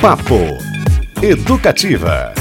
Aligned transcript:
Papo 0.00 0.56
Educativa. 1.20 2.32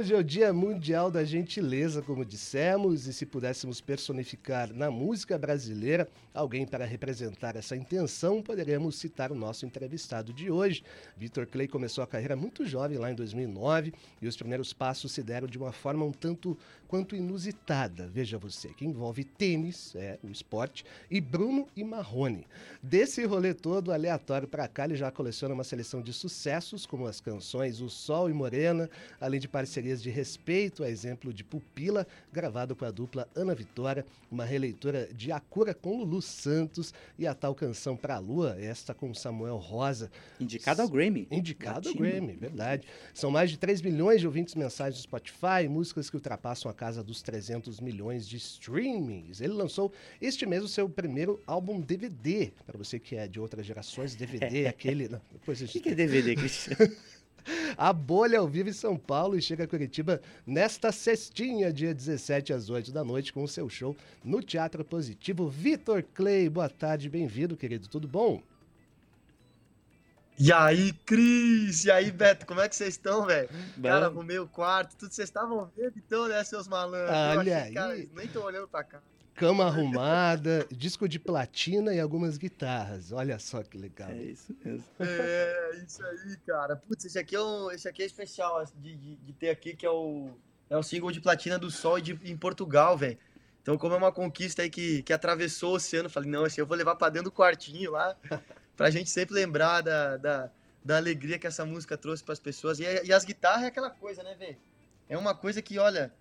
Hoje 0.00 0.14
é 0.14 0.16
o 0.16 0.24
Dia 0.24 0.50
Mundial 0.50 1.10
da 1.10 1.22
Gentileza, 1.22 2.00
como 2.00 2.24
dissemos, 2.24 3.06
e 3.06 3.12
se 3.12 3.26
pudéssemos 3.26 3.82
personificar 3.82 4.72
na 4.72 4.90
música 4.90 5.36
brasileira 5.36 6.08
alguém 6.32 6.66
para 6.66 6.86
representar 6.86 7.54
essa 7.54 7.76
intenção, 7.76 8.40
poderemos 8.40 8.96
citar 8.96 9.30
o 9.30 9.34
nosso 9.34 9.66
entrevistado 9.66 10.32
de 10.32 10.50
hoje. 10.50 10.82
Vitor 11.18 11.46
Clay 11.46 11.68
começou 11.68 12.02
a 12.02 12.06
carreira 12.06 12.34
muito 12.34 12.64
jovem, 12.64 12.96
lá 12.96 13.10
em 13.10 13.14
2009, 13.14 13.92
e 14.22 14.26
os 14.26 14.38
primeiros 14.38 14.72
passos 14.72 15.12
se 15.12 15.22
deram 15.22 15.46
de 15.46 15.58
uma 15.58 15.70
forma 15.70 16.02
um 16.02 16.12
tanto 16.12 16.56
quanto 16.88 17.14
inusitada, 17.14 18.08
veja 18.08 18.38
você, 18.38 18.68
que 18.70 18.86
envolve 18.86 19.22
tênis, 19.22 19.94
é, 19.94 20.18
o 20.24 20.28
esporte, 20.28 20.82
e 21.10 21.20
Bruno 21.20 21.68
e 21.76 21.84
Marrone. 21.84 22.46
Desse 22.82 23.24
rolê 23.26 23.52
todo, 23.52 23.92
aleatório 23.92 24.48
para 24.48 24.66
cá, 24.66 24.86
ele 24.86 24.96
já 24.96 25.10
coleciona 25.10 25.54
uma 25.54 25.62
seleção 25.62 26.00
de 26.00 26.12
sucessos, 26.12 26.86
como 26.86 27.06
as 27.06 27.20
canções 27.20 27.80
O 27.80 27.90
Sol 27.90 28.30
e 28.30 28.32
Morena, 28.32 28.88
além 29.20 29.38
de 29.38 29.46
parcerias 29.46 29.89
de 29.98 30.10
respeito, 30.10 30.84
a 30.84 30.90
exemplo 30.90 31.32
de 31.32 31.42
Pupila, 31.42 32.06
gravado 32.32 32.76
com 32.76 32.84
a 32.84 32.90
dupla 32.90 33.28
Ana 33.34 33.54
Vitória, 33.54 34.04
uma 34.30 34.44
releitura 34.44 35.08
de 35.12 35.32
Acura 35.32 35.74
com 35.74 35.98
Lulu 35.98 36.22
Santos 36.22 36.92
e 37.18 37.26
a 37.26 37.34
tal 37.34 37.54
canção 37.54 37.96
Pra 37.96 38.18
Lua, 38.18 38.56
esta 38.60 38.94
com 38.94 39.12
Samuel 39.14 39.56
Rosa. 39.56 40.10
Indicado 40.38 40.82
ao 40.82 40.88
Grammy. 40.88 41.26
Indicado 41.30 41.88
ao 41.88 41.94
Grammy, 41.94 42.36
verdade. 42.36 42.86
São 43.14 43.30
mais 43.30 43.50
de 43.50 43.58
3 43.58 43.82
milhões 43.82 44.20
de 44.20 44.26
ouvintes 44.26 44.54
mensais 44.54 44.94
no 44.94 45.00
Spotify, 45.00 45.68
músicas 45.68 46.08
que 46.08 46.16
ultrapassam 46.16 46.70
a 46.70 46.74
casa 46.74 47.02
dos 47.02 47.22
300 47.22 47.80
milhões 47.80 48.28
de 48.28 48.36
streamings. 48.36 49.40
Ele 49.40 49.52
lançou 49.54 49.92
este 50.20 50.46
mês 50.46 50.62
o 50.62 50.68
seu 50.68 50.88
primeiro 50.88 51.40
álbum 51.46 51.80
DVD. 51.80 52.52
Para 52.66 52.78
você 52.78 52.98
que 52.98 53.16
é 53.16 53.26
de 53.26 53.40
outras 53.40 53.64
gerações, 53.64 54.14
DVD 54.14 54.66
aquele. 54.68 55.08
Não, 55.08 55.20
depois 55.32 55.60
O 55.62 55.66
que, 55.66 55.80
que 55.80 55.88
é 55.88 55.94
DVD, 55.94 56.36
Cristiano? 56.36 56.90
A 57.80 57.94
Bolha 57.94 58.38
ao 58.38 58.46
vivo 58.46 58.68
em 58.68 58.74
São 58.74 58.94
Paulo 58.94 59.38
e 59.38 59.40
chega 59.40 59.64
a 59.64 59.66
Curitiba 59.66 60.20
nesta 60.46 60.92
sextinha, 60.92 61.72
dia 61.72 61.94
17 61.94 62.52
às 62.52 62.68
8 62.68 62.92
da 62.92 63.02
noite, 63.02 63.32
com 63.32 63.42
o 63.42 63.48
seu 63.48 63.70
show 63.70 63.96
no 64.22 64.42
Teatro 64.42 64.84
Positivo. 64.84 65.48
Vitor 65.48 66.04
Clay, 66.12 66.50
boa 66.50 66.68
tarde, 66.68 67.08
bem-vindo, 67.08 67.56
querido, 67.56 67.88
tudo 67.88 68.06
bom? 68.06 68.42
E 70.38 70.52
aí, 70.52 70.92
Cris? 71.06 71.86
E 71.86 71.90
aí, 71.90 72.10
Beto, 72.10 72.44
como 72.44 72.60
é 72.60 72.68
que 72.68 72.76
vocês 72.76 72.90
estão, 72.90 73.24
velho? 73.24 73.48
Cara, 73.82 74.08
arrumei 74.08 74.38
o 74.38 74.46
quarto, 74.46 74.94
tudo 74.94 75.14
vocês 75.14 75.30
estavam 75.30 75.72
vendo 75.74 75.94
então, 75.96 76.28
né, 76.28 76.44
seus 76.44 76.68
malandros? 76.68 77.08
Olha 77.10 77.40
achei, 77.40 77.68
aí. 77.68 77.72
Cara, 77.72 77.96
nem 78.14 78.28
tô 78.28 78.44
olhando 78.44 78.68
pra 78.68 78.84
cá. 78.84 79.00
Cama 79.40 79.64
arrumada, 79.64 80.66
disco 80.70 81.08
de 81.08 81.18
platina 81.18 81.94
e 81.94 81.98
algumas 81.98 82.36
guitarras. 82.36 83.10
Olha 83.10 83.38
só 83.38 83.62
que 83.62 83.78
legal. 83.78 84.10
É 84.10 84.22
isso 84.22 84.54
mesmo. 84.62 84.84
É, 84.98 85.82
isso 85.82 86.04
aí, 86.04 86.36
cara. 86.46 86.76
Putz, 86.76 87.06
esse 87.06 87.18
aqui 87.18 87.34
é, 87.34 87.40
um, 87.40 87.70
esse 87.70 87.88
aqui 87.88 88.02
é 88.02 88.04
especial 88.04 88.62
de, 88.76 88.94
de, 88.94 89.16
de 89.16 89.32
ter 89.32 89.48
aqui, 89.48 89.74
que 89.74 89.86
é 89.86 89.90
o, 89.90 90.28
é 90.68 90.76
o 90.76 90.82
single 90.82 91.10
de 91.10 91.22
platina 91.22 91.58
do 91.58 91.70
Sol 91.70 91.98
de, 91.98 92.20
em 92.22 92.36
Portugal, 92.36 92.98
velho. 92.98 93.16
Então, 93.62 93.78
como 93.78 93.94
é 93.94 93.96
uma 93.96 94.12
conquista 94.12 94.60
aí 94.60 94.68
que, 94.68 95.02
que 95.02 95.12
atravessou 95.12 95.72
o 95.72 95.76
oceano, 95.76 96.10
falei, 96.10 96.28
não, 96.28 96.44
esse 96.44 96.60
eu 96.60 96.66
vou 96.66 96.76
levar 96.76 96.94
pra 96.96 97.08
dentro 97.08 97.30
do 97.30 97.34
quartinho 97.34 97.92
lá. 97.92 98.14
pra 98.76 98.90
gente 98.90 99.08
sempre 99.08 99.34
lembrar 99.34 99.80
da, 99.80 100.18
da, 100.18 100.50
da 100.84 100.96
alegria 100.98 101.38
que 101.38 101.46
essa 101.46 101.64
música 101.64 101.96
trouxe 101.96 102.22
para 102.22 102.34
as 102.34 102.40
pessoas. 102.40 102.78
E, 102.78 102.82
e, 102.82 103.10
as 103.10 103.24
guitarras 103.24 103.62
é 103.62 103.66
aquela 103.68 103.88
coisa, 103.88 104.22
né, 104.22 104.34
velho? 104.34 104.58
É 105.08 105.16
uma 105.16 105.34
coisa 105.34 105.62
que, 105.62 105.78
olha, 105.78 106.12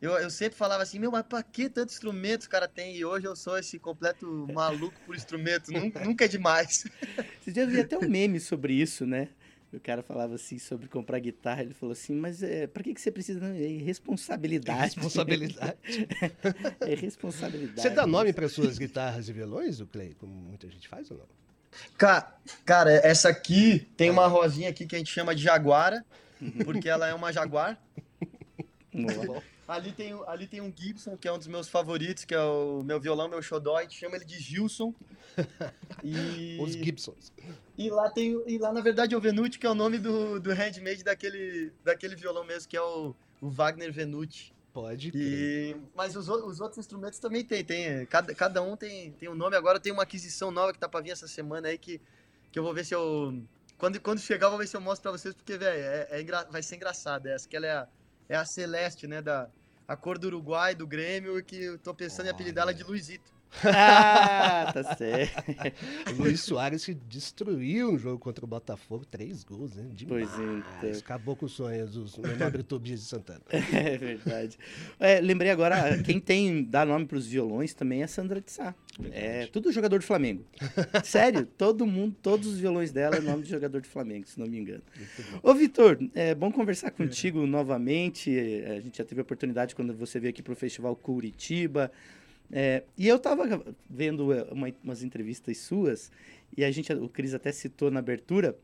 eu, 0.00 0.12
eu 0.12 0.30
sempre 0.30 0.56
falava 0.56 0.82
assim, 0.82 0.98
meu, 0.98 1.10
mas 1.10 1.24
pra 1.24 1.42
que 1.42 1.68
tanto 1.68 1.90
instrumento 1.90 2.44
o 2.44 2.48
cara 2.48 2.68
tem? 2.68 2.96
E 2.96 3.04
hoje 3.04 3.26
eu 3.26 3.34
sou 3.34 3.58
esse 3.58 3.78
completo 3.78 4.46
maluco 4.52 4.94
por 5.04 5.16
instrumento, 5.16 5.72
nunca, 5.72 6.00
nunca 6.04 6.24
é 6.24 6.28
demais. 6.28 6.84
Você 7.40 7.52
já 7.52 7.66
viu 7.66 7.80
até 7.82 7.98
um 7.98 8.06
meme 8.08 8.38
sobre 8.38 8.74
isso, 8.74 9.04
né? 9.04 9.28
O 9.72 9.78
cara 9.78 10.02
falava 10.02 10.34
assim 10.34 10.58
sobre 10.58 10.88
comprar 10.88 11.18
guitarra, 11.18 11.62
ele 11.62 11.74
falou 11.74 11.92
assim, 11.92 12.14
mas 12.14 12.42
é, 12.42 12.66
para 12.66 12.82
que, 12.82 12.94
que 12.94 13.00
você 13.00 13.10
precisa? 13.10 13.44
É 13.44 13.66
responsabilidade. 13.82 14.94
Responsabilidade. 14.94 15.76
é 16.80 16.94
responsabilidade. 16.94 17.82
Você 17.82 17.90
dá 17.90 18.06
nome 18.06 18.32
para 18.32 18.48
suas 18.48 18.78
guitarras 18.78 19.28
e 19.28 19.32
violões, 19.32 19.80
o 19.80 19.86
Clay, 19.86 20.14
como 20.14 20.32
muita 20.32 20.70
gente 20.70 20.88
faz 20.88 21.10
ou 21.10 21.18
não? 21.18 21.26
Cara, 22.64 22.92
essa 23.04 23.28
aqui 23.28 23.86
tem 23.94 24.10
uma 24.10 24.26
rosinha 24.26 24.70
aqui 24.70 24.86
que 24.86 24.96
a 24.96 24.98
gente 24.98 25.12
chama 25.12 25.34
de 25.34 25.42
jaguara, 25.42 26.02
porque 26.64 26.88
ela 26.88 27.06
é 27.06 27.12
uma 27.12 27.30
jaguar. 27.30 27.78
Ali, 29.68 29.92
tem, 29.92 30.18
ali 30.26 30.46
tem 30.46 30.60
um 30.62 30.72
Gibson, 30.74 31.16
que 31.16 31.28
é 31.28 31.32
um 31.32 31.38
dos 31.38 31.46
meus 31.46 31.68
favoritos, 31.68 32.24
que 32.24 32.34
é 32.34 32.42
o 32.42 32.82
meu 32.82 32.98
violão, 32.98 33.28
meu 33.28 33.42
xodó, 33.42 33.76
a 33.76 33.82
gente 33.82 33.98
chama 33.98 34.16
ele 34.16 34.24
de 34.24 34.38
Gilson. 34.40 34.94
E... 36.02 36.58
Os 36.60 36.72
Gibsons. 36.72 37.32
E 37.76 37.90
lá 37.90 38.08
tem, 38.10 38.40
e 38.46 38.58
lá 38.58 38.72
na 38.72 38.80
verdade 38.80 39.14
é 39.14 39.18
o 39.18 39.20
Venuti, 39.20 39.58
que 39.58 39.66
é 39.66 39.70
o 39.70 39.74
nome 39.74 39.98
do, 39.98 40.38
do 40.38 40.52
handmade 40.52 41.02
daquele, 41.02 41.72
daquele 41.84 42.14
violão 42.14 42.44
mesmo, 42.44 42.68
que 42.68 42.76
é 42.76 42.82
o, 42.82 43.14
o 43.40 43.48
Wagner 43.48 43.92
Venuti. 43.92 44.54
Pode 44.72 45.10
e... 45.14 45.76
Mas 45.96 46.14
os, 46.14 46.28
os, 46.28 46.60
outros 46.60 46.78
instrumentos 46.78 47.18
também 47.18 47.44
tem, 47.44 47.64
tem 47.64 48.06
cada, 48.06 48.34
cada 48.34 48.62
um 48.62 48.76
tem, 48.76 49.12
tem 49.12 49.28
um 49.28 49.34
nome. 49.34 49.56
Agora 49.56 49.80
tem 49.80 49.92
uma 49.92 50.04
aquisição 50.04 50.50
nova 50.50 50.72
que 50.72 50.78
tá 50.78 50.88
pra 50.88 51.00
vir 51.00 51.10
essa 51.10 51.26
semana 51.26 51.68
aí 51.68 51.78
que, 51.78 52.00
que 52.52 52.58
eu 52.58 52.62
vou 52.62 52.72
ver 52.72 52.84
se 52.84 52.94
eu... 52.94 53.42
Quando, 53.76 54.00
quando 54.00 54.20
chegar, 54.20 54.46
eu 54.46 54.50
vou 54.50 54.58
ver 54.58 54.68
se 54.68 54.76
eu 54.76 54.80
mostro 54.80 55.02
pra 55.02 55.12
vocês, 55.12 55.34
porque, 55.34 55.56
velho, 55.56 55.80
é, 55.80 56.20
é 56.20 56.44
vai 56.50 56.62
ser 56.62 56.76
engraçado 56.76 57.26
essa, 57.26 57.48
que 57.48 57.56
ela 57.56 57.66
é 57.66 57.72
a, 57.72 57.88
é 58.28 58.36
a 58.36 58.44
Celeste, 58.44 59.06
né, 59.06 59.22
da, 59.22 59.48
a 59.88 59.96
cor 59.96 60.18
do 60.18 60.26
Uruguai, 60.26 60.74
do 60.74 60.86
Grêmio, 60.86 61.42
que 61.42 61.56
eu 61.56 61.78
tô 61.78 61.94
pensando 61.94 62.26
Olha. 62.26 62.28
em 62.28 62.34
apelidá-la 62.34 62.72
de 62.72 62.84
Luizito. 62.84 63.32
Ah, 63.64 64.70
tá 64.72 64.94
certo. 64.94 65.44
Luiz 66.18 66.40
Soares 66.40 66.84
que 66.84 66.94
destruiu 66.94 67.92
um 67.92 67.98
jogo 67.98 68.18
contra 68.18 68.44
o 68.44 68.48
Botafogo, 68.48 69.04
três 69.04 69.42
gols, 69.42 69.74
né? 69.74 69.86
Demais. 69.92 70.28
Pois 70.30 70.48
então. 70.48 70.98
Acabou 70.98 71.36
com 71.36 71.46
os 71.46 71.52
sonhos 71.52 71.92
dos 71.92 72.16
nobre 72.38 72.62
Tobias 72.62 73.00
de 73.00 73.06
Santana. 73.06 73.40
É 73.50 73.96
verdade. 73.96 74.58
É, 75.00 75.20
lembrei 75.20 75.50
agora, 75.50 76.02
quem 76.02 76.20
tem 76.20 76.62
dá 76.62 76.84
nome 76.84 77.06
para 77.06 77.18
os 77.18 77.26
violões 77.26 77.74
também 77.74 78.02
é 78.02 78.06
Sandra 78.06 78.40
de 78.40 78.52
Sá. 78.52 78.74
É 79.12 79.46
tudo 79.46 79.72
jogador 79.72 79.98
de 79.98 80.06
Flamengo. 80.06 80.44
Sério, 81.04 81.46
todo 81.46 81.86
mundo, 81.86 82.16
todos 82.20 82.48
os 82.48 82.58
violões 82.58 82.90
dela 82.90 83.16
é 83.16 83.20
nome 83.20 83.44
de 83.44 83.50
jogador 83.50 83.80
de 83.80 83.88
Flamengo, 83.88 84.26
se 84.26 84.38
não 84.38 84.46
me 84.46 84.58
engano. 84.58 84.82
Ô, 85.42 85.54
Vitor, 85.54 85.98
é 86.14 86.34
bom 86.34 86.50
conversar 86.50 86.90
contigo 86.90 87.44
é. 87.44 87.46
novamente. 87.46 88.30
A 88.66 88.80
gente 88.80 88.98
já 88.98 89.04
teve 89.04 89.20
a 89.20 89.22
oportunidade 89.22 89.74
quando 89.74 89.94
você 89.94 90.18
veio 90.18 90.30
aqui 90.30 90.42
para 90.42 90.52
o 90.52 90.56
Festival 90.56 90.94
Curitiba. 90.96 91.90
É, 92.50 92.82
e 92.96 93.06
eu 93.06 93.16
estava 93.16 93.62
vendo 93.88 94.32
é, 94.32 94.42
uma, 94.50 94.72
umas 94.82 95.02
entrevistas 95.02 95.58
suas, 95.58 96.10
e 96.56 96.64
a 96.64 96.70
gente, 96.70 96.92
o 96.92 97.08
Cris 97.08 97.34
até 97.34 97.52
citou 97.52 97.90
na 97.90 98.00
abertura, 98.00 98.56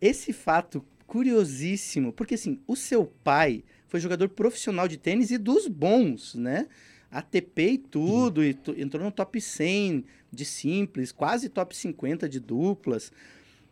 esse 0.00 0.32
fato 0.32 0.84
curiosíssimo, 1.06 2.12
porque 2.12 2.34
assim, 2.34 2.60
o 2.66 2.76
seu 2.76 3.04
pai 3.04 3.64
foi 3.88 3.98
jogador 3.98 4.28
profissional 4.28 4.86
de 4.86 4.96
tênis 4.96 5.30
e 5.30 5.38
dos 5.38 5.66
bons, 5.66 6.34
né? 6.34 6.68
ATP 7.10 7.62
e 7.72 7.78
tudo, 7.78 8.44
e 8.44 8.56
entrou 8.76 9.04
no 9.04 9.10
top 9.10 9.40
100 9.40 10.04
de 10.30 10.44
simples, 10.44 11.10
quase 11.10 11.48
top 11.48 11.76
50 11.76 12.28
de 12.28 12.38
duplas. 12.38 13.10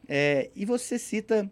É, 0.09 0.50
e 0.56 0.65
você 0.65 0.99
cita 0.99 1.49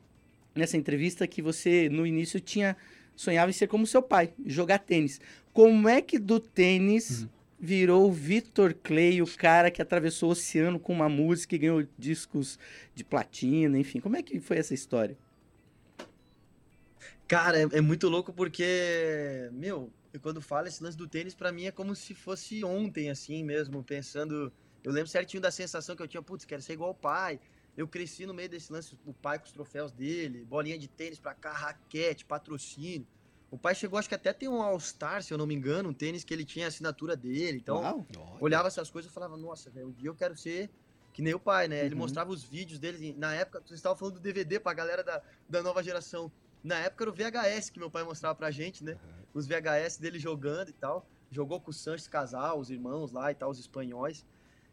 nessa 0.53 0.77
entrevista 0.77 1.25
que 1.29 1.41
você, 1.41 1.89
no 1.89 2.05
início, 2.05 2.41
tinha 2.41 2.77
sonhava 3.15 3.51
em 3.51 3.55
ser 3.55 3.69
como 3.69 3.87
seu 3.87 4.03
pai, 4.03 4.33
jogar 4.45 4.81
tênis. 4.81 5.21
Como 5.53 5.89
é 5.89 6.03
que 6.03 6.19
do 6.19 6.41
tênis 6.41 7.23
uhum 7.23 7.36
virou 7.59 8.09
o 8.09 8.13
Victor 8.13 8.75
Clay, 8.75 9.23
o 9.23 9.37
cara 9.37 9.71
que 9.71 9.81
atravessou 9.81 10.29
o 10.29 10.33
oceano 10.33 10.79
com 10.79 10.93
uma 10.93 11.09
música 11.09 11.55
e 11.55 11.59
ganhou 11.59 11.87
discos 11.99 12.59
de 12.95 13.05
platina, 13.05 13.79
enfim. 13.79 14.01
Como 14.01 14.17
é 14.17 14.23
que 14.23 14.39
foi 14.41 14.59
essa 14.59 14.75
história? 14.75 15.17
Cara, 17.27 17.59
é, 17.59 17.63
é 17.73 17.81
muito 17.81 18.09
louco 18.09 18.33
porque, 18.33 19.49
meu, 19.53 19.91
quando 20.23 20.41
falo 20.41 20.69
esse 20.69 20.83
lance 20.83 20.97
do 20.97 21.09
tênis, 21.09 21.35
para 21.35 21.51
mim 21.51 21.65
é 21.65 21.73
como 21.73 21.95
se 21.95 22.15
fosse 22.15 22.65
ontem, 22.65 23.11
assim 23.11 23.43
mesmo, 23.43 23.83
pensando. 23.83 24.53
Eu 24.85 24.93
lembro 24.93 25.09
certinho 25.09 25.41
da 25.41 25.51
sensação 25.51 25.97
que 25.97 26.03
eu 26.03 26.09
tinha, 26.09 26.23
putz, 26.23 26.45
quero 26.45 26.63
ser 26.63 26.75
igual 26.75 26.91
o 26.91 26.95
pai. 26.95 27.41
Eu 27.77 27.87
cresci 27.87 28.25
no 28.25 28.33
meio 28.33 28.49
desse 28.49 28.73
lance, 28.73 28.97
o 29.05 29.13
pai 29.13 29.39
com 29.39 29.45
os 29.45 29.53
troféus 29.53 29.93
dele, 29.93 30.45
bolinha 30.45 30.79
de 30.79 30.89
tênis 30.89 31.19
pra 31.19 31.35
cá, 31.35 31.53
raquete, 31.53 32.25
patrocínio. 32.25 33.07
O 33.51 33.57
pai 33.57 33.75
chegou, 33.75 33.99
acho 33.99 34.09
que 34.09 34.15
até 34.15 34.33
tem 34.33 34.49
um 34.49 34.61
All-Star, 34.61 35.23
se 35.23 35.33
eu 35.33 35.39
não 35.39 35.47
me 35.47 35.55
engano, 35.55 35.91
um 35.91 35.95
tênis 35.95 36.25
que 36.25 36.35
ele 36.35 36.45
tinha 36.45 36.67
a 36.67 36.69
assinatura 36.69 37.17
dele. 37.17 37.59
Então, 37.59 37.81
Uau. 37.81 38.07
olhava 38.41 38.69
essas 38.69 38.91
coisas 38.91 39.11
e 39.11 39.15
falava, 39.15 39.37
nossa, 39.37 39.71
velho, 39.71 39.89
um 39.89 39.93
dia 39.93 40.09
eu 40.09 40.15
quero 40.15 40.37
ser 40.37 40.69
que 41.17 41.23
nem 41.23 41.33
o 41.33 41.41
pai, 41.41 41.67
né? 41.67 41.83
Ele 41.83 41.95
uhum. 41.95 42.01
mostrava 42.01 42.31
os 42.31 42.45
vídeos 42.45 42.79
dele. 42.79 43.15
Na 43.17 43.33
época, 43.35 43.63
você 43.65 43.73
estava 43.73 43.97
falando 43.97 44.17
do 44.17 44.21
DVD 44.21 44.61
pra 44.61 44.75
galera 44.75 45.03
da, 45.03 45.23
da 45.49 45.63
nova 45.63 45.83
geração. 45.83 46.31
Na 46.63 46.79
época 46.79 47.05
era 47.05 47.11
o 47.11 47.15
VHS 47.15 47.71
que 47.71 47.79
meu 47.79 47.91
pai 47.91 48.05
mostrava 48.05 48.35
pra 48.35 48.51
gente, 48.51 48.85
né? 48.85 48.93
Uhum. 48.93 49.25
Os 49.33 49.47
VHS 49.47 49.97
dele 49.97 50.19
jogando 50.19 50.69
e 50.69 50.75
tal. 50.75 51.09
Jogou 51.31 51.59
com 51.59 51.71
o 51.71 51.75
Sanches 51.75 52.07
Casal, 52.07 52.61
os 52.61 52.69
irmãos 52.69 53.13
lá 53.13 53.31
e 53.33 53.35
tal, 53.35 53.49
os 53.49 53.59
espanhóis. 53.59 54.27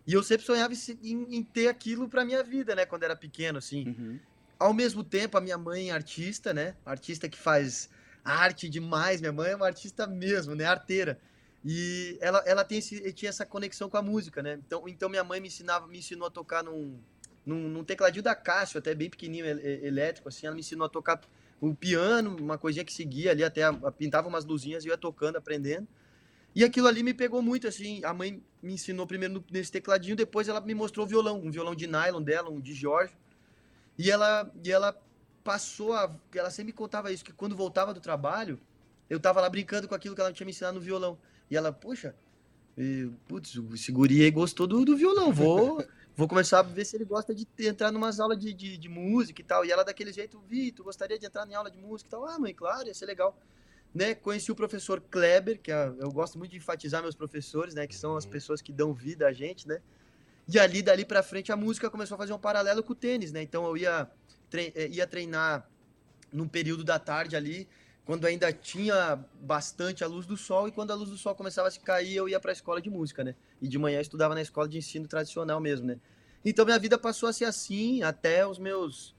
E 0.05 0.11
eu 0.11 0.21
sempre 0.21 0.45
sonhava 0.45 0.73
em, 1.01 1.37
em 1.37 1.43
ter 1.43 1.69
aquilo 1.69 2.09
pra 2.09 2.25
minha 2.25 2.43
vida, 2.43 2.75
né? 2.75 2.85
Quando 2.85 3.03
era 3.03 3.15
pequeno, 3.15 3.59
assim. 3.59 3.87
Uhum. 3.87 4.19
Ao 4.59 4.73
mesmo 4.73 5.01
tempo, 5.01 5.37
a 5.37 5.41
minha 5.41 5.57
mãe 5.57 5.91
é 5.91 5.93
artista, 5.93 6.53
né? 6.53 6.75
Artista 6.85 7.29
que 7.29 7.37
faz 7.37 7.89
arte 8.23 8.69
demais. 8.69 9.21
Minha 9.21 9.33
mãe 9.33 9.51
é 9.51 9.55
uma 9.55 9.65
artista 9.65 10.07
mesmo, 10.07 10.55
né? 10.55 10.65
Arteira. 10.65 11.19
E 11.65 12.17
ela, 12.19 12.43
ela 12.45 12.63
tem 12.63 12.79
esse, 12.79 13.13
tinha 13.13 13.29
essa 13.29 13.45
conexão 13.45 13.89
com 13.89 13.97
a 13.97 14.01
música, 14.01 14.43
né? 14.43 14.59
Então, 14.65 14.87
então 14.87 15.09
minha 15.09 15.23
mãe 15.23 15.39
me 15.39 15.47
ensinava, 15.47 15.87
me 15.87 15.99
ensinou 15.99 16.27
a 16.27 16.31
tocar 16.31 16.63
num, 16.63 16.99
num, 17.45 17.69
num 17.69 17.83
tecladinho 17.83 18.23
da 18.23 18.35
Cássio, 18.35 18.79
até 18.79 18.93
bem 18.93 19.09
pequenininho, 19.09 19.45
elétrico, 19.45 20.27
assim. 20.27 20.45
Ela 20.45 20.55
me 20.55 20.61
ensinou 20.61 20.85
a 20.85 20.89
tocar 20.89 21.21
o 21.61 21.73
piano, 21.73 22.35
uma 22.35 22.57
coisinha 22.57 22.83
que 22.83 22.91
seguia 22.91 23.31
ali, 23.31 23.43
até 23.43 23.61
pintava 23.97 24.27
umas 24.27 24.43
luzinhas 24.43 24.83
e 24.83 24.89
ia 24.89 24.97
tocando, 24.97 25.37
aprendendo. 25.37 25.87
E 26.55 26.63
aquilo 26.63 26.87
ali 26.87 27.01
me 27.01 27.13
pegou 27.13 27.41
muito, 27.41 27.67
assim. 27.67 28.03
A 28.03 28.13
mãe 28.13 28.43
me 28.61 28.73
ensinou 28.73 29.07
primeiro 29.07 29.35
no, 29.35 29.45
nesse 29.49 29.71
tecladinho, 29.71 30.15
depois 30.15 30.49
ela 30.49 30.59
me 30.59 30.75
mostrou 30.75 31.05
o 31.05 31.09
violão, 31.09 31.39
um 31.39 31.49
violão 31.49 31.73
de 31.73 31.87
nylon 31.87 32.21
dela, 32.21 32.49
um 32.49 32.59
de 32.59 32.73
Jorge. 32.73 33.15
E 33.97 34.11
ela, 34.11 34.51
e 34.63 34.71
ela 34.71 34.95
passou 35.43 35.93
a. 35.93 36.13
Ela 36.33 36.49
sempre 36.49 36.67
me 36.67 36.73
contava 36.73 37.11
isso, 37.11 37.23
que 37.23 37.33
quando 37.33 37.55
voltava 37.55 37.93
do 37.93 37.99
trabalho, 37.99 38.59
eu 39.09 39.19
tava 39.19 39.41
lá 39.41 39.49
brincando 39.49 39.87
com 39.87 39.95
aquilo 39.95 40.15
que 40.15 40.21
ela 40.21 40.31
tinha 40.31 40.45
me 40.45 40.51
ensinado 40.51 40.75
no 40.75 40.81
violão. 40.81 41.17
E 41.49 41.57
ela, 41.57 41.71
puxa, 41.71 42.15
e, 42.77 43.09
putz, 43.27 43.55
o 43.55 43.77
seguri 43.77 44.23
aí 44.23 44.31
gostou 44.31 44.67
do, 44.67 44.83
do 44.83 44.95
violão, 44.95 45.31
vou. 45.31 45.83
Vou 46.15 46.27
começar 46.27 46.59
a 46.59 46.61
ver 46.61 46.85
se 46.85 46.95
ele 46.95 47.05
gosta 47.05 47.33
de 47.33 47.47
entrar 47.57 47.91
numas 47.91 48.19
aulas 48.19 48.37
de, 48.37 48.53
de, 48.53 48.77
de 48.77 48.87
música 48.87 49.41
e 49.41 49.43
tal. 49.43 49.65
E 49.65 49.71
ela 49.71 49.83
daquele 49.83 50.13
jeito, 50.13 50.39
Vitor, 50.47 50.85
gostaria 50.85 51.17
de 51.17 51.25
entrar 51.25 51.49
em 51.49 51.55
aula 51.55 51.71
de 51.71 51.77
música 51.79 52.07
e 52.07 52.11
tal. 52.11 52.27
Ah, 52.27 52.37
mãe, 52.37 52.53
claro, 52.53 52.87
ia 52.87 52.93
ser 52.93 53.07
legal 53.07 53.35
né, 53.93 54.15
conheci 54.15 54.51
o 54.51 54.55
professor 54.55 54.99
Kleber, 54.99 55.59
que 55.61 55.71
é, 55.71 55.93
eu 55.99 56.11
gosto 56.11 56.37
muito 56.37 56.51
de 56.51 56.57
enfatizar 56.57 57.01
meus 57.01 57.15
professores, 57.15 57.75
né, 57.75 57.85
que 57.85 57.95
são 57.95 58.17
as 58.17 58.25
uhum. 58.25 58.31
pessoas 58.31 58.61
que 58.61 58.71
dão 58.71 58.93
vida 58.93 59.27
a 59.27 59.33
gente, 59.33 59.67
né? 59.67 59.79
E 60.47 60.59
ali 60.59 60.81
dali 60.81 61.05
para 61.05 61.23
frente 61.23 61.51
a 61.51 61.55
música 61.55 61.89
começou 61.89 62.15
a 62.15 62.17
fazer 62.17 62.33
um 62.33 62.39
paralelo 62.39 62.83
com 62.83 62.91
o 62.91 62.95
tênis, 62.95 63.31
né? 63.31 63.41
Então 63.41 63.65
eu 63.65 63.77
ia 63.77 64.09
tre 64.53 64.71
eh, 64.75 64.87
ia 64.89 65.07
treinar 65.07 65.67
num 66.31 66.47
período 66.47 66.83
da 66.83 66.99
tarde 66.99 67.35
ali, 67.35 67.67
quando 68.05 68.25
ainda 68.25 68.53
tinha 68.53 69.19
bastante 69.41 70.03
a 70.03 70.07
luz 70.07 70.27
do 70.27 70.37
sol 70.37 70.67
e 70.67 70.71
quando 70.71 70.91
a 70.91 70.95
luz 70.95 71.09
do 71.09 71.17
sol 71.17 71.33
começava 71.33 71.67
a 71.67 71.71
se 71.71 71.79
cair, 71.79 72.15
eu 72.15 72.29
ia 72.29 72.39
para 72.39 72.51
a 72.51 72.53
escola 72.53 72.79
de 72.79 72.89
música, 72.89 73.23
né? 73.23 73.33
E 73.59 73.67
de 73.67 73.79
manhã 73.79 73.97
eu 73.97 74.01
estudava 74.01 74.35
na 74.35 74.41
escola 74.41 74.69
de 74.69 74.77
ensino 74.77 75.07
tradicional 75.07 75.59
mesmo, 75.59 75.87
né? 75.87 75.97
Então 76.45 76.65
minha 76.65 76.77
vida 76.77 76.99
passou 76.99 77.27
a 77.29 77.33
ser 77.33 77.45
assim 77.45 78.03
até 78.03 78.45
os 78.45 78.59
meus 78.59 79.15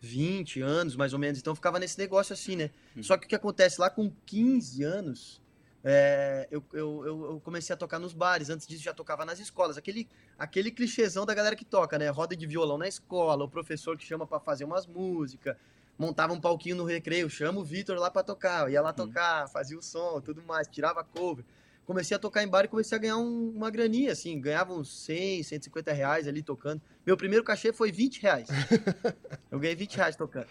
20 0.00 0.60
anos, 0.60 0.94
mais 0.94 1.14
ou 1.14 1.18
menos. 1.18 1.38
Então 1.38 1.54
ficava 1.54 1.78
nesse 1.78 1.98
negócio 1.98 2.34
assim, 2.34 2.56
né? 2.56 2.70
Uhum. 2.94 3.02
Só 3.02 3.16
que 3.16 3.24
o 3.24 3.28
que 3.28 3.34
acontece 3.34 3.80
lá 3.80 3.88
com 3.88 4.12
15 4.26 4.82
anos, 4.82 5.40
é, 5.88 6.48
eu, 6.50 6.64
eu, 6.72 7.04
eu, 7.06 7.40
comecei 7.44 7.72
a 7.72 7.76
tocar 7.76 8.00
nos 8.00 8.12
bares. 8.12 8.50
Antes 8.50 8.66
disso 8.66 8.82
já 8.82 8.92
tocava 8.92 9.24
nas 9.24 9.38
escolas. 9.38 9.76
Aquele, 9.76 10.08
aquele 10.36 10.72
clichêzão 10.72 11.24
da 11.24 11.32
galera 11.32 11.54
que 11.54 11.64
toca, 11.64 11.96
né? 11.96 12.08
Roda 12.08 12.34
de 12.34 12.44
violão 12.44 12.76
na 12.76 12.88
escola, 12.88 13.44
o 13.44 13.48
professor 13.48 13.96
que 13.96 14.04
chama 14.04 14.26
para 14.26 14.40
fazer 14.40 14.64
umas 14.64 14.84
músicas, 14.84 15.56
montava 15.96 16.32
um 16.32 16.40
palquinho 16.40 16.74
no 16.74 16.84
recreio, 16.84 17.30
chama 17.30 17.60
o 17.60 17.64
Vitor 17.64 17.96
lá 17.98 18.10
para 18.10 18.24
tocar, 18.24 18.68
ia 18.68 18.82
lá 18.82 18.88
uhum. 18.88 18.94
tocar, 18.96 19.48
fazia 19.48 19.78
o 19.78 19.82
som, 19.82 20.20
tudo 20.20 20.42
mais, 20.42 20.66
tirava 20.66 21.04
cover 21.04 21.44
comecei 21.86 22.16
a 22.16 22.18
tocar 22.18 22.42
em 22.42 22.48
bar 22.48 22.64
e 22.64 22.68
comecei 22.68 22.98
a 22.98 23.00
ganhar 23.00 23.16
um, 23.16 23.50
uma 23.50 23.70
graninha, 23.70 24.10
assim, 24.10 24.38
ganhava 24.40 24.74
uns 24.74 25.04
100, 25.04 25.44
150 25.44 25.92
reais 25.92 26.26
ali 26.26 26.42
tocando. 26.42 26.82
Meu 27.06 27.16
primeiro 27.16 27.44
cachê 27.44 27.72
foi 27.72 27.92
20 27.92 28.22
reais. 28.22 28.48
eu 29.50 29.58
ganhei 29.60 29.76
20 29.76 29.94
reais 29.94 30.16
tocando. 30.16 30.48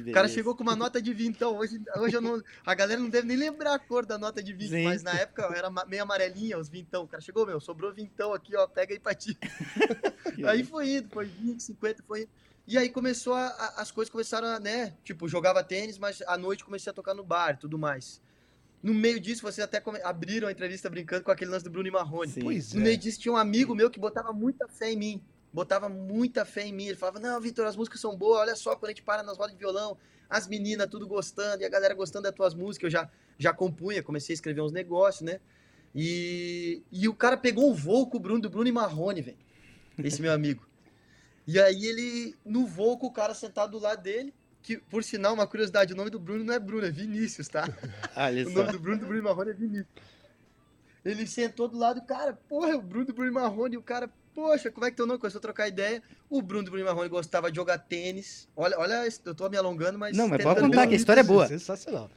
O 0.00 0.12
cara 0.12 0.28
chegou 0.28 0.54
com 0.54 0.62
uma 0.62 0.76
nota 0.76 1.00
de 1.00 1.12
20, 1.12 1.36
então 1.36 1.56
hoje, 1.56 1.80
hoje 1.96 2.16
eu 2.16 2.20
não, 2.20 2.42
a 2.64 2.74
galera 2.74 3.00
não 3.00 3.08
deve 3.08 3.26
nem 3.26 3.36
lembrar 3.36 3.74
a 3.74 3.78
cor 3.78 4.04
da 4.04 4.18
nota 4.18 4.42
de 4.42 4.52
20, 4.52 4.68
Sim. 4.68 4.84
mas 4.84 5.02
na 5.02 5.12
época 5.12 5.42
era 5.54 5.70
meio 5.86 6.02
amarelinha 6.02 6.58
os 6.58 6.68
vintão. 6.68 7.04
O 7.04 7.08
cara 7.08 7.22
chegou, 7.22 7.46
meu, 7.46 7.60
sobrou 7.60 7.92
vintão 7.92 8.32
aqui, 8.32 8.56
ó, 8.56 8.66
pega 8.66 8.94
aí 8.94 9.00
pra 9.00 9.14
ti. 9.14 9.38
aí 10.46 10.64
foi 10.64 10.96
indo, 10.96 11.08
foi 11.10 11.26
20, 11.26 11.62
50, 11.62 12.02
foi 12.06 12.22
indo. 12.22 12.30
E 12.66 12.78
aí 12.78 12.88
começou 12.88 13.34
a, 13.34 13.46
a, 13.46 13.82
as 13.82 13.90
coisas 13.90 14.10
começaram 14.10 14.48
a, 14.48 14.58
né, 14.58 14.94
tipo, 15.04 15.28
jogava 15.28 15.62
tênis, 15.62 15.98
mas 15.98 16.22
à 16.22 16.38
noite 16.38 16.64
comecei 16.64 16.90
a 16.90 16.94
tocar 16.94 17.14
no 17.14 17.22
bar 17.22 17.54
e 17.54 17.58
tudo 17.58 17.78
mais. 17.78 18.22
No 18.82 18.92
meio 18.92 19.18
disso, 19.18 19.42
vocês 19.42 19.64
até 19.64 19.82
abriram 20.02 20.48
a 20.48 20.52
entrevista 20.52 20.90
brincando 20.90 21.24
com 21.24 21.30
aquele 21.30 21.50
lance 21.50 21.64
do 21.64 21.70
Bruno 21.70 21.88
e 21.88 21.90
Marrone. 21.90 22.30
Sim, 22.30 22.40
pois 22.40 22.72
no 22.74 22.80
é. 22.80 22.84
meio 22.84 22.98
disso, 22.98 23.18
tinha 23.18 23.32
um 23.32 23.36
amigo 23.36 23.74
meu 23.74 23.90
que 23.90 23.98
botava 23.98 24.32
muita 24.32 24.68
fé 24.68 24.92
em 24.92 24.96
mim. 24.96 25.22
Botava 25.54 25.88
muita 25.88 26.44
fé 26.44 26.66
em 26.66 26.72
mim. 26.72 26.86
Ele 26.86 26.96
falava: 26.96 27.20
Não, 27.20 27.40
Vitor, 27.40 27.64
as 27.64 27.76
músicas 27.76 28.00
são 28.00 28.16
boas. 28.16 28.40
Olha 28.40 28.56
só, 28.56 28.74
quando 28.74 28.86
a 28.86 28.88
gente 28.88 29.04
para 29.04 29.22
nas 29.22 29.38
rodas 29.38 29.52
de 29.52 29.58
violão, 29.58 29.96
as 30.28 30.48
meninas 30.48 30.88
tudo 30.88 31.06
gostando 31.06 31.62
e 31.62 31.64
a 31.64 31.68
galera 31.68 31.94
gostando 31.94 32.24
das 32.24 32.34
tuas 32.34 32.56
músicas. 32.56 32.86
Eu 32.86 32.90
já, 32.90 33.10
já 33.38 33.54
compunha, 33.54 34.02
comecei 34.02 34.32
a 34.32 34.34
escrever 34.34 34.62
uns 34.62 34.72
negócios, 34.72 35.22
né? 35.22 35.38
E, 35.94 36.82
e 36.90 37.06
o 37.08 37.14
cara 37.14 37.36
pegou 37.36 37.70
um 37.70 37.72
voo 37.72 38.08
com 38.08 38.16
o 38.16 38.20
Bruno, 38.20 38.40
do 38.40 38.50
Bruno 38.50 38.68
e 38.68 38.72
Marrone, 38.72 39.22
velho. 39.22 39.38
Esse 40.02 40.20
meu 40.20 40.32
amigo. 40.32 40.66
E 41.46 41.60
aí 41.60 41.86
ele, 41.86 42.34
no 42.44 42.66
voo 42.66 42.98
com 42.98 43.06
o 43.06 43.12
cara 43.12 43.32
sentado 43.32 43.70
do 43.70 43.78
lado 43.78 44.02
dele, 44.02 44.34
que, 44.60 44.76
por 44.76 45.04
sinal, 45.04 45.34
uma 45.34 45.46
curiosidade, 45.46 45.92
o 45.92 45.96
nome 45.96 46.10
do 46.10 46.18
Bruno 46.18 46.42
não 46.42 46.54
é 46.54 46.58
Bruno, 46.58 46.84
é 46.84 46.90
Vinícius, 46.90 47.46
tá? 47.46 47.62
o 48.44 48.50
nome 48.50 48.72
do 48.72 48.80
Bruno 48.80 48.98
do 48.98 49.06
Bruno 49.06 49.22
Marrone 49.22 49.50
é 49.50 49.54
Vinícius. 49.54 49.86
Ele 51.04 51.28
sentou 51.28 51.68
do 51.68 51.78
lado, 51.78 52.02
cara, 52.02 52.32
porra, 52.48 52.74
o 52.74 52.82
Bruno 52.82 53.04
do 53.04 53.14
Bruno 53.14 53.32
Marrone, 53.32 53.74
e 53.74 53.78
o 53.78 53.82
cara, 53.82 54.10
poxa, 54.34 54.70
como 54.70 54.86
é 54.86 54.90
que 54.90 54.96
teu 54.96 55.06
nome? 55.06 55.18
Começou 55.18 55.38
a 55.38 55.42
trocar 55.42 55.68
ideia. 55.68 56.02
O 56.28 56.42
Bruno 56.42 56.64
do 56.64 56.70
Bruno 56.70 56.86
Marrone 56.86 57.08
gostava 57.08 57.50
de 57.50 57.56
jogar 57.56 57.78
tênis. 57.78 58.48
Olha, 58.56 58.78
olha, 58.78 59.08
eu 59.24 59.34
tô 59.34 59.48
me 59.48 59.56
alongando, 59.56 59.98
mas. 59.98 60.16
Não, 60.16 60.28
mas 60.28 60.42
pode 60.42 60.60
contar 60.60 60.86
que 60.86 60.94
a 60.94 60.96
história 60.96 61.20
é 61.20 61.24
boa. 61.24 61.46
Sensacional. 61.46 62.10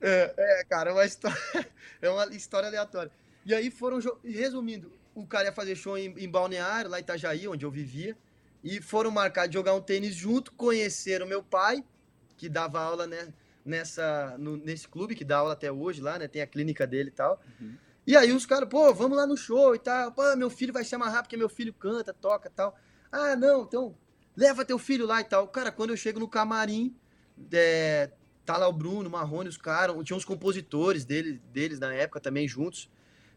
É, 0.00 0.34
é, 0.36 0.64
cara, 0.64 0.90
é 0.90 0.92
uma 0.92 1.04
história, 1.04 1.38
é 2.02 2.10
uma 2.10 2.26
história 2.26 2.68
aleatória. 2.68 3.10
E 3.46 3.54
aí 3.54 3.70
foram, 3.70 3.98
resumindo, 4.22 4.92
o 5.14 5.26
cara 5.26 5.46
ia 5.46 5.52
fazer 5.52 5.74
show 5.76 5.96
em, 5.96 6.14
em 6.18 6.28
Balneário, 6.28 6.90
lá 6.90 6.98
em 6.98 7.02
Itajaí, 7.02 7.48
onde 7.48 7.64
eu 7.64 7.70
vivia 7.70 8.16
e 8.64 8.80
foram 8.80 9.10
marcar 9.10 9.46
de 9.46 9.52
jogar 9.52 9.74
um 9.74 9.80
tênis 9.80 10.14
junto, 10.14 10.50
conheceram 10.52 11.26
meu 11.26 11.42
pai, 11.42 11.84
que 12.34 12.48
dava 12.48 12.80
aula 12.80 13.06
né, 13.06 13.28
nessa, 13.62 14.36
no, 14.38 14.56
nesse 14.56 14.88
clube, 14.88 15.14
que 15.14 15.22
dá 15.22 15.36
aula 15.36 15.52
até 15.52 15.70
hoje 15.70 16.00
lá, 16.00 16.18
né? 16.18 16.26
Tem 16.26 16.40
a 16.40 16.46
clínica 16.46 16.86
dele 16.86 17.10
e 17.10 17.12
tal. 17.12 17.38
Uhum. 17.60 17.76
E 18.06 18.16
aí 18.16 18.32
os 18.32 18.44
caras, 18.44 18.68
pô, 18.68 18.92
vamos 18.92 19.16
lá 19.16 19.26
no 19.26 19.36
show 19.36 19.74
e 19.74 19.78
tal. 19.78 20.12
Pô, 20.12 20.36
meu 20.36 20.50
filho 20.50 20.72
vai 20.72 20.84
se 20.84 20.94
amarrar 20.94 21.22
porque 21.22 21.36
meu 21.36 21.48
filho 21.48 21.72
canta, 21.72 22.12
toca 22.12 22.50
tal. 22.50 22.76
Ah, 23.10 23.34
não, 23.34 23.62
então 23.62 23.96
leva 24.36 24.64
teu 24.64 24.78
filho 24.78 25.06
lá 25.06 25.20
e 25.20 25.24
tal. 25.24 25.48
Cara, 25.48 25.72
quando 25.72 25.90
eu 25.90 25.96
chego 25.96 26.20
no 26.20 26.28
camarim, 26.28 26.94
é, 27.52 28.10
tá 28.44 28.56
lá 28.56 28.68
o 28.68 28.72
Bruno, 28.72 29.08
o 29.08 29.12
Marrone, 29.12 29.48
os 29.48 29.56
caras, 29.56 29.96
tinha 30.04 30.16
uns 30.16 30.24
compositores 30.24 31.04
dele, 31.04 31.40
deles 31.52 31.78
na 31.78 31.94
época 31.94 32.20
também 32.20 32.46
juntos. 32.46 32.90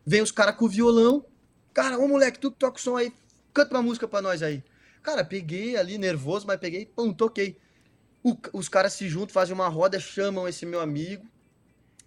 Vem 0.06 0.22
os 0.22 0.32
caras 0.32 0.56
com 0.56 0.68
violão. 0.68 1.26
Cara, 1.74 1.98
ô 1.98 2.08
moleque, 2.08 2.40
tu 2.40 2.52
que 2.52 2.58
toca 2.58 2.78
o 2.78 2.82
som 2.82 2.98
aí, 2.98 3.14
canta 3.54 3.76
uma 3.76 3.84
música 3.84 4.08
pra 4.08 4.22
nós 4.22 4.42
aí. 4.42 4.64
Cara, 5.04 5.24
peguei 5.24 5.78
ali 5.78 5.98
nervoso, 5.98 6.46
mas 6.46 6.60
peguei, 6.60 6.86
pum, 6.86 7.14
toquei. 7.14 7.58
O, 8.24 8.36
os 8.52 8.68
caras 8.68 8.94
se 8.94 9.08
juntam, 9.08 9.34
fazem 9.34 9.54
uma 9.54 9.68
roda, 9.68 10.00
chamam 10.00 10.48
esse 10.48 10.66
meu 10.66 10.82
amigo. 10.82 11.26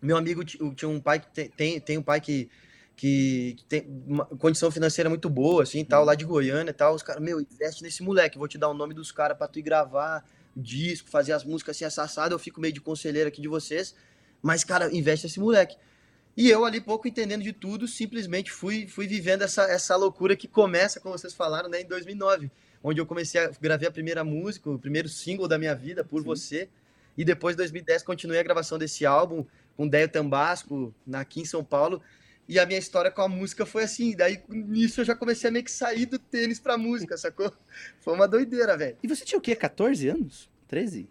Meu 0.00 0.16
amigo 0.16 0.44
tinha 0.44 0.88
um 0.88 1.00
pai 1.00 1.20
que 1.20 1.48
tem, 1.48 1.80
tem 1.80 1.98
um 1.98 2.02
pai 2.02 2.20
que, 2.20 2.48
que 2.96 3.56
tem 3.68 3.86
uma 4.06 4.24
condição 4.24 4.70
financeira 4.70 5.08
muito 5.08 5.28
boa, 5.28 5.62
assim, 5.62 5.84
tal, 5.84 6.04
lá 6.04 6.14
de 6.14 6.24
Goiânia 6.24 6.70
e 6.70 6.74
tal. 6.74 6.94
Os 6.94 7.02
caras, 7.02 7.22
meu, 7.22 7.40
investe 7.40 7.82
nesse 7.82 8.02
moleque, 8.02 8.38
vou 8.38 8.48
te 8.48 8.58
dar 8.58 8.68
o 8.68 8.74
nome 8.74 8.94
dos 8.94 9.12
caras 9.12 9.36
pra 9.36 9.46
tu 9.46 9.58
ir 9.58 9.62
gravar 9.62 10.24
disco, 10.56 11.08
fazer 11.08 11.32
as 11.32 11.44
músicas 11.44 11.76
assim, 11.76 11.84
assassado. 11.84 12.34
Eu 12.34 12.38
fico 12.38 12.60
meio 12.60 12.72
de 12.72 12.80
conselheiro 12.80 13.28
aqui 13.28 13.40
de 13.40 13.48
vocês. 13.48 13.94
Mas, 14.42 14.64
cara, 14.64 14.94
investe 14.94 15.26
nesse 15.26 15.38
moleque. 15.38 15.76
E 16.36 16.48
eu 16.48 16.64
ali, 16.64 16.80
pouco 16.80 17.06
entendendo 17.06 17.42
de 17.42 17.52
tudo, 17.52 17.86
simplesmente 17.86 18.50
fui, 18.50 18.86
fui 18.86 19.06
vivendo 19.06 19.42
essa, 19.42 19.64
essa 19.64 19.96
loucura 19.96 20.34
que 20.34 20.48
começa, 20.48 21.00
como 21.00 21.16
vocês 21.16 21.34
falaram, 21.34 21.68
né, 21.68 21.82
em 21.82 21.86
2009 21.86 22.50
onde 22.82 23.00
eu 23.00 23.06
comecei 23.06 23.40
a 23.40 23.50
gravei 23.60 23.88
a 23.88 23.92
primeira 23.92 24.24
música, 24.24 24.70
o 24.70 24.78
primeiro 24.78 25.08
single 25.08 25.46
da 25.46 25.58
minha 25.58 25.74
vida, 25.74 26.04
Por 26.04 26.20
Sim. 26.20 26.26
Você. 26.26 26.68
E 27.16 27.24
depois, 27.24 27.54
em 27.54 27.58
2010, 27.58 28.02
continuei 28.02 28.40
a 28.40 28.42
gravação 28.42 28.78
desse 28.78 29.04
álbum 29.04 29.44
com 29.76 29.88
Déio 29.88 30.08
Tambasco, 30.08 30.94
aqui 31.12 31.40
em 31.40 31.44
São 31.44 31.64
Paulo. 31.64 32.02
E 32.48 32.58
a 32.58 32.66
minha 32.66 32.78
história 32.78 33.12
com 33.12 33.22
a 33.22 33.28
música 33.28 33.64
foi 33.64 33.84
assim. 33.84 34.14
Daí, 34.16 34.42
nisso, 34.48 35.00
eu 35.00 35.04
já 35.04 35.14
comecei 35.14 35.48
a 35.48 35.52
meio 35.52 35.64
que 35.64 35.70
sair 35.70 36.04
do 36.04 36.18
tênis 36.18 36.58
pra 36.58 36.76
música, 36.76 37.16
sacou? 37.16 37.52
Foi 38.00 38.12
uma 38.12 38.26
doideira, 38.26 38.76
velho. 38.76 38.96
E 39.00 39.06
você 39.06 39.24
tinha 39.24 39.38
o 39.38 39.40
quê? 39.40 39.54
14 39.54 40.08
anos? 40.08 40.50
13? 40.66 41.08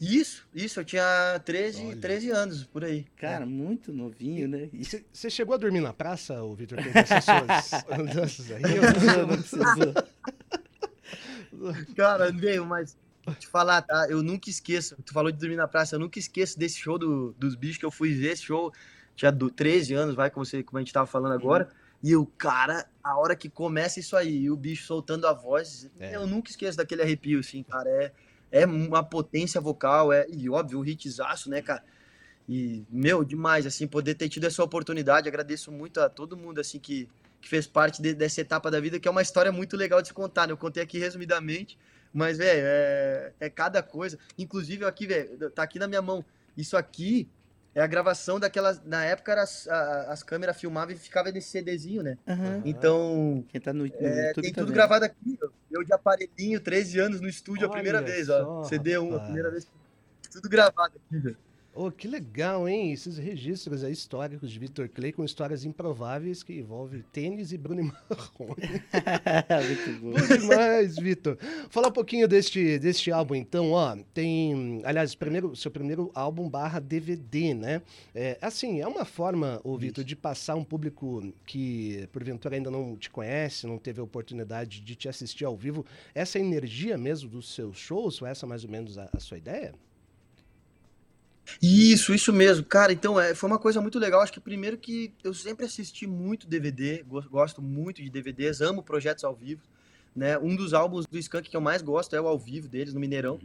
Isso, 0.00 0.48
isso, 0.54 0.80
eu 0.80 0.84
tinha 0.84 1.40
13, 1.44 1.96
13 1.96 2.30
anos, 2.30 2.64
por 2.64 2.84
aí. 2.84 3.04
Cara, 3.16 3.44
muito 3.44 3.92
novinho, 3.92 4.46
né? 4.46 4.70
Você 5.12 5.28
chegou 5.28 5.54
a 5.54 5.58
dormir 5.58 5.80
na 5.80 5.92
praça, 5.92 6.40
o 6.42 6.54
Vitor, 6.54 6.78
com 6.82 6.98
essas 6.98 7.24
suas 7.24 7.84
andanças 7.90 8.50
aí? 8.52 8.62
Não 8.62 9.36
precisou, 9.36 9.94
Cara, 11.96 12.30
veio, 12.30 12.64
mas 12.64 12.96
te 13.34 13.46
falar, 13.46 13.82
tá? 13.82 14.06
Eu 14.08 14.22
nunca 14.22 14.48
esqueço. 14.50 14.96
Tu 15.04 15.12
falou 15.12 15.30
de 15.30 15.38
dormir 15.38 15.56
na 15.56 15.68
praça, 15.68 15.96
eu 15.96 16.00
nunca 16.00 16.18
esqueço 16.18 16.58
desse 16.58 16.78
show 16.78 16.98
do, 16.98 17.32
dos 17.38 17.54
bichos 17.54 17.78
que 17.78 17.84
eu 17.84 17.90
fui 17.90 18.12
ver. 18.14 18.32
Esse 18.32 18.44
show 18.44 18.72
tinha 19.16 19.32
13 19.32 19.94
anos, 19.94 20.14
vai, 20.14 20.30
como, 20.30 20.44
você, 20.44 20.62
como 20.62 20.78
a 20.78 20.80
gente 20.80 20.92
tava 20.92 21.06
falando 21.06 21.32
agora. 21.32 21.64
Uhum. 21.64 21.88
E 22.10 22.16
o 22.16 22.24
cara, 22.24 22.86
a 23.02 23.18
hora 23.18 23.34
que 23.34 23.48
começa 23.48 23.98
isso 23.98 24.16
aí, 24.16 24.42
e 24.42 24.50
o 24.50 24.56
bicho 24.56 24.86
soltando 24.86 25.26
a 25.26 25.32
voz, 25.32 25.90
é. 25.98 26.14
eu 26.14 26.26
nunca 26.26 26.50
esqueço 26.50 26.78
daquele 26.78 27.02
arrepio, 27.02 27.40
assim, 27.40 27.62
cara. 27.62 27.88
É 27.88 28.12
é 28.50 28.66
uma 28.66 29.02
potência 29.02 29.60
vocal, 29.60 30.12
é, 30.12 30.26
e 30.30 30.48
óbvio, 30.48 30.80
um 30.80 30.84
hitzaço, 30.84 31.50
né, 31.50 31.62
cara? 31.62 31.82
E, 32.48 32.84
meu, 32.90 33.22
demais, 33.22 33.66
assim, 33.66 33.86
poder 33.86 34.14
ter 34.14 34.28
tido 34.28 34.46
essa 34.46 34.62
oportunidade. 34.62 35.28
Agradeço 35.28 35.70
muito 35.70 36.00
a 36.00 36.08
todo 36.08 36.36
mundo, 36.36 36.60
assim, 36.60 36.78
que, 36.78 37.08
que 37.40 37.48
fez 37.48 37.66
parte 37.66 38.00
de, 38.00 38.14
dessa 38.14 38.40
etapa 38.40 38.70
da 38.70 38.80
vida, 38.80 38.98
que 38.98 39.06
é 39.06 39.10
uma 39.10 39.20
história 39.20 39.52
muito 39.52 39.76
legal 39.76 40.00
de 40.00 40.08
se 40.08 40.14
contar, 40.14 40.46
né? 40.46 40.52
Eu 40.52 40.56
contei 40.56 40.82
aqui 40.82 40.98
resumidamente, 40.98 41.78
mas, 42.12 42.38
velho, 42.38 42.62
é, 42.64 43.32
é 43.40 43.50
cada 43.50 43.82
coisa. 43.82 44.18
Inclusive, 44.38 44.84
aqui, 44.84 45.06
velho, 45.06 45.50
tá 45.50 45.62
aqui 45.62 45.78
na 45.78 45.86
minha 45.86 46.02
mão. 46.02 46.24
Isso 46.56 46.76
aqui 46.76 47.28
é 47.74 47.80
a 47.80 47.86
gravação 47.86 48.40
daquelas. 48.40 48.82
Na 48.84 49.04
época 49.04 49.30
era 49.32 49.42
as, 49.42 49.68
a- 49.68 50.12
as 50.12 50.22
câmeras 50.22 50.58
filmavam 50.58 50.94
e 50.94 50.98
ficava 50.98 51.30
nesse 51.30 51.48
CDzinho, 51.50 52.02
né? 52.02 52.18
Aham. 52.26 52.62
Então. 52.64 53.44
Quem 53.48 53.60
tá 53.60 53.72
no, 53.72 53.84
no 53.84 53.86
é, 53.94 54.28
YouTube 54.28 54.42
tem 54.42 54.52
tudo 54.52 54.72
gravado 54.72 55.04
aqui. 55.04 55.38
ó. 55.42 55.48
Eu 55.70 55.84
de 55.84 55.92
aparelhinho, 55.92 56.60
13 56.60 56.98
anos 56.98 57.20
no 57.20 57.28
estúdio 57.28 57.66
a 57.66 57.70
primeira 57.70 57.98
Olha 57.98 58.06
vez, 58.06 58.26
só, 58.26 58.42
ó. 58.42 58.62
CD1, 58.62 59.14
a 59.16 59.20
primeira 59.20 59.50
vez. 59.50 59.68
Tudo 60.32 60.48
gravado 60.48 60.94
aqui, 60.96 61.18
velho. 61.18 61.36
Oh, 61.80 61.92
que 61.92 62.08
legal, 62.08 62.68
hein? 62.68 62.90
Esses 62.90 63.18
registros 63.18 63.84
aí 63.84 63.92
históricos 63.92 64.50
de 64.50 64.58
Vitor 64.58 64.88
Clay 64.88 65.12
com 65.12 65.24
histórias 65.24 65.64
improváveis 65.64 66.42
que 66.42 66.52
envolvem 66.54 67.04
tênis 67.12 67.52
e 67.52 67.56
Bruno 67.56 67.80
e 67.80 67.84
Marrone. 67.84 68.82
Muito 69.64 70.00
bom. 70.00 70.10
Bom 70.10 70.38
demais, 70.38 70.96
Vitor. 70.96 71.38
Falar 71.70 71.86
um 71.86 71.92
pouquinho 71.92 72.26
deste, 72.26 72.80
deste 72.80 73.12
álbum, 73.12 73.36
então, 73.36 73.70
ó. 73.70 73.96
Tem, 74.12 74.82
aliás, 74.82 75.14
primeiro, 75.14 75.54
seu 75.54 75.70
primeiro 75.70 76.10
álbum 76.16 76.50
barra 76.50 76.80
DVD, 76.80 77.54
né? 77.54 77.80
É, 78.12 78.36
assim, 78.42 78.80
é 78.80 78.86
uma 78.88 79.04
forma, 79.04 79.60
ô, 79.62 79.78
Vitor, 79.78 80.02
de 80.02 80.16
passar 80.16 80.56
um 80.56 80.64
público 80.64 81.32
que, 81.46 82.08
porventura, 82.10 82.56
ainda 82.56 82.72
não 82.72 82.96
te 82.96 83.08
conhece, 83.08 83.68
não 83.68 83.78
teve 83.78 84.00
a 84.00 84.02
oportunidade 84.02 84.80
de 84.80 84.96
te 84.96 85.08
assistir 85.08 85.44
ao 85.44 85.56
vivo, 85.56 85.86
essa 86.12 86.40
energia 86.40 86.98
mesmo 86.98 87.30
dos 87.30 87.54
seus 87.54 87.78
shows, 87.78 88.20
ou 88.20 88.26
essa 88.26 88.48
mais 88.48 88.64
ou 88.64 88.70
menos 88.70 88.98
a, 88.98 89.08
a 89.12 89.20
sua 89.20 89.38
ideia? 89.38 89.72
Isso, 91.62 92.14
isso 92.14 92.32
mesmo. 92.32 92.64
Cara, 92.64 92.92
então 92.92 93.18
é, 93.18 93.34
foi 93.34 93.48
uma 93.48 93.58
coisa 93.58 93.80
muito 93.80 93.98
legal. 93.98 94.20
Acho 94.20 94.32
que 94.32 94.40
primeiro 94.40 94.76
que 94.76 95.12
eu 95.24 95.32
sempre 95.32 95.64
assisti 95.66 96.06
muito 96.06 96.46
DVD, 96.46 97.02
go- 97.02 97.22
gosto 97.28 97.62
muito 97.62 98.02
de 98.02 98.10
DVDs, 98.10 98.60
amo 98.60 98.82
projetos 98.82 99.24
ao 99.24 99.34
vivo. 99.34 99.62
Né? 100.14 100.38
Um 100.38 100.56
dos 100.56 100.74
álbuns 100.74 101.06
do 101.06 101.18
Skank 101.18 101.48
que 101.48 101.56
eu 101.56 101.60
mais 101.60 101.80
gosto 101.82 102.14
é 102.16 102.20
o 102.20 102.26
ao 102.26 102.38
vivo 102.38 102.68
deles 102.68 102.92
no 102.92 103.00
Mineirão. 103.00 103.38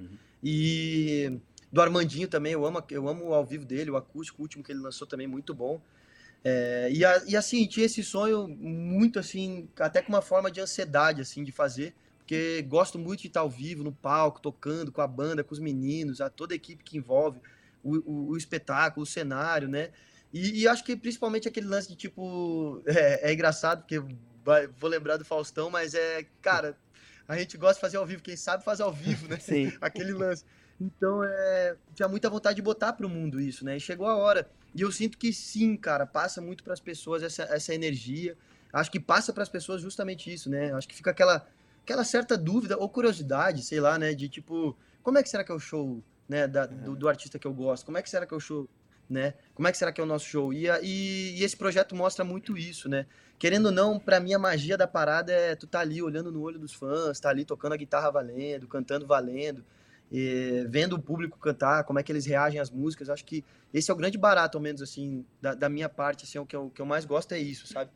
E 0.43 1.39
do 1.71 1.81
Armandinho 1.81 2.27
também, 2.27 2.53
eu 2.53 2.65
amo, 2.65 2.83
eu 2.91 3.07
amo 3.07 3.29
o 3.29 3.33
ao 3.33 3.45
vivo 3.45 3.65
dele, 3.65 3.89
o 3.91 3.97
acústico, 3.97 4.41
o 4.41 4.43
último 4.43 4.63
que 4.63 4.71
ele 4.71 4.79
lançou 4.79 5.07
também, 5.07 5.27
muito 5.27 5.53
bom. 5.53 5.81
É, 6.43 6.89
e, 6.91 7.05
a- 7.05 7.23
e 7.27 7.35
assim, 7.37 7.65
tinha 7.67 7.85
esse 7.85 8.03
sonho 8.03 8.47
muito 8.47 9.17
assim, 9.19 9.67
até 9.79 10.01
com 10.01 10.09
uma 10.11 10.21
forma 10.21 10.51
de 10.51 10.59
ansiedade, 10.59 11.21
assim, 11.21 11.43
de 11.43 11.51
fazer. 11.51 11.93
Porque 12.19 12.61
gosto 12.63 12.97
muito 12.97 13.21
de 13.21 13.27
estar 13.27 13.41
ao 13.41 13.49
vivo, 13.49 13.83
no 13.83 13.91
palco, 13.91 14.41
tocando 14.41 14.91
com 14.91 15.01
a 15.01 15.07
banda, 15.07 15.43
com 15.43 15.53
os 15.53 15.59
meninos, 15.59 16.21
a 16.21 16.29
toda 16.29 16.53
a 16.53 16.55
equipe 16.55 16.83
que 16.83 16.97
envolve 16.97 17.39
o, 17.83 17.97
o, 17.97 18.29
o 18.29 18.37
espetáculo, 18.37 19.03
o 19.03 19.07
cenário, 19.07 19.67
né? 19.67 19.91
E, 20.33 20.61
e 20.61 20.67
acho 20.67 20.83
que 20.83 20.95
principalmente 20.95 21.47
aquele 21.47 21.67
lance 21.67 21.87
de 21.89 21.95
tipo. 21.95 22.81
É, 22.87 23.29
é 23.29 23.33
engraçado, 23.33 23.81
porque 23.81 24.01
vai- 24.43 24.67
vou 24.67 24.89
lembrar 24.89 25.17
do 25.17 25.25
Faustão, 25.25 25.69
mas 25.69 25.93
é. 25.93 26.25
Cara, 26.41 26.77
a 27.27 27.37
gente 27.37 27.57
gosta 27.57 27.75
de 27.75 27.81
fazer 27.81 27.97
ao 27.97 28.05
vivo, 28.05 28.21
quem 28.23 28.35
sabe 28.35 28.63
faz 28.63 28.81
ao 28.81 28.91
vivo, 28.91 29.27
né? 29.27 29.37
Sim. 29.39 29.71
aquele 29.81 30.13
lance. 30.13 30.43
Então, 30.81 31.23
é, 31.23 31.75
tinha 31.95 32.07
muita 32.07 32.29
vontade 32.29 32.55
de 32.55 32.61
botar 32.61 32.93
pro 32.93 33.07
mundo 33.07 33.39
isso, 33.39 33.63
né? 33.63 33.77
E 33.77 33.79
chegou 33.79 34.07
a 34.07 34.15
hora. 34.15 34.49
E 34.75 34.81
eu 34.81 34.91
sinto 34.91 35.17
que 35.17 35.31
sim, 35.31 35.77
cara, 35.77 36.05
passa 36.05 36.41
muito 36.41 36.63
para 36.63 36.73
as 36.73 36.79
pessoas 36.79 37.21
essa, 37.21 37.43
essa 37.43 37.73
energia. 37.75 38.35
Acho 38.71 38.89
que 38.91 38.99
passa 38.99 39.31
para 39.31 39.43
as 39.43 39.49
pessoas 39.49 39.81
justamente 39.81 40.33
isso, 40.33 40.49
né? 40.49 40.73
Acho 40.73 40.87
que 40.87 40.95
fica 40.95 41.11
aquela, 41.11 41.47
aquela 41.83 42.03
certa 42.03 42.35
dúvida 42.35 42.75
ou 42.77 42.89
curiosidade, 42.89 43.61
sei 43.63 43.79
lá, 43.79 43.99
né? 43.99 44.15
De 44.15 44.27
tipo, 44.27 44.75
como 45.03 45.19
é 45.19 45.23
que 45.23 45.29
será 45.29 45.43
que 45.43 45.51
é 45.51 45.55
o 45.55 45.59
show, 45.59 46.03
né? 46.33 46.47
Da, 46.47 46.65
do, 46.65 46.95
do 46.95 47.07
artista 47.07 47.37
que 47.37 47.45
eu 47.45 47.53
gosto? 47.53 47.85
Como 47.85 47.95
é 47.95 48.01
que 48.01 48.09
será 48.09 48.25
que 48.25 48.33
é 48.33 48.37
o 48.37 48.39
show, 48.39 48.67
né? 49.07 49.35
Como 49.53 49.67
é 49.67 49.71
que 49.71 49.77
será 49.77 49.91
que 49.91 50.01
é 50.01 50.03
o 50.03 50.07
nosso 50.07 50.25
show? 50.25 50.51
E, 50.51 50.65
e, 50.81 51.39
e 51.39 51.43
esse 51.43 51.55
projeto 51.55 51.95
mostra 51.95 52.25
muito 52.25 52.57
isso, 52.57 52.89
né? 52.89 53.05
Querendo 53.37 53.67
ou 53.67 53.71
não, 53.71 53.99
pra 53.99 54.19
mim 54.19 54.33
a 54.33 54.39
magia 54.39 54.75
da 54.75 54.87
parada 54.87 55.31
é 55.31 55.55
tu 55.55 55.67
tá 55.67 55.81
ali 55.81 56.01
olhando 56.01 56.31
no 56.31 56.41
olho 56.41 56.57
dos 56.57 56.73
fãs, 56.73 57.19
tá 57.19 57.29
ali 57.29 57.45
tocando 57.45 57.73
a 57.73 57.77
guitarra 57.77 58.09
valendo, 58.09 58.67
cantando 58.67 59.05
valendo, 59.05 59.63
e 60.11 60.65
vendo 60.69 60.93
o 60.93 61.01
público 61.01 61.37
cantar, 61.37 61.83
como 61.83 61.99
é 61.99 62.03
que 62.03 62.11
eles 62.11 62.25
reagem 62.25 62.59
às 62.59 62.71
músicas. 62.71 63.09
Acho 63.09 63.23
que 63.23 63.45
esse 63.71 63.91
é 63.91 63.93
o 63.93 63.97
grande 63.97 64.17
barato, 64.17 64.57
ao 64.57 64.61
menos 64.61 64.81
assim, 64.81 65.23
da, 65.39 65.53
da 65.53 65.69
minha 65.69 65.87
parte, 65.87 66.23
assim, 66.23 66.39
o 66.39 66.47
que 66.47 66.55
eu, 66.55 66.65
o 66.65 66.71
que 66.71 66.81
eu 66.81 66.85
mais 66.85 67.05
gosto 67.05 67.31
é 67.33 67.37
isso, 67.37 67.67
sabe? 67.67 67.91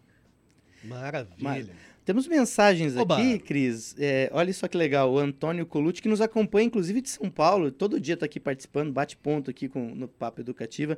Maravilha. 0.84 1.75
Temos 2.07 2.25
mensagens 2.25 2.95
Oba. 2.95 3.17
aqui, 3.17 3.37
Cris. 3.37 3.93
É, 3.99 4.29
olha 4.31 4.53
só 4.53 4.65
que 4.69 4.77
legal. 4.77 5.11
O 5.11 5.19
Antônio 5.19 5.65
Colucci, 5.65 6.01
que 6.01 6.07
nos 6.07 6.21
acompanha, 6.21 6.65
inclusive 6.65 7.01
de 7.01 7.09
São 7.09 7.29
Paulo, 7.29 7.69
todo 7.69 7.99
dia 7.99 8.13
está 8.13 8.25
aqui 8.25 8.39
participando, 8.39 8.93
bate 8.93 9.17
ponto 9.17 9.51
aqui 9.51 9.67
com, 9.67 9.93
no 9.93 10.07
Papo 10.07 10.39
Educativa, 10.39 10.97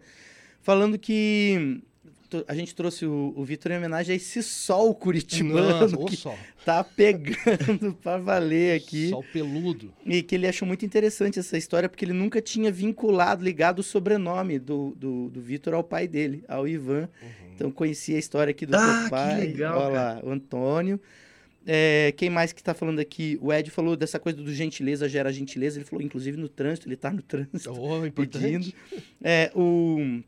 falando 0.62 1.00
que 1.00 1.82
a 2.48 2.54
gente 2.54 2.76
trouxe 2.76 3.06
o, 3.06 3.34
o 3.36 3.44
Vitor 3.44 3.72
em 3.72 3.78
homenagem 3.78 4.14
a 4.14 4.16
esse 4.16 4.44
sol 4.44 4.94
curitibano 4.94 5.80
Nossa, 5.82 5.96
o 5.96 6.06
que 6.06 6.16
sol. 6.16 6.38
tá 6.64 6.84
pegando 6.84 7.94
para 8.04 8.18
valer 8.20 8.78
aqui. 8.80 9.10
Sol 9.10 9.26
peludo. 9.34 9.92
E 10.06 10.22
que 10.22 10.36
ele 10.36 10.48
achou 10.48 10.68
muito 10.68 10.86
interessante 10.86 11.40
essa 11.40 11.58
história, 11.58 11.90
porque 11.90 12.06
ele 12.06 12.14
nunca 12.14 12.40
tinha 12.42 12.72
vinculado, 12.72 13.44
ligado 13.44 13.80
o 13.80 13.84
sobrenome 13.84 14.60
do, 14.60 14.94
do, 14.96 15.30
do 15.30 15.42
Vitor 15.42 15.74
ao 15.74 15.84
pai 15.84 16.08
dele, 16.08 16.44
ao 16.48 16.68
Ivan. 16.68 17.10
Então 17.56 17.72
conhecia 17.72 18.16
a 18.16 18.20
história 18.20 18.52
aqui 18.52 18.66
do 18.66 18.76
Ah, 18.76 18.80
teu 18.80 19.04
que 19.06 19.10
pai. 19.10 19.40
legal, 19.42 19.80
Olha 19.80 19.90
lá, 19.94 20.20
o 20.24 20.30
Antônio. 20.30 21.00
É, 21.66 22.14
quem 22.16 22.30
mais 22.30 22.54
que 22.54 22.64
tá 22.64 22.74
falando 22.74 23.00
aqui? 23.00 23.38
O 23.42 23.52
Ed 23.52 23.70
falou 23.70 23.96
dessa 23.98 24.18
coisa 24.18 24.42
do 24.42 24.54
gentileza 24.54 25.10
gera 25.10 25.32
gentileza. 25.34 25.78
Ele 25.78 25.86
falou, 25.86 26.04
inclusive, 26.04 26.38
no 26.38 26.48
trânsito, 26.48 26.88
ele 26.88 26.96
tá 26.96 27.12
no 27.12 27.22
trânsito. 27.22 27.72
Oh, 27.72 28.06
importante. 28.06 28.42
pedindo. 28.44 28.74
É, 29.22 29.52
o, 29.54 30.22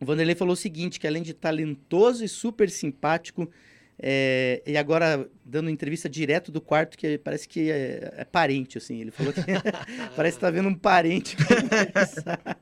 o 0.00 0.04
Vanderlei 0.04 0.34
falou 0.34 0.54
o 0.54 0.56
seguinte, 0.56 0.98
que 0.98 1.06
além 1.06 1.22
de 1.22 1.32
talentoso 1.32 2.24
e 2.24 2.28
super 2.28 2.68
simpático, 2.70 3.48
é, 3.96 4.60
e 4.66 4.76
agora 4.76 5.28
dando 5.44 5.70
entrevista 5.70 6.08
direto 6.08 6.50
do 6.50 6.60
quarto, 6.60 6.98
que 6.98 7.16
parece 7.18 7.46
que 7.46 7.70
é, 7.70 8.12
é 8.16 8.24
parente, 8.24 8.76
assim. 8.76 9.00
Ele 9.00 9.12
falou 9.12 9.32
que 9.32 9.40
parece 10.16 10.36
que 10.36 10.40
tá 10.40 10.50
vendo 10.50 10.68
um 10.68 10.74
parente 10.74 11.36
conversar. 11.38 12.58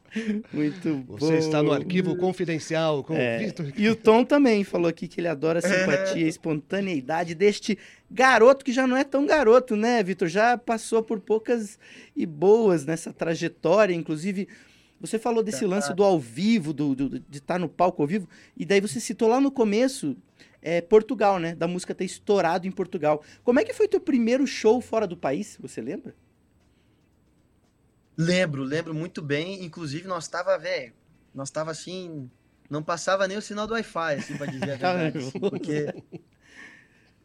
Muito 0.53 0.97
bom. 0.97 1.17
Você 1.17 1.39
está 1.39 1.63
no 1.63 1.73
arquivo 1.73 2.17
confidencial 2.17 3.03
com 3.03 3.15
É, 3.15 3.37
o 3.37 3.41
Vitor. 3.41 3.73
E 3.77 3.89
o 3.89 3.97
Tom 3.97 4.25
também 4.25 4.63
falou 4.63 4.89
aqui 4.89 5.09
que 5.09 5.21
ele 5.21 5.29
adora 5.29 5.61
a 5.61 5.63
simpatia 5.63 6.27
e 6.27 6.29
espontaneidade 6.29 7.35
deste 7.35 7.79
garoto 8.11 8.63
que 8.63 8.73
já 8.73 8.87
não 8.87 8.97
é 8.97 9.05
tão 9.05 9.25
garoto, 9.25 9.75
né, 9.75 10.03
Vitor? 10.03 10.29
Já 10.29 10.59
passou 10.59 11.03
por 11.03 11.19
poucas 11.19 11.79
e 12.15 12.27
boas 12.27 12.85
nessa 12.85 13.11
trajetória, 13.11 13.95
inclusive. 13.95 14.49
Você 15.03 15.19
falou 15.19 15.43
desse 15.43 15.67
lance 15.67 15.93
do 15.93 16.03
ao 16.03 16.19
vivo, 16.19 16.73
do, 16.73 16.95
do- 16.95 17.19
de 17.21 17.39
estar 17.39 17.59
no 17.59 17.69
palco 17.69 18.01
ao 18.01 18.09
vivo, 18.09 18.27
e 18.57 18.65
daí 18.65 18.81
você 18.81 18.99
citou 19.01 19.29
lá 19.29 19.39
no 19.41 19.51
começo 19.51 20.17
é, 20.63 20.81
Portugal, 20.81 21.39
né? 21.39 21.55
Da 21.55 21.67
música 21.69 21.95
ter 21.95 22.05
estourado 22.05 22.67
em 22.67 22.71
Portugal. 22.71 23.23
Como 23.43 23.59
é 23.61 23.65
que 23.65 23.75
foi 23.75 23.87
teu 23.89 24.01
primeiro 24.01 24.47
show 24.47 24.81
fora 24.81 25.07
do 25.07 25.17
país? 25.17 25.59
Você 25.61 25.81
lembra? 25.83 26.15
Lembro, 28.17 28.63
lembro 28.63 28.95
muito 28.95 29.21
bem. 29.23 29.65
Inclusive, 29.65 30.07
nós 30.07 30.29
tava, 30.29 30.57
velho, 30.59 30.93
nós 31.35 31.51
tava 31.51 31.71
assim, 31.71 32.31
não 32.71 32.83
passava 32.83 33.27
nem 33.27 33.37
o 33.37 33.43
sinal 33.43 33.67
do 33.67 33.73
Wi-Fi, 33.75 34.15
assim, 34.19 34.37
pra 34.37 34.47
dizer 34.47 34.65
a 34.73 34.77
verdade. 34.77 35.19
assim, 35.19 35.41
porque 35.41 35.87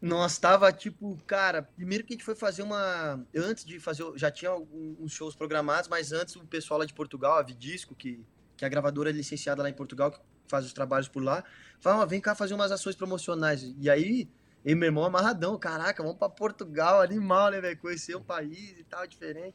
nós 0.00 0.38
tava, 0.38 0.72
tipo, 0.72 1.16
cara, 1.26 1.62
primeiro 1.62 2.04
que 2.04 2.12
a 2.12 2.16
gente 2.16 2.24
foi 2.24 2.36
fazer 2.36 2.62
uma. 2.62 3.24
Antes 3.36 3.64
de 3.64 3.80
fazer. 3.80 4.04
Já 4.16 4.30
tinha 4.30 4.50
algum- 4.50 4.94
uns 5.00 5.12
shows 5.12 5.34
programados, 5.34 5.88
mas 5.88 6.12
antes 6.12 6.36
o 6.36 6.46
pessoal 6.46 6.78
lá 6.80 6.86
de 6.86 6.94
Portugal, 6.94 7.38
a 7.38 7.42
Vidisco, 7.42 7.94
que, 7.94 8.24
que 8.56 8.64
é 8.64 8.66
a 8.66 8.70
gravadora 8.70 9.10
licenciada 9.10 9.62
lá 9.62 9.68
em 9.68 9.74
Portugal, 9.74 10.12
que 10.12 10.20
faz 10.46 10.64
os 10.64 10.72
trabalhos 10.72 11.08
por 11.08 11.22
lá, 11.22 11.42
falou, 11.80 12.02
"Ah, 12.02 12.06
vem 12.06 12.20
cá 12.20 12.34
fazer 12.34 12.54
umas 12.54 12.70
ações 12.72 12.94
promocionais. 12.96 13.74
E 13.78 13.90
aí. 13.90 14.28
E 14.64 14.74
meu 14.74 14.86
irmão 14.86 15.04
amarradão, 15.04 15.56
caraca, 15.58 16.02
vamos 16.02 16.18
pra 16.18 16.28
Portugal, 16.28 17.00
animal, 17.00 17.50
né, 17.50 17.60
velho? 17.60 17.78
Conhecer 17.78 18.14
o 18.16 18.20
país 18.20 18.76
e 18.78 18.84
tal, 18.84 19.06
diferente. 19.06 19.54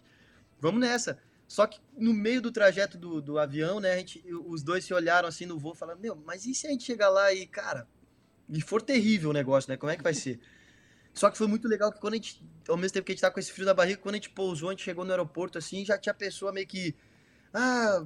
Vamos 0.59 0.79
nessa. 0.79 1.19
Só 1.47 1.67
que 1.67 1.79
no 1.97 2.13
meio 2.13 2.41
do 2.41 2.51
trajeto 2.51 2.97
do, 2.97 3.21
do 3.21 3.37
avião, 3.37 3.79
né, 3.79 3.93
a 3.93 3.97
gente, 3.97 4.23
os 4.47 4.63
dois 4.63 4.83
se 4.85 4.93
olharam 4.93 5.27
assim 5.27 5.45
no 5.45 5.59
voo, 5.59 5.75
falando, 5.75 5.99
meu, 5.99 6.15
mas 6.25 6.45
e 6.45 6.55
se 6.55 6.65
a 6.65 6.71
gente 6.71 6.83
chegar 6.85 7.09
lá 7.09 7.31
e, 7.33 7.45
cara, 7.45 7.87
e 8.49 8.61
for 8.61 8.81
terrível 8.81 9.29
o 9.29 9.33
negócio, 9.33 9.69
né? 9.69 9.77
Como 9.77 9.91
é 9.91 9.95
que 9.95 10.03
vai 10.03 10.13
ser? 10.13 10.39
Só 11.13 11.29
que 11.29 11.37
foi 11.37 11.47
muito 11.47 11.67
legal 11.67 11.91
que 11.91 11.99
quando 11.99 12.13
a 12.13 12.17
gente, 12.17 12.43
ao 12.67 12.75
mesmo 12.75 12.93
tempo 12.93 13.05
que 13.05 13.11
a 13.11 13.15
gente 13.15 13.21
tá 13.21 13.29
com 13.29 13.39
esse 13.39 13.51
frio 13.51 13.65
na 13.65 13.73
barriga, 13.73 14.01
quando 14.01 14.15
a 14.15 14.17
gente 14.17 14.31
pousou, 14.31 14.69
a 14.69 14.71
gente 14.71 14.83
chegou 14.83 15.05
no 15.05 15.11
aeroporto 15.11 15.57
assim, 15.57 15.85
já 15.85 15.97
tinha 15.97 16.13
pessoa 16.13 16.51
meio 16.51 16.65
que, 16.65 16.95
ah, 17.53 18.03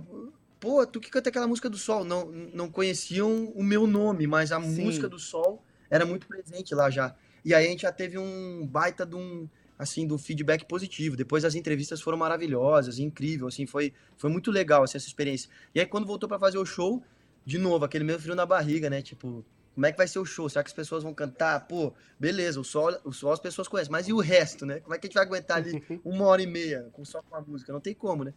pô, 0.59 0.85
tu 0.85 0.99
que 0.99 1.09
canta 1.09 1.29
aquela 1.29 1.47
música 1.47 1.69
do 1.69 1.77
sol. 1.77 2.03
Não, 2.03 2.25
não 2.25 2.69
conheciam 2.69 3.45
o 3.55 3.63
meu 3.63 3.87
nome, 3.87 4.27
mas 4.27 4.51
a 4.51 4.61
Sim. 4.61 4.83
música 4.83 5.07
do 5.07 5.17
sol 5.17 5.63
era 5.89 6.05
muito 6.05 6.27
presente 6.27 6.75
lá 6.75 6.89
já. 6.89 7.15
E 7.45 7.53
aí 7.53 7.65
a 7.65 7.69
gente 7.69 7.83
já 7.83 7.91
teve 7.93 8.17
um 8.17 8.67
baita 8.67 9.05
de 9.05 9.15
um, 9.15 9.47
assim, 9.79 10.05
do 10.05 10.17
feedback 10.17 10.65
positivo. 10.65 11.15
Depois 11.15 11.45
as 11.45 11.55
entrevistas 11.55 12.01
foram 12.01 12.17
maravilhosas, 12.17 12.99
incrível, 12.99 13.47
assim, 13.47 13.65
foi, 13.65 13.93
foi 14.17 14.29
muito 14.29 14.51
legal 14.51 14.83
assim, 14.83 14.97
essa 14.97 15.07
experiência. 15.07 15.49
E 15.73 15.79
aí 15.79 15.85
quando 15.85 16.05
voltou 16.05 16.27
pra 16.27 16.37
fazer 16.37 16.57
o 16.57 16.65
show, 16.65 17.01
de 17.45 17.57
novo, 17.57 17.85
aquele 17.85 18.03
meio 18.03 18.19
frio 18.19 18.35
na 18.35 18.45
barriga, 18.45 18.89
né? 18.89 19.01
Tipo, 19.01 19.45
como 19.77 19.85
é 19.85 19.91
que 19.91 19.97
vai 19.99 20.07
ser 20.07 20.17
o 20.17 20.25
show? 20.25 20.49
Será 20.49 20.63
que 20.63 20.69
as 20.69 20.73
pessoas 20.73 21.03
vão 21.03 21.13
cantar? 21.13 21.67
Pô, 21.67 21.93
beleza, 22.19 22.59
o 22.59 22.63
sol, 22.63 22.99
o 23.03 23.13
sol 23.13 23.31
as 23.31 23.39
pessoas 23.39 23.67
conhecem, 23.67 23.91
mas 23.91 24.07
e 24.07 24.11
o 24.11 24.17
resto, 24.19 24.65
né? 24.65 24.79
Como 24.79 24.95
é 24.95 24.97
que 24.97 25.05
a 25.05 25.07
gente 25.07 25.13
vai 25.13 25.23
aguentar 25.23 25.57
ali 25.57 25.83
uma 26.03 26.25
hora 26.25 26.41
e 26.41 26.47
meia 26.47 26.89
com 26.93 27.05
só 27.05 27.21
com 27.21 27.35
a 27.35 27.41
música? 27.41 27.71
Não 27.71 27.79
tem 27.79 27.93
como, 27.93 28.23
né? 28.23 28.33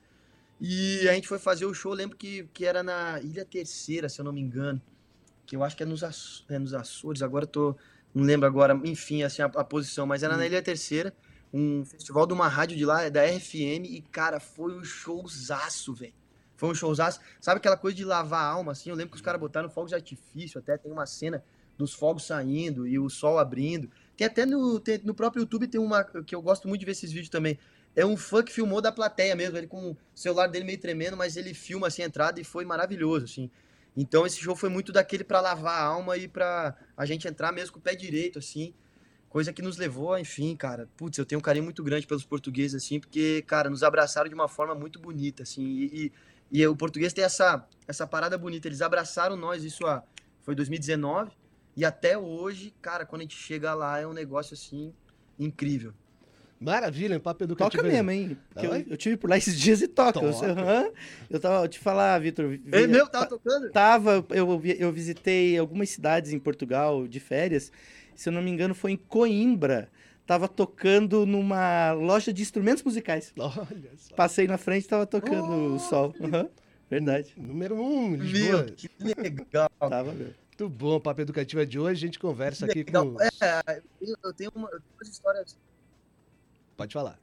E 0.60 1.08
a 1.08 1.14
gente 1.14 1.26
foi 1.26 1.38
fazer 1.38 1.64
o 1.64 1.72
show, 1.72 1.94
lembro 1.94 2.16
que, 2.18 2.44
que 2.52 2.66
era 2.66 2.82
na 2.82 3.18
Ilha 3.22 3.46
Terceira, 3.46 4.08
se 4.10 4.20
eu 4.20 4.24
não 4.26 4.32
me 4.32 4.42
engano, 4.42 4.82
que 5.46 5.56
eu 5.56 5.64
acho 5.64 5.76
que 5.76 5.82
é 5.82 5.86
nos, 5.86 6.04
Aço- 6.04 6.44
é 6.50 6.58
nos 6.58 6.74
Açores, 6.74 7.22
agora 7.22 7.44
eu 7.44 7.48
tô, 7.48 7.76
não 8.14 8.24
lembro 8.24 8.46
agora, 8.46 8.78
enfim, 8.84 9.22
assim, 9.22 9.42
a, 9.42 9.46
a 9.46 9.64
posição, 9.64 10.06
mas 10.06 10.22
era 10.22 10.36
na 10.36 10.46
Ilha 10.46 10.62
Terceira, 10.62 11.14
um 11.52 11.84
festival 11.84 12.26
de 12.26 12.34
uma 12.34 12.48
rádio 12.48 12.76
de 12.76 12.84
lá, 12.84 13.08
da 13.08 13.22
RFM, 13.24 13.86
e 13.86 14.02
cara, 14.02 14.40
foi 14.40 14.74
um 14.74 14.84
showzaço, 14.84 15.94
velho. 15.94 16.14
Foi 16.60 16.68
um 16.68 16.74
showzaço. 16.74 17.20
Sabe 17.40 17.56
aquela 17.56 17.76
coisa 17.76 17.96
de 17.96 18.04
lavar 18.04 18.42
a 18.42 18.46
alma, 18.46 18.72
assim? 18.72 18.90
Eu 18.90 18.94
lembro 18.94 19.12
que 19.12 19.16
os 19.16 19.22
caras 19.22 19.40
botaram 19.40 19.70
fogos 19.70 19.88
de 19.88 19.94
artifício, 19.94 20.58
até 20.58 20.76
tem 20.76 20.92
uma 20.92 21.06
cena 21.06 21.42
dos 21.78 21.94
fogos 21.94 22.26
saindo 22.26 22.86
e 22.86 22.98
o 22.98 23.08
sol 23.08 23.38
abrindo. 23.38 23.90
Tem 24.14 24.26
até 24.26 24.44
no, 24.44 24.78
tem, 24.78 25.00
no 25.02 25.14
próprio 25.14 25.40
YouTube 25.40 25.66
tem 25.66 25.80
uma 25.80 26.04
que 26.04 26.34
eu 26.34 26.42
gosto 26.42 26.68
muito 26.68 26.80
de 26.80 26.84
ver 26.84 26.92
esses 26.92 27.10
vídeos 27.10 27.30
também. 27.30 27.58
É 27.96 28.04
um 28.04 28.14
fã 28.14 28.42
que 28.42 28.52
filmou 28.52 28.82
da 28.82 28.92
plateia 28.92 29.34
mesmo, 29.34 29.56
ele 29.56 29.66
com 29.66 29.92
o 29.92 29.96
celular 30.14 30.48
dele 30.48 30.66
meio 30.66 30.78
tremendo, 30.78 31.16
mas 31.16 31.34
ele 31.34 31.54
filma 31.54 31.86
assim 31.86 32.02
a 32.02 32.06
entrada 32.06 32.38
e 32.38 32.44
foi 32.44 32.66
maravilhoso, 32.66 33.24
assim. 33.24 33.50
Então 33.96 34.26
esse 34.26 34.36
show 34.36 34.54
foi 34.54 34.68
muito 34.68 34.92
daquele 34.92 35.24
para 35.24 35.40
lavar 35.40 35.80
a 35.80 35.82
alma 35.82 36.18
e 36.18 36.28
para 36.28 36.76
a 36.94 37.06
gente 37.06 37.26
entrar 37.26 37.52
mesmo 37.52 37.72
com 37.72 37.78
o 37.78 37.82
pé 37.82 37.94
direito, 37.94 38.38
assim. 38.38 38.74
Coisa 39.30 39.50
que 39.50 39.62
nos 39.62 39.78
levou, 39.78 40.18
enfim, 40.18 40.54
cara. 40.56 40.86
Putz, 40.96 41.16
eu 41.16 41.24
tenho 41.24 41.38
um 41.38 41.42
carinho 41.42 41.64
muito 41.64 41.82
grande 41.82 42.06
pelos 42.06 42.24
portugueses, 42.24 42.84
assim, 42.84 43.00
porque, 43.00 43.42
cara, 43.46 43.70
nos 43.70 43.82
abraçaram 43.82 44.28
de 44.28 44.34
uma 44.34 44.48
forma 44.48 44.74
muito 44.74 44.98
bonita, 44.98 45.44
assim. 45.44 45.62
E, 45.62 45.84
e, 45.84 46.12
e 46.50 46.66
o 46.66 46.74
português 46.74 47.12
tem 47.12 47.24
essa, 47.24 47.66
essa 47.86 48.06
parada 48.06 48.36
bonita. 48.36 48.68
Eles 48.68 48.82
abraçaram 48.82 49.36
nós, 49.36 49.62
isso 49.64 49.86
a, 49.86 50.02
foi 50.42 50.54
2019. 50.54 51.30
E 51.76 51.84
até 51.84 52.18
hoje, 52.18 52.74
cara, 52.82 53.06
quando 53.06 53.20
a 53.20 53.24
gente 53.24 53.36
chega 53.36 53.72
lá, 53.74 53.98
é 54.00 54.06
um 54.06 54.12
negócio, 54.12 54.54
assim, 54.54 54.92
incrível. 55.38 55.94
Maravilha, 56.60 57.16
um 57.16 57.20
papo 57.20 57.44
educativo. 57.44 57.82
Toca 57.82 57.90
mesmo, 57.90 58.10
hein? 58.10 58.36
Eu, 58.56 58.74
eu, 58.74 58.96
tive 58.96 59.16
por 59.16 59.30
lá 59.30 59.38
esses 59.38 59.58
dias 59.58 59.80
e 59.80 59.88
toca. 59.88 60.20
Toca. 60.20 60.46
Eu, 60.46 60.94
eu 61.30 61.40
tava, 61.40 61.64
eu 61.64 61.68
te 61.68 61.78
falar, 61.78 62.18
Vitor. 62.18 62.58
É 62.70 62.86
meu, 62.86 63.08
tava 63.08 63.26
tocando? 63.26 63.70
Tava, 63.70 64.26
eu, 64.28 64.60
eu 64.78 64.92
visitei 64.92 65.56
algumas 65.56 65.88
cidades 65.88 66.34
em 66.34 66.38
Portugal 66.38 67.08
de 67.08 67.18
férias. 67.18 67.72
Se 68.14 68.28
eu 68.28 68.32
não 68.32 68.42
me 68.42 68.50
engano, 68.50 68.74
foi 68.74 68.92
em 68.92 68.96
Coimbra. 68.96 69.90
Tava 70.30 70.46
tocando 70.46 71.26
numa 71.26 71.90
loja 71.90 72.32
de 72.32 72.40
instrumentos 72.40 72.84
musicais. 72.84 73.32
Olha 73.36 73.90
só. 73.96 74.14
Passei 74.14 74.46
na 74.46 74.56
frente 74.56 74.84
e 74.84 74.88
tava 74.88 75.04
tocando 75.04 75.50
oh, 75.50 75.74
o 75.74 75.78
sol. 75.80 76.14
Uhum. 76.20 76.48
Verdade. 76.88 77.34
Número 77.36 77.74
um, 77.74 78.14
Lisboa. 78.14 78.62
Meu, 78.62 78.72
que 78.76 78.88
legal. 79.20 79.68
Tava. 79.80 80.12
Muito 80.12 80.68
bom, 80.68 80.94
o 80.94 81.00
Papo 81.00 81.20
Educativo 81.20 81.60
é 81.60 81.64
de 81.64 81.80
hoje. 81.80 82.04
A 82.04 82.06
gente 82.06 82.20
conversa 82.20 82.66
aqui 82.66 82.84
com. 82.84 83.16
É, 83.20 83.82
eu 84.00 84.32
tenho, 84.32 84.52
uma, 84.54 84.68
umas 84.68 85.08
histórias 85.08 85.58
Pode 86.76 86.94
falar. 86.94 87.18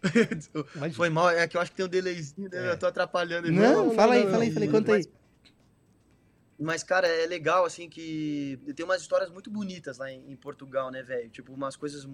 Foi 0.94 1.10
mal, 1.10 1.28
é 1.28 1.48
que 1.48 1.56
eu 1.56 1.60
acho 1.60 1.72
que 1.72 1.78
tem 1.78 1.86
um 1.86 1.88
delayzinho, 1.88 2.48
né? 2.48 2.68
É. 2.68 2.70
Eu 2.70 2.78
tô 2.78 2.86
atrapalhando. 2.86 3.50
Não, 3.50 3.86
não 3.86 3.94
fala 3.96 4.14
aí, 4.14 4.22
fala 4.30 4.44
aí, 4.44 4.52
fala 4.52 4.64
aí, 4.64 4.70
conta 4.70 4.94
aí. 4.94 5.04
Mas, 6.58 6.82
cara, 6.82 7.06
é 7.06 7.24
legal, 7.24 7.64
assim, 7.64 7.88
que 7.88 8.58
tem 8.74 8.84
umas 8.84 9.00
histórias 9.00 9.30
muito 9.30 9.48
bonitas 9.48 9.98
lá 9.98 10.10
em, 10.10 10.32
em 10.32 10.34
Portugal, 10.34 10.90
né, 10.90 11.02
velho? 11.02 11.30
Tipo, 11.30 11.52
umas 11.52 11.76
coisas 11.76 12.06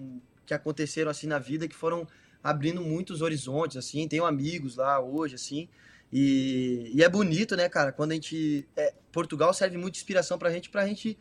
que 0.45 0.53
aconteceram, 0.53 1.09
assim, 1.09 1.25
na 1.25 1.39
vida 1.39 1.67
que 1.67 1.75
foram 1.75 2.07
abrindo 2.43 2.79
muitos 2.79 3.23
horizontes, 3.23 3.75
assim. 3.75 4.07
Tenho 4.07 4.23
amigos 4.23 4.75
lá 4.75 4.99
hoje, 4.99 5.33
assim. 5.33 5.67
E, 6.13 6.91
e 6.93 7.03
é 7.03 7.09
bonito, 7.09 7.55
né, 7.55 7.67
cara? 7.67 7.91
Quando 7.91 8.11
a 8.11 8.13
gente. 8.13 8.67
É, 8.77 8.93
Portugal 9.11 9.51
serve 9.51 9.77
muito 9.77 9.95
inspiração 9.95 10.37
pra 10.37 10.51
gente, 10.51 10.69
pra 10.69 10.85
gente 10.85 11.17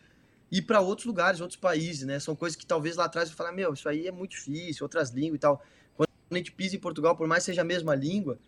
ir 0.52 0.62
para 0.62 0.80
outros 0.80 1.06
lugares, 1.06 1.40
outros 1.40 1.58
países, 1.58 2.06
né? 2.06 2.20
São 2.20 2.36
coisas 2.36 2.56
que 2.56 2.66
talvez 2.66 2.96
lá 2.96 3.06
atrás 3.06 3.30
eu 3.30 3.36
falar, 3.36 3.52
meu, 3.52 3.72
isso 3.72 3.88
aí 3.88 4.06
é 4.06 4.12
muito 4.12 4.32
difícil, 4.32 4.84
outras 4.84 5.10
línguas 5.10 5.36
e 5.36 5.40
tal. 5.40 5.64
Quando 5.96 6.08
a 6.30 6.36
gente 6.36 6.52
pisa 6.52 6.76
em 6.76 6.78
Portugal, 6.78 7.16
por 7.16 7.26
mais 7.26 7.42
que 7.42 7.46
seja 7.46 7.62
a 7.62 7.64
mesma 7.64 7.94
língua, 7.94 8.38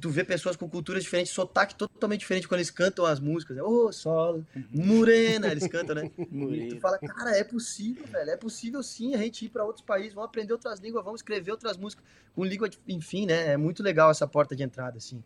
tu 0.00 0.10
vê 0.10 0.24
pessoas 0.24 0.56
com 0.56 0.68
culturas 0.68 1.02
diferentes, 1.02 1.32
sotaque 1.32 1.74
totalmente 1.74 2.20
diferente 2.20 2.48
quando 2.48 2.60
eles 2.60 2.70
cantam 2.70 3.04
as 3.04 3.20
músicas. 3.20 3.56
Né? 3.56 3.62
Ô, 3.62 3.86
oh, 3.86 3.92
sol, 3.92 4.44
morena, 4.70 5.48
eles 5.48 5.66
cantam, 5.66 5.94
né? 5.94 6.10
E 6.54 6.68
tu 6.68 6.80
fala, 6.80 6.98
cara, 6.98 7.36
é 7.36 7.44
possível, 7.44 8.04
velho, 8.06 8.30
é 8.30 8.36
possível 8.36 8.82
sim 8.82 9.14
a 9.14 9.18
gente 9.18 9.44
ir 9.44 9.48
para 9.48 9.64
outros 9.64 9.84
países, 9.84 10.14
vamos 10.14 10.28
aprender 10.28 10.52
outras 10.52 10.80
línguas, 10.80 11.04
vamos 11.04 11.20
escrever 11.20 11.50
outras 11.50 11.76
músicas 11.76 12.04
com 12.34 12.44
língua, 12.44 12.68
enfim, 12.88 13.26
né? 13.26 13.52
É 13.52 13.56
muito 13.56 13.82
legal 13.82 14.10
essa 14.10 14.26
porta 14.26 14.54
de 14.54 14.62
entrada, 14.62 14.98
assim. 14.98 15.22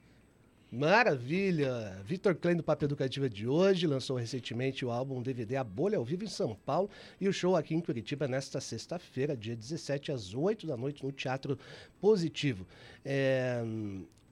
Maravilha! 0.70 1.98
Vitor 2.04 2.34
Klein 2.34 2.56
do 2.56 2.62
Papo 2.62 2.84
Educativa 2.84 3.26
de 3.26 3.48
hoje 3.48 3.86
lançou 3.86 4.18
recentemente 4.18 4.84
o 4.84 4.90
álbum 4.90 5.22
DVD 5.22 5.56
A 5.56 5.64
Bolha 5.64 5.96
ao 5.96 6.04
vivo 6.04 6.24
em 6.24 6.28
São 6.28 6.54
Paulo 6.54 6.90
e 7.18 7.26
o 7.26 7.32
show 7.32 7.56
aqui 7.56 7.74
em 7.74 7.80
Curitiba 7.80 8.28
nesta 8.28 8.60
sexta-feira, 8.60 9.34
dia 9.34 9.56
17 9.56 10.12
às 10.12 10.34
8 10.34 10.66
da 10.66 10.76
noite 10.76 11.02
no 11.02 11.10
Teatro 11.10 11.58
Positivo. 11.98 12.66
É, 13.02 13.62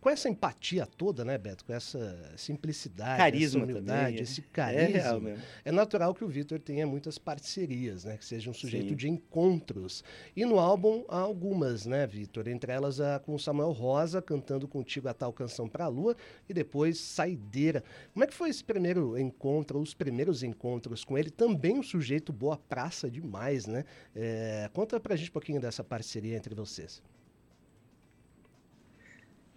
com 0.06 0.10
essa 0.10 0.28
empatia 0.28 0.86
toda, 0.86 1.24
né, 1.24 1.36
Beto? 1.36 1.64
Com 1.64 1.72
essa 1.72 2.32
simplicidade, 2.36 3.18
carisma 3.18 3.64
essa 3.64 3.64
humildade, 3.64 4.04
também, 4.04 4.22
esse 4.22 4.40
carisma. 4.40 5.30
É, 5.30 5.38
é 5.64 5.72
natural 5.72 6.14
que 6.14 6.22
o 6.22 6.28
Vitor 6.28 6.60
tenha 6.60 6.86
muitas 6.86 7.18
parcerias, 7.18 8.04
né? 8.04 8.16
Que 8.16 8.24
seja 8.24 8.48
um 8.48 8.54
sujeito 8.54 8.90
Sim. 8.90 8.94
de 8.94 9.08
encontros. 9.08 10.04
E 10.36 10.44
no 10.44 10.60
álbum 10.60 11.04
há 11.08 11.18
algumas, 11.18 11.86
né, 11.86 12.06
Vitor? 12.06 12.46
Entre 12.46 12.70
elas 12.70 13.00
a 13.00 13.18
com 13.18 13.36
Samuel 13.36 13.72
Rosa 13.72 14.22
cantando 14.22 14.68
contigo 14.68 15.08
a 15.08 15.12
tal 15.12 15.32
canção 15.32 15.68
pra 15.68 15.88
lua 15.88 16.16
e 16.48 16.54
depois 16.54 17.00
Saideira. 17.00 17.82
Como 18.12 18.22
é 18.22 18.28
que 18.28 18.34
foi 18.34 18.50
esse 18.50 18.62
primeiro 18.62 19.18
encontro, 19.18 19.80
os 19.80 19.92
primeiros 19.92 20.44
encontros 20.44 21.02
com 21.02 21.18
ele? 21.18 21.30
Também 21.30 21.80
um 21.80 21.82
sujeito 21.82 22.32
boa 22.32 22.56
praça 22.56 23.10
demais, 23.10 23.66
né? 23.66 23.84
É, 24.14 24.70
conta 24.72 25.00
pra 25.00 25.16
gente 25.16 25.30
um 25.30 25.32
pouquinho 25.32 25.60
dessa 25.60 25.82
parceria 25.82 26.36
entre 26.36 26.54
vocês. 26.54 27.02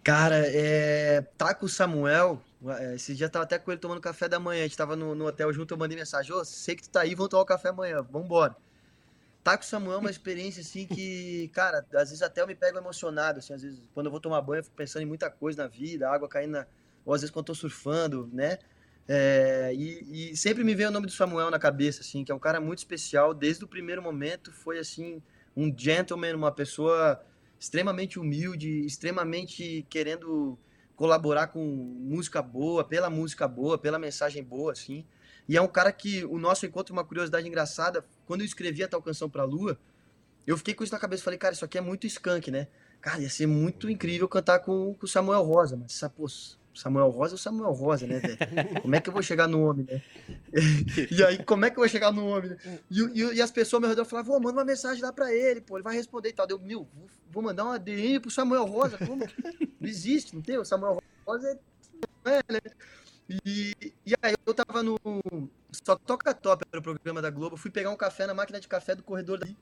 Cara, 0.02 0.36
é... 0.46 1.20
tá 1.36 1.54
com 1.54 1.66
o 1.66 1.68
Samuel. 1.68 2.42
É, 2.78 2.94
esse 2.94 3.14
dia 3.14 3.28
tava 3.28 3.44
até 3.44 3.58
com 3.58 3.70
ele 3.70 3.80
tomando 3.80 4.00
café 4.00 4.28
da 4.28 4.38
manhã. 4.38 4.60
A 4.60 4.66
gente 4.66 4.76
tava 4.76 4.96
no, 4.96 5.14
no 5.14 5.26
hotel 5.26 5.52
junto, 5.52 5.74
eu 5.74 5.78
mandei 5.78 5.96
mensagem. 5.96 6.32
Ô, 6.32 6.44
sei 6.44 6.76
que 6.76 6.82
tu 6.82 6.90
tá 6.90 7.02
aí, 7.02 7.14
vamos 7.14 7.30
tomar 7.30 7.42
o 7.42 7.46
café 7.46 7.68
amanhã, 7.68 8.02
vambora. 8.02 8.56
Tá 9.42 9.56
com 9.56 9.64
o 9.64 9.66
Samuel 9.66 9.94
é 9.94 9.98
uma 9.98 10.10
experiência 10.10 10.60
assim 10.60 10.86
que, 10.86 11.48
cara, 11.54 11.84
às 11.94 12.10
vezes 12.10 12.22
até 12.22 12.42
eu 12.42 12.46
me 12.46 12.54
pego 12.54 12.78
emocionado. 12.78 13.38
Assim, 13.38 13.54
às 13.54 13.62
vezes, 13.62 13.80
quando 13.94 14.06
eu 14.06 14.10
vou 14.10 14.20
tomar 14.20 14.40
banho, 14.42 14.60
eu 14.60 14.64
fico 14.64 14.76
pensando 14.76 15.02
em 15.02 15.06
muita 15.06 15.30
coisa 15.30 15.62
na 15.62 15.68
vida, 15.68 16.10
água 16.10 16.28
caindo 16.28 16.52
na. 16.52 16.66
Ou 17.04 17.14
às 17.14 17.22
vezes 17.22 17.32
quando 17.32 17.44
eu 17.44 17.46
tô 17.46 17.54
surfando, 17.54 18.28
né? 18.32 18.58
É, 19.08 19.72
e, 19.74 20.30
e, 20.32 20.36
sempre 20.36 20.62
me 20.62 20.74
vem 20.74 20.86
o 20.86 20.90
nome 20.90 21.06
do 21.06 21.12
Samuel 21.12 21.50
na 21.50 21.58
cabeça, 21.58 22.02
assim, 22.02 22.22
que 22.22 22.30
é 22.30 22.34
um 22.34 22.38
cara 22.38 22.60
muito 22.60 22.78
especial. 22.78 23.34
Desde 23.34 23.64
o 23.64 23.66
primeiro 23.68 24.02
momento, 24.02 24.52
foi 24.52 24.78
assim, 24.78 25.22
um 25.56 25.74
gentleman, 25.76 26.36
uma 26.36 26.52
pessoa 26.52 27.20
extremamente 27.60 28.18
humilde, 28.18 28.86
extremamente 28.86 29.86
querendo 29.90 30.58
colaborar 30.96 31.48
com 31.48 31.62
música 31.62 32.40
boa, 32.40 32.82
pela 32.82 33.10
música 33.10 33.46
boa, 33.46 33.76
pela 33.76 33.98
mensagem 33.98 34.42
boa, 34.42 34.72
assim. 34.72 35.04
E 35.46 35.58
é 35.58 35.60
um 35.60 35.68
cara 35.68 35.92
que 35.92 36.24
o 36.24 36.38
nosso 36.38 36.64
encontro, 36.64 36.94
uma 36.94 37.04
curiosidade 37.04 37.46
engraçada, 37.46 38.04
quando 38.26 38.40
eu 38.40 38.46
escrevi 38.46 38.82
a 38.82 38.88
tal 38.88 39.02
canção 39.02 39.28
pra 39.28 39.44
Lua, 39.44 39.78
eu 40.46 40.56
fiquei 40.56 40.72
com 40.72 40.82
isso 40.82 40.92
na 40.92 40.98
cabeça, 40.98 41.22
falei, 41.22 41.38
cara, 41.38 41.52
isso 41.52 41.64
aqui 41.64 41.76
é 41.76 41.80
muito 41.82 42.06
skunk, 42.06 42.50
né? 42.50 42.66
Cara, 43.00 43.20
ia 43.20 43.28
ser 43.28 43.46
muito 43.46 43.90
incrível 43.90 44.26
cantar 44.26 44.60
com 44.60 44.96
o 45.00 45.06
Samuel 45.06 45.42
Rosa, 45.42 45.76
mas, 45.76 46.00
pô, 46.16 46.26
Samuel 46.74 47.08
Rosa 47.10 47.34
ou 47.34 47.38
Samuel 47.38 47.72
Rosa, 47.72 48.06
né? 48.06 48.20
Como 48.80 48.94
é 48.94 49.00
que 49.00 49.08
eu 49.08 49.12
vou 49.12 49.22
chegar 49.22 49.48
no 49.48 49.62
homem, 49.64 49.86
né? 49.90 50.02
e 51.10 51.22
aí, 51.24 51.42
como 51.44 51.64
é 51.64 51.70
que 51.70 51.76
eu 51.76 51.80
vou 51.80 51.88
chegar 51.88 52.12
no 52.12 52.26
homem, 52.26 52.50
né? 52.50 52.56
E, 52.90 53.00
e, 53.00 53.34
e 53.34 53.42
as 53.42 53.50
pessoas 53.50 53.74
ao 53.74 53.80
meu 53.80 53.90
redor 53.90 54.04
falavam, 54.04 54.32
vou 54.32 54.40
manda 54.40 54.60
uma 54.60 54.64
mensagem 54.64 55.02
lá 55.02 55.12
pra 55.12 55.32
ele, 55.34 55.60
pô, 55.60 55.76
ele 55.76 55.84
vai 55.84 55.94
responder 55.94 56.28
e 56.30 56.32
tal. 56.32 56.46
Deu, 56.46 56.58
meu, 56.58 56.88
vou, 56.94 57.08
vou 57.30 57.42
mandar 57.42 57.64
uma 57.64 57.78
DM 57.78 58.20
pro 58.20 58.30
Samuel 58.30 58.64
Rosa, 58.64 58.98
como? 58.98 59.24
Não 59.80 59.88
existe, 59.88 60.34
não 60.34 60.42
tem? 60.42 60.58
O 60.58 60.64
Samuel 60.64 61.02
Rosa 61.26 61.58
é, 62.24 62.38
é 62.38 62.52
né? 62.52 62.60
E, 63.44 63.74
e 64.04 64.14
aí 64.20 64.34
eu 64.44 64.54
tava 64.54 64.82
no 64.82 64.98
Só 65.70 65.94
Toca 65.96 66.34
Top, 66.34 66.64
era 66.72 66.80
o 66.80 66.82
programa 66.82 67.22
da 67.22 67.30
Globo, 67.30 67.56
fui 67.56 67.70
pegar 67.70 67.90
um 67.90 67.96
café 67.96 68.26
na 68.26 68.34
máquina 68.34 68.58
de 68.58 68.66
café 68.66 68.94
do 68.94 69.02
corredor 69.02 69.38
daí. 69.38 69.56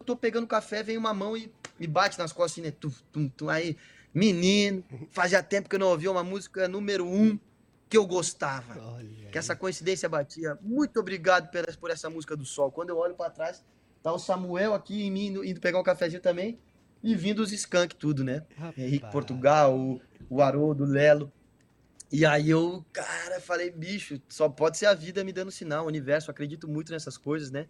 Eu 0.00 0.04
tô 0.04 0.16
pegando 0.16 0.46
café, 0.46 0.82
vem 0.82 0.98
uma 0.98 1.14
mão 1.14 1.36
e 1.36 1.52
me 1.78 1.86
bate 1.86 2.18
nas 2.18 2.32
costas 2.32 2.52
assim, 2.52 2.62
né? 2.62 2.70
Tum, 2.72 2.90
tum, 3.12 3.28
tum. 3.28 3.48
Aí 3.48 3.76
Menino, 4.16 4.82
fazia 5.10 5.42
tempo 5.42 5.68
que 5.68 5.74
eu 5.74 5.80
não 5.80 5.88
ouvia 5.88 6.10
uma 6.10 6.24
música 6.24 6.66
número 6.66 7.06
um 7.06 7.38
que 7.86 7.98
eu 7.98 8.06
gostava. 8.06 8.80
Olha 8.80 9.28
que 9.30 9.36
essa 9.36 9.54
coincidência 9.54 10.08
batia. 10.08 10.58
Muito 10.62 10.98
obrigado 10.98 11.50
por, 11.50 11.76
por 11.76 11.90
essa 11.90 12.08
música 12.08 12.34
do 12.34 12.46
Sol. 12.46 12.72
Quando 12.72 12.88
eu 12.88 12.96
olho 12.96 13.14
para 13.14 13.28
trás, 13.28 13.62
tá 14.02 14.10
o 14.10 14.18
Samuel 14.18 14.72
aqui 14.72 15.02
em 15.02 15.10
mim, 15.10 15.26
indo 15.44 15.60
pegar 15.60 15.78
um 15.78 15.82
cafezinho 15.82 16.22
também. 16.22 16.58
E 17.02 17.14
vindo 17.14 17.40
os 17.40 17.52
skunk 17.52 17.94
tudo, 17.94 18.24
né? 18.24 18.42
Rapaz. 18.56 18.78
Henrique 18.78 19.12
Portugal, 19.12 19.78
o, 19.78 20.00
o 20.30 20.40
Haroldo, 20.40 20.84
o 20.84 20.86
Lelo. 20.86 21.30
E 22.10 22.24
aí 22.24 22.48
eu, 22.48 22.82
cara, 22.94 23.38
falei, 23.38 23.70
bicho, 23.70 24.18
só 24.30 24.48
pode 24.48 24.78
ser 24.78 24.86
a 24.86 24.94
vida 24.94 25.22
me 25.24 25.32
dando 25.32 25.50
sinal, 25.50 25.84
o 25.84 25.88
universo, 25.88 26.30
acredito 26.30 26.66
muito 26.66 26.90
nessas 26.90 27.18
coisas, 27.18 27.50
né? 27.50 27.66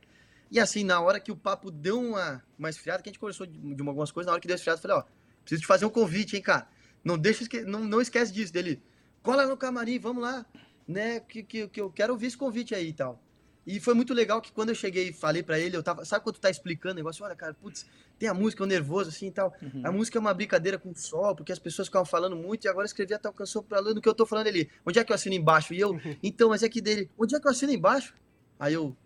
E 0.48 0.61
assim, 0.61 0.85
na 0.85 1.00
hora 1.00 1.18
que 1.18 1.32
o 1.32 1.37
papo 1.37 1.72
deu 1.72 2.00
uma, 2.00 2.40
uma 2.56 2.70
esfriada, 2.70 3.02
que 3.02 3.09
a 3.09 3.12
gente 3.12 3.18
conversou 3.18 3.46
de, 3.46 3.59
de 3.59 3.82
algumas 3.82 4.12
coisas, 4.12 4.26
na 4.26 4.32
hora 4.32 4.40
que 4.40 4.46
deu 4.46 4.54
esfriada, 4.54 4.78
eu 4.78 4.82
falei, 4.82 4.96
ó, 4.98 5.04
Preciso 5.46 5.62
te 5.62 5.66
fazer 5.66 5.87
um 5.87 5.90
convite, 5.90 6.35
hein, 6.35 6.42
cara. 6.42 6.66
Não 7.04 7.16
deixa, 7.16 7.44
não, 7.64 7.85
não 7.85 8.00
esquece 8.00 8.32
disso 8.32 8.52
dele. 8.52 8.82
Cola 9.22 9.46
no 9.46 9.56
camarim, 9.56 9.96
vamos 9.96 10.24
lá, 10.24 10.44
né? 10.88 11.20
Que, 11.20 11.40
que, 11.44 11.68
que 11.68 11.80
eu 11.80 11.88
quero 11.88 12.12
ouvir 12.12 12.26
esse 12.26 12.37
convite 12.37 12.74
aí 12.74 12.88
e 12.88 12.92
tal. 12.92 13.22
E 13.64 13.78
foi 13.78 13.94
muito 13.94 14.12
legal 14.12 14.40
que 14.40 14.52
quando 14.52 14.70
eu 14.70 14.74
cheguei 14.74 15.09
e 15.09 15.12
falei 15.12 15.42
para 15.42 15.56
ele, 15.59 15.76
eu 15.76 15.85
tava. 15.85 16.04
Sabe 16.04 16.24
quando 16.24 16.35
tu 16.35 16.40
tá 16.40 16.50
explicando 16.50 16.94
o 16.94 16.96
negócio? 16.96 17.24
Olha, 17.24 17.37
cara, 17.37 17.54
putz, 17.54 17.87
tem 18.18 18.28
a 18.28 18.35
música, 18.35 18.61
eu 18.61 18.66
nervoso 18.66 19.11
assim 19.11 19.28
e 19.28 19.30
tal. 19.30 19.54
Uhum. 19.62 19.82
A 19.85 19.92
música 19.92 20.18
é 20.18 20.20
uma 20.20 20.35
brincadeira 20.35 20.78
com 20.78 20.90
o 20.90 20.96
sol, 20.96 21.37
porque 21.37 21.52
as 21.52 21.61
pessoas 21.61 21.87
ficavam 21.87 22.06
falando 22.06 22.35
muito 22.35 22.64
e 22.64 22.68
agora 22.68 22.87
escrevi 22.87 23.14
até 23.14 23.28
o 23.28 23.32
canção 23.32 23.62
pra 23.62 23.80
do 23.80 24.00
que 24.00 24.09
eu 24.09 24.14
tô 24.14 24.26
falando 24.26 24.48
ali. 24.48 24.68
Onde 24.85 24.98
é 24.98 25.04
que 25.04 25.12
eu 25.12 25.14
assino 25.14 25.37
embaixo? 25.37 25.74
E 25.74 25.80
eu, 25.80 25.90
uhum. 25.90 26.16
então, 26.22 26.48
mas 26.48 26.64
é 26.64 26.68
que 26.68 26.80
dele, 26.80 27.09
onde 27.16 27.37
é 27.37 27.40
que 27.40 27.46
eu 27.46 27.50
assino 27.52 27.72
embaixo? 27.72 28.14
Aí 28.59 28.74
eu, 28.74 28.96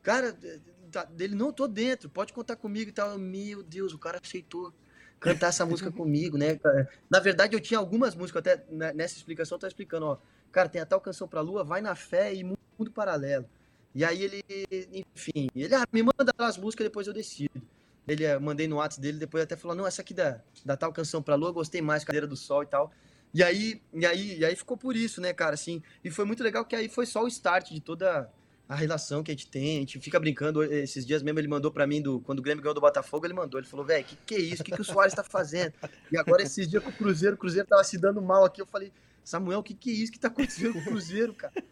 cara, 0.00 0.36
tá, 0.92 1.04
dele, 1.04 1.34
não, 1.34 1.52
tô 1.52 1.66
dentro, 1.66 2.08
pode 2.08 2.32
contar 2.32 2.56
comigo 2.56 2.90
e 2.90 2.92
tal. 2.92 3.18
Meu 3.18 3.64
Deus, 3.64 3.92
o 3.92 3.98
cara 3.98 4.20
aceitou 4.22 4.72
cantar 5.22 5.48
essa 5.48 5.64
música 5.64 5.90
comigo, 5.90 6.36
né? 6.36 6.58
Na 7.08 7.20
verdade, 7.20 7.54
eu 7.54 7.60
tinha 7.60 7.78
algumas 7.78 8.14
músicas, 8.14 8.40
até 8.40 8.64
né, 8.68 8.92
nessa 8.92 9.16
explicação, 9.16 9.56
eu 9.56 9.60
tô 9.60 9.66
explicando, 9.66 10.06
ó. 10.06 10.18
Cara, 10.50 10.68
tem 10.68 10.82
a 10.82 10.86
tal 10.86 11.00
canção 11.00 11.28
pra 11.28 11.40
lua, 11.40 11.64
vai 11.64 11.80
na 11.80 11.94
fé 11.94 12.34
e 12.34 12.44
mundo 12.44 12.90
paralelo. 12.92 13.48
E 13.94 14.04
aí 14.04 14.22
ele, 14.22 14.42
enfim, 14.92 15.48
ele, 15.54 15.74
ah, 15.74 15.84
me 15.92 16.02
manda 16.02 16.32
as 16.38 16.58
músicas, 16.58 16.86
depois 16.86 17.06
eu 17.06 17.12
decido. 17.12 17.62
Ele, 18.06 18.24
eh, 18.24 18.38
mandei 18.38 18.66
no 18.66 18.76
WhatsApp 18.76 19.00
dele, 19.00 19.18
depois 19.18 19.44
até 19.44 19.56
falou, 19.56 19.76
não, 19.76 19.86
essa 19.86 20.02
aqui 20.02 20.12
da, 20.12 20.40
da 20.64 20.76
tal 20.76 20.92
canção 20.92 21.22
pra 21.22 21.36
lua, 21.36 21.52
gostei 21.52 21.80
mais, 21.80 22.04
Cadeira 22.04 22.26
do 22.26 22.36
Sol 22.36 22.64
e 22.64 22.66
tal. 22.66 22.90
E 23.32 23.42
aí, 23.42 23.80
e 23.94 24.04
aí, 24.04 24.38
e 24.38 24.44
aí 24.44 24.56
ficou 24.56 24.76
por 24.76 24.96
isso, 24.96 25.20
né, 25.20 25.32
cara, 25.32 25.54
assim, 25.54 25.82
e 26.04 26.10
foi 26.10 26.24
muito 26.24 26.42
legal 26.42 26.64
que 26.64 26.74
aí 26.74 26.88
foi 26.88 27.06
só 27.06 27.22
o 27.22 27.28
start 27.28 27.70
de 27.70 27.80
toda 27.80 28.28
a 28.72 28.74
relação 28.74 29.22
que 29.22 29.30
a 29.30 29.34
gente 29.34 29.46
tem, 29.48 29.76
a 29.76 29.80
gente 29.80 30.00
fica 30.00 30.18
brincando, 30.18 30.64
esses 30.64 31.04
dias 31.04 31.22
mesmo 31.22 31.38
ele 31.38 31.46
mandou 31.46 31.70
para 31.70 31.86
mim, 31.86 32.00
do, 32.00 32.20
quando 32.20 32.38
o 32.38 32.42
Grêmio 32.42 32.62
ganhou 32.62 32.74
do 32.74 32.80
Botafogo, 32.80 33.26
ele 33.26 33.34
mandou, 33.34 33.60
ele 33.60 33.66
falou, 33.66 33.84
velho, 33.84 34.02
que 34.02 34.16
que 34.16 34.34
é 34.34 34.38
isso, 34.38 34.62
o 34.62 34.64
que 34.64 34.72
que 34.72 34.80
o 34.80 34.84
Soares 34.84 35.12
tá 35.12 35.22
fazendo? 35.22 35.74
E 36.10 36.16
agora 36.16 36.42
esses 36.42 36.66
dias 36.66 36.82
com 36.82 36.88
o 36.88 36.92
Cruzeiro, 36.92 37.34
o 37.34 37.38
Cruzeiro 37.38 37.68
tava 37.68 37.84
se 37.84 37.98
dando 37.98 38.22
mal 38.22 38.44
aqui, 38.44 38.62
eu 38.62 38.66
falei, 38.66 38.90
Samuel, 39.22 39.58
o 39.58 39.62
que 39.62 39.74
que 39.74 39.90
é 39.90 39.92
isso 39.92 40.10
que 40.10 40.18
tá 40.18 40.28
acontecendo 40.28 40.72
com 40.72 40.78
o 40.78 40.84
Cruzeiro, 40.84 41.34
cara? 41.34 41.52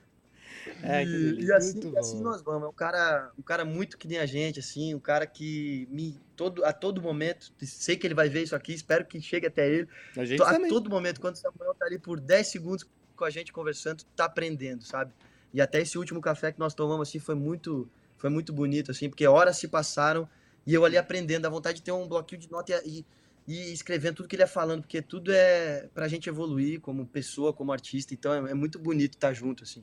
É, 0.82 1.02
e, 1.02 1.40
e, 1.40 1.52
assim, 1.52 1.90
e 1.90 1.98
assim 1.98 2.20
nós 2.20 2.42
vamos. 2.42 2.64
É 2.64 2.68
um 2.68 2.72
cara, 2.72 3.32
um 3.38 3.42
cara 3.42 3.64
muito 3.64 3.96
que 3.96 4.06
nem 4.06 4.18
a 4.18 4.26
gente, 4.26 4.60
assim, 4.60 4.94
um 4.94 5.00
cara 5.00 5.26
que 5.26 5.88
me 5.90 6.20
todo, 6.36 6.62
a 6.66 6.72
todo 6.72 7.00
momento, 7.00 7.50
sei 7.62 7.96
que 7.96 8.06
ele 8.06 8.12
vai 8.12 8.28
ver 8.28 8.42
isso 8.42 8.54
aqui, 8.54 8.74
espero 8.74 9.06
que 9.06 9.18
chegue 9.22 9.46
até 9.46 9.66
ele. 9.66 9.88
A, 10.14 10.24
gente 10.24 10.42
a 10.42 10.68
todo 10.68 10.90
momento, 10.90 11.18
quando 11.18 11.36
o 11.36 11.38
Samuel 11.38 11.74
tá 11.74 11.86
ali 11.86 11.98
por 11.98 12.20
10 12.20 12.46
segundos 12.46 12.86
com 13.16 13.24
a 13.24 13.30
gente 13.30 13.54
conversando, 13.54 14.04
tá 14.14 14.26
aprendendo, 14.26 14.84
sabe? 14.84 15.14
E 15.52 15.60
até 15.60 15.80
esse 15.80 15.98
último 15.98 16.20
café 16.20 16.52
que 16.52 16.58
nós 16.58 16.74
tomamos 16.74 17.08
assim 17.08 17.18
foi 17.18 17.34
muito 17.34 17.88
foi 18.16 18.28
muito 18.28 18.52
bonito 18.52 18.90
assim, 18.90 19.08
porque 19.08 19.26
horas 19.26 19.56
se 19.56 19.66
passaram 19.66 20.28
e 20.66 20.74
eu 20.74 20.84
ali 20.84 20.98
aprendendo, 20.98 21.46
a 21.46 21.48
vontade 21.48 21.78
de 21.78 21.82
ter 21.82 21.92
um 21.92 22.06
bloquinho 22.06 22.40
de 22.40 22.50
nota 22.50 22.80
e, 22.84 23.04
e 23.48 23.72
escrevendo 23.72 24.16
tudo 24.16 24.28
que 24.28 24.36
ele 24.36 24.42
ia 24.42 24.46
falando, 24.46 24.82
porque 24.82 25.00
tudo 25.00 25.32
é 25.32 25.88
pra 25.94 26.06
gente 26.06 26.28
evoluir 26.28 26.80
como 26.80 27.06
pessoa, 27.06 27.52
como 27.52 27.72
artista, 27.72 28.12
então 28.12 28.46
é, 28.46 28.50
é 28.50 28.54
muito 28.54 28.78
bonito 28.78 29.14
estar 29.14 29.32
junto 29.32 29.64
assim. 29.64 29.82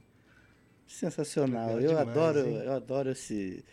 Sensacional. 0.88 1.82
eu 1.82 1.90
demais, 1.90 2.08
adoro, 2.08 2.48
hein? 2.48 2.62
eu 2.64 2.72
adoro 2.72 3.10
esse 3.10 3.66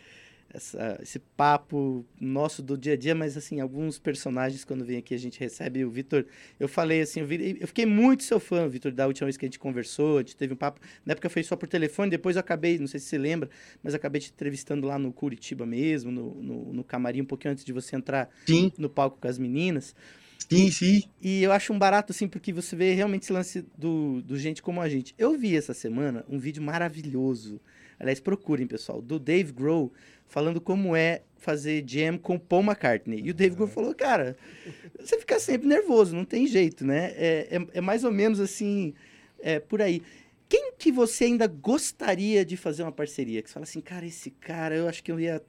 essa, 0.55 0.97
esse 1.01 1.19
papo 1.19 2.05
nosso 2.19 2.63
do 2.63 2.77
dia 2.77 2.93
a 2.93 2.95
dia, 2.95 3.13
mas 3.13 3.35
assim, 3.35 3.59
alguns 3.59 3.99
personagens, 3.99 4.63
quando 4.63 4.85
vem 4.85 4.97
aqui, 4.97 5.13
a 5.13 5.19
gente 5.19 5.39
recebe. 5.39 5.83
O 5.83 5.89
Vitor, 5.89 6.25
eu 6.57 6.67
falei 6.67 7.01
assim, 7.01 7.19
eu, 7.19 7.27
eu 7.59 7.67
fiquei 7.67 7.85
muito 7.85 8.23
seu 8.23 8.39
fã, 8.39 8.67
Vitor, 8.67 8.91
da 8.93 9.05
última 9.05 9.25
vez 9.25 9.35
que 9.35 9.45
a 9.45 9.47
gente 9.47 9.59
conversou, 9.59 10.17
a 10.17 10.21
gente 10.21 10.37
teve 10.37 10.53
um 10.53 10.57
papo. 10.57 10.79
Na 11.05 11.11
época 11.11 11.29
foi 11.29 11.43
só 11.43 11.55
por 11.55 11.67
telefone, 11.67 12.09
depois 12.09 12.37
eu 12.37 12.39
acabei, 12.39 12.79
não 12.79 12.87
sei 12.87 12.99
se 12.99 13.07
você 13.07 13.17
lembra, 13.17 13.49
mas 13.83 13.93
acabei 13.93 14.21
te 14.21 14.31
entrevistando 14.31 14.87
lá 14.87 14.97
no 14.97 15.11
Curitiba 15.11 15.65
mesmo, 15.65 16.09
no, 16.09 16.35
no, 16.41 16.73
no 16.73 16.83
camarim, 16.83 17.21
um 17.21 17.25
pouquinho 17.25 17.51
antes 17.51 17.65
de 17.65 17.73
você 17.73 17.95
entrar 17.95 18.29
sim. 18.45 18.71
no 18.77 18.89
palco 18.89 19.17
com 19.19 19.27
as 19.27 19.37
meninas. 19.37 19.93
Sim, 20.49 20.71
sim. 20.71 21.03
E 21.21 21.43
eu 21.43 21.51
acho 21.51 21.73
um 21.73 21.79
barato, 21.79 22.11
assim, 22.11 22.27
porque 22.27 22.53
você 22.53 22.75
vê 22.75 22.93
realmente 22.93 23.23
esse 23.23 23.33
lance 23.33 23.65
do, 23.77 24.21
do 24.21 24.37
gente 24.37 24.61
como 24.61 24.79
a 24.79 24.87
gente. 24.87 25.13
Eu 25.17 25.37
vi 25.37 25.57
essa 25.57 25.73
semana 25.73 26.23
um 26.29 26.37
vídeo 26.37 26.61
maravilhoso. 26.61 27.59
Aliás, 27.99 28.19
procurem, 28.19 28.67
pessoal, 28.67 29.01
do 29.01 29.17
Dave 29.17 29.51
Grohl 29.51 29.91
falando 30.27 30.59
como 30.59 30.95
é 30.95 31.21
fazer 31.37 31.83
jam 31.87 32.17
com 32.17 32.39
Paul 32.39 32.63
McCartney. 32.63 33.21
E 33.23 33.29
o 33.29 33.33
Dave 33.33 33.55
Grohl 33.55 33.69
falou, 33.69 33.93
cara, 33.93 34.35
você 34.99 35.19
fica 35.19 35.39
sempre 35.39 35.67
nervoso, 35.67 36.15
não 36.15 36.25
tem 36.25 36.47
jeito, 36.47 36.85
né? 36.85 37.13
É, 37.15 37.47
é, 37.51 37.67
é 37.77 37.81
mais 37.81 38.03
ou 38.03 38.11
menos 38.11 38.39
assim, 38.39 38.93
é, 39.39 39.59
por 39.59 39.81
aí. 39.81 40.01
Quem 40.49 40.73
que 40.77 40.91
você 40.91 41.25
ainda 41.25 41.47
gostaria 41.47 42.43
de 42.43 42.57
fazer 42.57 42.83
uma 42.83 42.91
parceria? 42.91 43.41
Que 43.41 43.49
você 43.49 43.53
fala 43.53 43.63
assim, 43.63 43.81
cara, 43.81 44.05
esse 44.05 44.31
cara, 44.31 44.75
eu 44.75 44.87
acho 44.87 45.03
que 45.03 45.11
eu 45.11 45.19
ia 45.19 45.41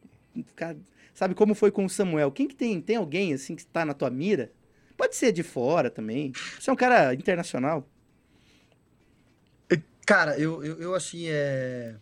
ficar... 0.47 0.77
Sabe 1.15 1.35
como 1.35 1.55
foi 1.55 1.71
com 1.71 1.85
o 1.87 1.91
Samuel? 1.91 2.31
Quem 2.31 2.47
que 2.47 2.55
tem? 2.55 2.81
Tem 2.81 2.97
alguém, 2.97 3.33
assim, 3.33 3.55
que 3.55 3.63
está 3.63 3.85
na 3.85 3.95
tua 3.95 4.11
mira? 4.11 4.53
Pode 4.97 5.17
ser 5.17 5.33
de 5.33 5.43
fora 5.43 5.91
também. 5.91 6.33
Você 6.59 6.69
é 6.69 6.73
um 6.73 6.77
cara 6.77 7.15
internacional. 7.15 7.89
Cara, 10.07 10.39
eu, 10.39 10.63
eu, 10.63 10.81
eu 10.81 10.95
assim, 10.95 11.27
é 11.27 11.97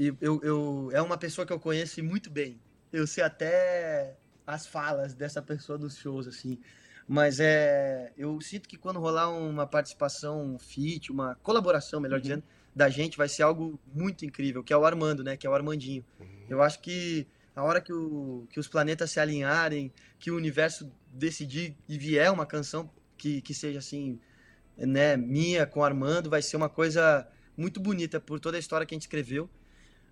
e 0.00 0.16
eu, 0.18 0.40
eu, 0.42 0.88
é 0.94 1.02
uma 1.02 1.18
pessoa 1.18 1.46
que 1.46 1.52
eu 1.52 1.60
conheço 1.60 2.02
muito 2.02 2.30
bem. 2.30 2.58
Eu 2.90 3.06
sei 3.06 3.22
até 3.22 4.16
as 4.46 4.66
falas 4.66 5.12
dessa 5.12 5.42
pessoa 5.42 5.76
dos 5.76 5.98
shows, 5.98 6.26
assim. 6.26 6.58
Mas 7.06 7.38
é, 7.38 8.10
eu 8.16 8.40
sinto 8.40 8.66
que 8.66 8.78
quando 8.78 8.98
rolar 8.98 9.28
uma 9.28 9.66
participação, 9.66 10.54
um 10.54 10.58
feat, 10.58 11.12
uma 11.12 11.34
colaboração, 11.42 12.00
melhor 12.00 12.16
uhum. 12.16 12.22
dizendo, 12.22 12.42
da 12.74 12.88
gente, 12.88 13.18
vai 13.18 13.28
ser 13.28 13.42
algo 13.42 13.78
muito 13.92 14.24
incrível, 14.24 14.64
que 14.64 14.72
é 14.72 14.76
o 14.76 14.86
Armando, 14.86 15.22
né? 15.22 15.36
Que 15.36 15.46
é 15.46 15.50
o 15.50 15.54
Armandinho. 15.54 16.02
Uhum. 16.18 16.46
Eu 16.48 16.62
acho 16.62 16.80
que 16.80 17.26
a 17.54 17.62
hora 17.62 17.78
que, 17.78 17.92
o, 17.92 18.46
que 18.48 18.58
os 18.58 18.68
planetas 18.68 19.10
se 19.10 19.20
alinharem, 19.20 19.92
que 20.18 20.30
o 20.30 20.36
universo 20.36 20.90
decidir 21.12 21.76
e 21.86 21.98
vier 21.98 22.32
uma 22.32 22.46
canção 22.46 22.90
que, 23.18 23.42
que 23.42 23.52
seja 23.52 23.80
assim, 23.80 24.18
né, 24.78 25.14
minha 25.14 25.66
com 25.66 25.80
o 25.80 25.84
Armando, 25.84 26.30
vai 26.30 26.40
ser 26.40 26.56
uma 26.56 26.70
coisa 26.70 27.28
muito 27.54 27.78
bonita 27.78 28.18
por 28.18 28.40
toda 28.40 28.56
a 28.56 28.60
história 28.60 28.86
que 28.86 28.94
a 28.94 28.96
gente 28.96 29.02
escreveu. 29.02 29.50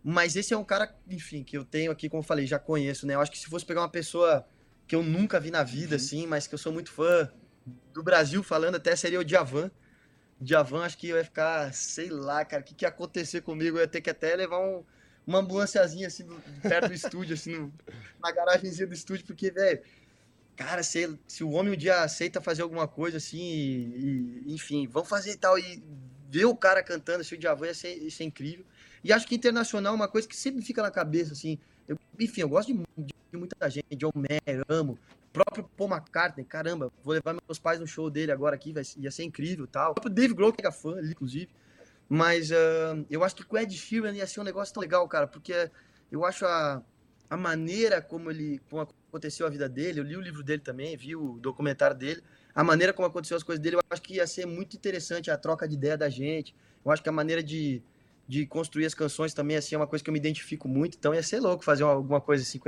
Mas 0.02 0.36
esse 0.36 0.54
é 0.54 0.56
um 0.56 0.64
cara, 0.64 0.94
enfim, 1.08 1.42
que 1.42 1.56
eu 1.56 1.64
tenho 1.64 1.90
aqui, 1.90 2.08
como 2.08 2.22
eu 2.22 2.26
falei, 2.26 2.46
já 2.46 2.58
conheço, 2.58 3.06
né? 3.06 3.14
Eu 3.14 3.20
acho 3.20 3.30
que 3.30 3.38
se 3.38 3.46
fosse 3.46 3.64
pegar 3.64 3.82
uma 3.82 3.88
pessoa 3.88 4.46
que 4.86 4.94
eu 4.94 5.02
nunca 5.02 5.38
vi 5.38 5.50
na 5.50 5.62
vida, 5.62 5.90
uhum. 5.90 5.96
assim, 5.96 6.26
mas 6.26 6.46
que 6.46 6.54
eu 6.54 6.58
sou 6.58 6.72
muito 6.72 6.90
fã 6.90 7.30
do 7.92 8.02
Brasil 8.02 8.42
falando, 8.42 8.76
até 8.76 8.96
seria 8.96 9.20
o 9.20 9.24
Djavan. 9.24 9.70
Djavan, 10.40 10.84
acho 10.84 10.96
que 10.96 11.08
eu 11.08 11.16
ia 11.16 11.24
ficar, 11.24 11.72
sei 11.74 12.08
lá, 12.08 12.44
cara, 12.44 12.62
o 12.62 12.64
que, 12.64 12.74
que 12.74 12.84
ia 12.84 12.88
acontecer 12.88 13.42
comigo? 13.42 13.76
Eu 13.76 13.82
ia 13.82 13.88
ter 13.88 14.00
que 14.00 14.08
até 14.08 14.34
levar 14.34 14.60
um, 14.60 14.84
uma 15.26 15.40
ambulânciazinha, 15.40 16.06
assim, 16.06 16.26
perto 16.62 16.88
do 16.88 16.94
estúdio, 16.94 17.34
assim, 17.34 17.56
no, 17.56 17.74
na 18.22 18.32
garagenzinha 18.32 18.86
do 18.86 18.94
estúdio, 18.94 19.26
porque, 19.26 19.50
velho, 19.50 19.82
cara, 20.56 20.82
se, 20.82 21.18
se 21.26 21.44
o 21.44 21.50
homem 21.50 21.74
um 21.74 21.76
dia 21.76 22.02
aceita 22.02 22.40
fazer 22.40 22.62
alguma 22.62 22.88
coisa, 22.88 23.18
assim, 23.18 23.38
e, 23.38 24.42
e, 24.46 24.54
enfim, 24.54 24.86
vamos 24.86 25.08
fazer 25.08 25.32
e 25.32 25.36
tal, 25.36 25.58
e 25.58 25.82
ver 26.30 26.46
o 26.46 26.56
cara 26.56 26.82
cantando, 26.82 27.20
assim, 27.20 27.34
o 27.34 27.38
Djavan 27.38 27.66
ia 27.66 27.74
ser, 27.74 27.98
ia 27.98 28.10
ser 28.10 28.24
incrível. 28.24 28.64
E 29.02 29.12
acho 29.12 29.26
que 29.26 29.34
internacional 29.34 29.92
é 29.92 29.96
uma 29.96 30.08
coisa 30.08 30.26
que 30.26 30.36
sempre 30.36 30.62
fica 30.62 30.82
na 30.82 30.90
cabeça, 30.90 31.32
assim. 31.32 31.58
Eu, 31.86 31.98
enfim, 32.18 32.42
eu 32.42 32.48
gosto 32.48 32.72
de, 32.72 32.84
de, 32.96 33.38
muita 33.38 33.70
gente, 33.70 33.96
John 33.96 34.12
Mayer, 34.14 34.64
amo. 34.68 34.98
O 35.28 35.32
próprio 35.32 35.64
Paul 35.76 35.90
McCartney, 35.90 36.44
caramba, 36.44 36.90
vou 37.02 37.14
levar 37.14 37.34
meus 37.46 37.58
pais 37.58 37.78
no 37.78 37.86
show 37.86 38.10
dele 38.10 38.32
agora 38.32 38.54
aqui, 38.54 38.72
vai, 38.72 38.82
ia 38.96 39.10
ser 39.10 39.24
incrível 39.24 39.66
tal. 39.66 39.92
O 39.92 39.94
próprio 39.94 40.14
Dave 40.14 40.34
Grohl, 40.34 40.52
que 40.52 40.66
é 40.66 40.72
fã 40.72 41.00
inclusive. 41.00 41.48
Mas 42.08 42.50
uh, 42.50 43.04
eu 43.10 43.22
acho 43.22 43.36
que 43.36 43.44
com 43.44 43.56
o 43.56 43.58
Ed 43.58 43.72
Sheeran 43.76 44.12
ia 44.12 44.26
ser 44.26 44.40
um 44.40 44.44
negócio 44.44 44.72
tão 44.72 44.80
legal, 44.80 45.06
cara, 45.08 45.26
porque 45.26 45.70
eu 46.10 46.24
acho 46.24 46.46
a, 46.46 46.82
a 47.28 47.36
maneira 47.36 48.00
como 48.00 48.30
ele 48.30 48.60
como 48.70 48.88
aconteceu 49.08 49.46
a 49.46 49.50
vida 49.50 49.68
dele, 49.68 50.00
eu 50.00 50.04
li 50.04 50.16
o 50.16 50.20
livro 50.20 50.42
dele 50.42 50.62
também, 50.62 50.96
vi 50.96 51.14
o 51.14 51.38
documentário 51.38 51.96
dele, 51.96 52.22
a 52.54 52.64
maneira 52.64 52.92
como 52.92 53.06
aconteceu 53.06 53.36
as 53.36 53.42
coisas 53.42 53.62
dele, 53.62 53.76
eu 53.76 53.80
acho 53.90 54.02
que 54.02 54.14
ia 54.14 54.26
ser 54.26 54.46
muito 54.46 54.74
interessante 54.74 55.30
a 55.30 55.36
troca 55.36 55.68
de 55.68 55.74
ideia 55.74 55.96
da 55.96 56.08
gente. 56.08 56.54
Eu 56.84 56.90
acho 56.90 57.02
que 57.02 57.08
a 57.08 57.12
maneira 57.12 57.42
de, 57.42 57.82
de 58.28 58.46
construir 58.46 58.84
as 58.84 58.94
canções 58.94 59.32
também, 59.32 59.56
assim, 59.56 59.74
é 59.74 59.78
uma 59.78 59.86
coisa 59.86 60.04
que 60.04 60.10
eu 60.10 60.12
me 60.12 60.18
identifico 60.18 60.68
muito. 60.68 60.96
Então 60.98 61.14
ia 61.14 61.22
ser 61.22 61.40
louco 61.40 61.64
fazer 61.64 61.82
alguma 61.82 62.20
coisa 62.20 62.42
assim 62.42 62.60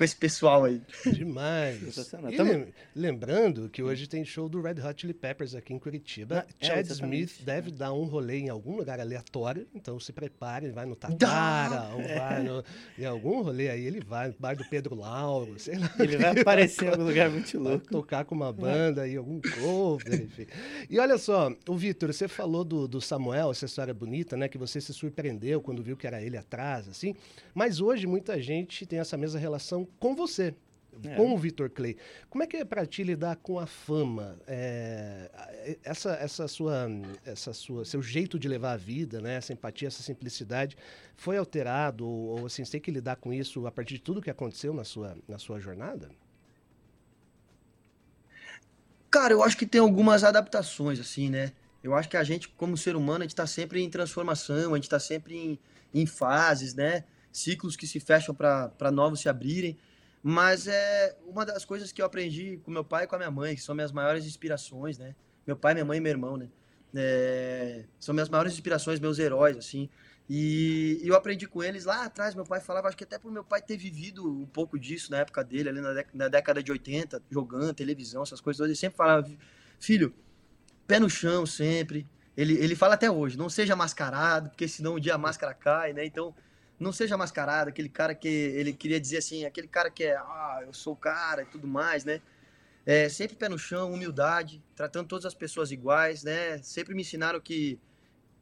com, 0.00 0.04
esse 0.04 0.16
pessoal 0.16 0.64
aí. 0.64 0.80
Demais. 1.12 1.98
E 2.30 2.36
Tamo... 2.36 2.66
lembrando 2.96 3.68
que 3.68 3.82
hoje 3.82 4.08
tem 4.08 4.24
show 4.24 4.48
do 4.48 4.62
Red 4.62 4.80
Hot 4.82 4.98
Chili 4.98 5.12
Peppers 5.12 5.54
aqui 5.54 5.74
em 5.74 5.78
Curitiba. 5.78 6.46
Ah, 6.48 6.54
Chad 6.58 6.88
é, 6.88 6.92
Smith 6.92 7.42
deve 7.42 7.70
dar 7.70 7.92
um 7.92 8.04
rolê 8.04 8.38
em 8.38 8.48
algum 8.48 8.76
lugar 8.76 8.98
aleatório, 8.98 9.66
então 9.74 10.00
se 10.00 10.10
prepare, 10.10 10.70
vai 10.70 10.86
no 10.86 10.96
Tatara, 10.96 11.94
ou 11.94 12.02
vai 12.02 12.42
no, 12.42 12.64
em 12.98 13.04
algum 13.04 13.42
rolê 13.42 13.68
aí, 13.68 13.84
ele 13.84 14.00
vai 14.00 14.28
no 14.28 14.34
bar 14.38 14.56
do 14.56 14.64
Pedro 14.64 14.94
Lauro, 14.94 15.58
sei 15.58 15.76
lá. 15.76 15.92
Ele 15.98 16.16
vai 16.16 16.40
aparecer 16.40 16.86
em 16.86 16.88
algum 16.88 17.04
lugar 17.04 17.28
muito 17.28 17.58
louco. 17.58 17.84
Vai 17.84 18.00
tocar 18.00 18.24
com 18.24 18.34
uma 18.34 18.52
banda 18.52 19.02
aí, 19.02 19.16
algum 19.16 19.38
cover, 19.40 20.22
enfim. 20.22 20.46
E 20.88 20.98
olha 20.98 21.18
só, 21.18 21.52
o 21.68 21.76
Vitor, 21.76 22.10
você 22.10 22.26
falou 22.26 22.64
do, 22.64 22.88
do 22.88 23.02
Samuel, 23.02 23.50
essa 23.50 23.66
história 23.66 23.92
bonita, 23.92 24.34
né, 24.34 24.48
que 24.48 24.56
você 24.56 24.80
se 24.80 24.94
surpreendeu 24.94 25.60
quando 25.60 25.82
viu 25.82 25.96
que 25.96 26.06
era 26.06 26.22
ele 26.22 26.38
atrás, 26.38 26.88
assim, 26.88 27.14
mas 27.54 27.80
hoje 27.82 28.06
muita 28.06 28.40
gente 28.40 28.86
tem 28.86 28.98
essa 28.98 29.16
mesma 29.16 29.38
relação 29.38 29.89
com 29.98 30.14
você, 30.14 30.54
é. 31.04 31.14
com 31.14 31.32
o 31.32 31.38
Vitor 31.38 31.70
Clay. 31.70 31.96
Como 32.28 32.42
é 32.42 32.46
que 32.46 32.58
é 32.58 32.64
para 32.64 32.84
ti 32.86 33.02
lidar 33.02 33.36
com 33.36 33.58
a 33.58 33.66
fama? 33.66 34.38
É, 34.46 35.78
essa, 35.82 36.12
essa 36.14 36.48
sua, 36.48 36.88
essa 37.24 37.52
sua, 37.52 37.84
seu 37.84 38.02
jeito 38.02 38.38
de 38.38 38.48
levar 38.48 38.72
a 38.72 38.76
vida, 38.76 39.20
né? 39.20 39.34
Essa 39.34 39.52
empatia, 39.52 39.88
essa 39.88 40.02
simplicidade, 40.02 40.76
foi 41.16 41.36
alterado 41.36 42.06
ou, 42.06 42.40
ou 42.40 42.46
assim, 42.46 42.64
você 42.64 42.72
tem 42.72 42.80
que 42.80 42.90
lidar 42.90 43.16
com 43.16 43.32
isso 43.32 43.66
a 43.66 43.72
partir 43.72 43.94
de 43.94 44.00
tudo 44.00 44.22
que 44.22 44.30
aconteceu 44.30 44.72
na 44.74 44.84
sua, 44.84 45.16
na 45.28 45.38
sua 45.38 45.58
jornada? 45.60 46.10
Cara, 49.10 49.32
eu 49.32 49.42
acho 49.42 49.56
que 49.56 49.66
tem 49.66 49.80
algumas 49.80 50.22
adaptações, 50.22 51.00
assim, 51.00 51.28
né? 51.28 51.52
Eu 51.82 51.94
acho 51.94 52.08
que 52.08 52.16
a 52.16 52.22
gente, 52.22 52.48
como 52.48 52.76
ser 52.76 52.94
humano, 52.94 53.20
a 53.20 53.22
gente 53.22 53.30
está 53.30 53.46
sempre 53.46 53.82
em 53.82 53.90
transformação, 53.90 54.72
a 54.72 54.76
gente 54.76 54.84
está 54.84 55.00
sempre 55.00 55.36
em, 55.36 55.58
em 55.92 56.06
fases, 56.06 56.74
né? 56.74 57.04
Ciclos 57.32 57.76
que 57.76 57.86
se 57.86 58.00
fecham 58.00 58.34
para 58.34 58.90
novos 58.90 59.20
se 59.20 59.28
abrirem. 59.28 59.76
Mas 60.22 60.66
é 60.66 61.16
uma 61.26 61.46
das 61.46 61.64
coisas 61.64 61.92
que 61.92 62.02
eu 62.02 62.06
aprendi 62.06 62.58
com 62.64 62.70
meu 62.70 62.84
pai 62.84 63.04
e 63.04 63.06
com 63.06 63.14
a 63.14 63.18
minha 63.18 63.30
mãe, 63.30 63.54
que 63.54 63.62
são 63.62 63.74
minhas 63.74 63.92
maiores 63.92 64.26
inspirações, 64.26 64.98
né? 64.98 65.14
Meu 65.46 65.56
pai, 65.56 65.72
minha 65.72 65.84
mãe 65.84 65.98
e 65.98 66.00
meu 66.00 66.10
irmão, 66.10 66.36
né? 66.36 66.48
É, 66.94 67.84
são 67.98 68.12
minhas 68.12 68.28
maiores 68.28 68.52
inspirações, 68.52 69.00
meus 69.00 69.18
heróis, 69.18 69.56
assim. 69.56 69.88
E, 70.28 71.00
e 71.02 71.08
eu 71.08 71.16
aprendi 71.16 71.46
com 71.46 71.62
eles 71.62 71.86
lá 71.86 72.04
atrás. 72.04 72.34
Meu 72.34 72.44
pai 72.44 72.60
falava, 72.60 72.88
acho 72.88 72.96
que 72.96 73.04
até 73.04 73.18
por 73.18 73.32
meu 73.32 73.42
pai 73.42 73.62
ter 73.62 73.76
vivido 73.76 74.30
um 74.30 74.46
pouco 74.46 74.78
disso 74.78 75.10
na 75.10 75.18
época 75.18 75.42
dele, 75.42 75.70
ali 75.70 75.80
na, 75.80 76.04
na 76.12 76.28
década 76.28 76.62
de 76.62 76.70
80, 76.70 77.22
jogando, 77.30 77.74
televisão, 77.74 78.22
essas 78.22 78.40
coisas. 78.40 78.64
Ele 78.64 78.76
sempre 78.76 78.96
falava, 78.96 79.26
filho, 79.78 80.14
pé 80.86 81.00
no 81.00 81.08
chão 81.08 81.46
sempre. 81.46 82.06
Ele, 82.36 82.54
ele 82.54 82.76
fala 82.76 82.94
até 82.94 83.10
hoje, 83.10 83.36
não 83.36 83.48
seja 83.48 83.74
mascarado, 83.74 84.50
porque 84.50 84.68
senão 84.68 84.94
um 84.94 85.00
dia 85.00 85.14
a 85.14 85.18
máscara 85.18 85.52
cai, 85.52 85.92
né? 85.92 86.04
Então, 86.04 86.34
não 86.80 86.92
seja 86.92 87.16
mascarado, 87.16 87.68
aquele 87.68 87.90
cara 87.90 88.14
que 88.14 88.26
ele 88.26 88.72
queria 88.72 88.98
dizer 88.98 89.18
assim, 89.18 89.44
aquele 89.44 89.68
cara 89.68 89.90
que 89.90 90.04
é, 90.04 90.16
ah, 90.16 90.60
eu 90.66 90.72
sou 90.72 90.94
o 90.94 90.96
cara 90.96 91.42
e 91.42 91.46
tudo 91.46 91.68
mais, 91.68 92.04
né? 92.06 92.22
É, 92.86 93.06
sempre 93.10 93.36
pé 93.36 93.50
no 93.50 93.58
chão, 93.58 93.92
humildade, 93.92 94.62
tratando 94.74 95.06
todas 95.06 95.26
as 95.26 95.34
pessoas 95.34 95.70
iguais, 95.70 96.24
né? 96.24 96.56
Sempre 96.62 96.94
me 96.94 97.02
ensinaram 97.02 97.38
que 97.38 97.78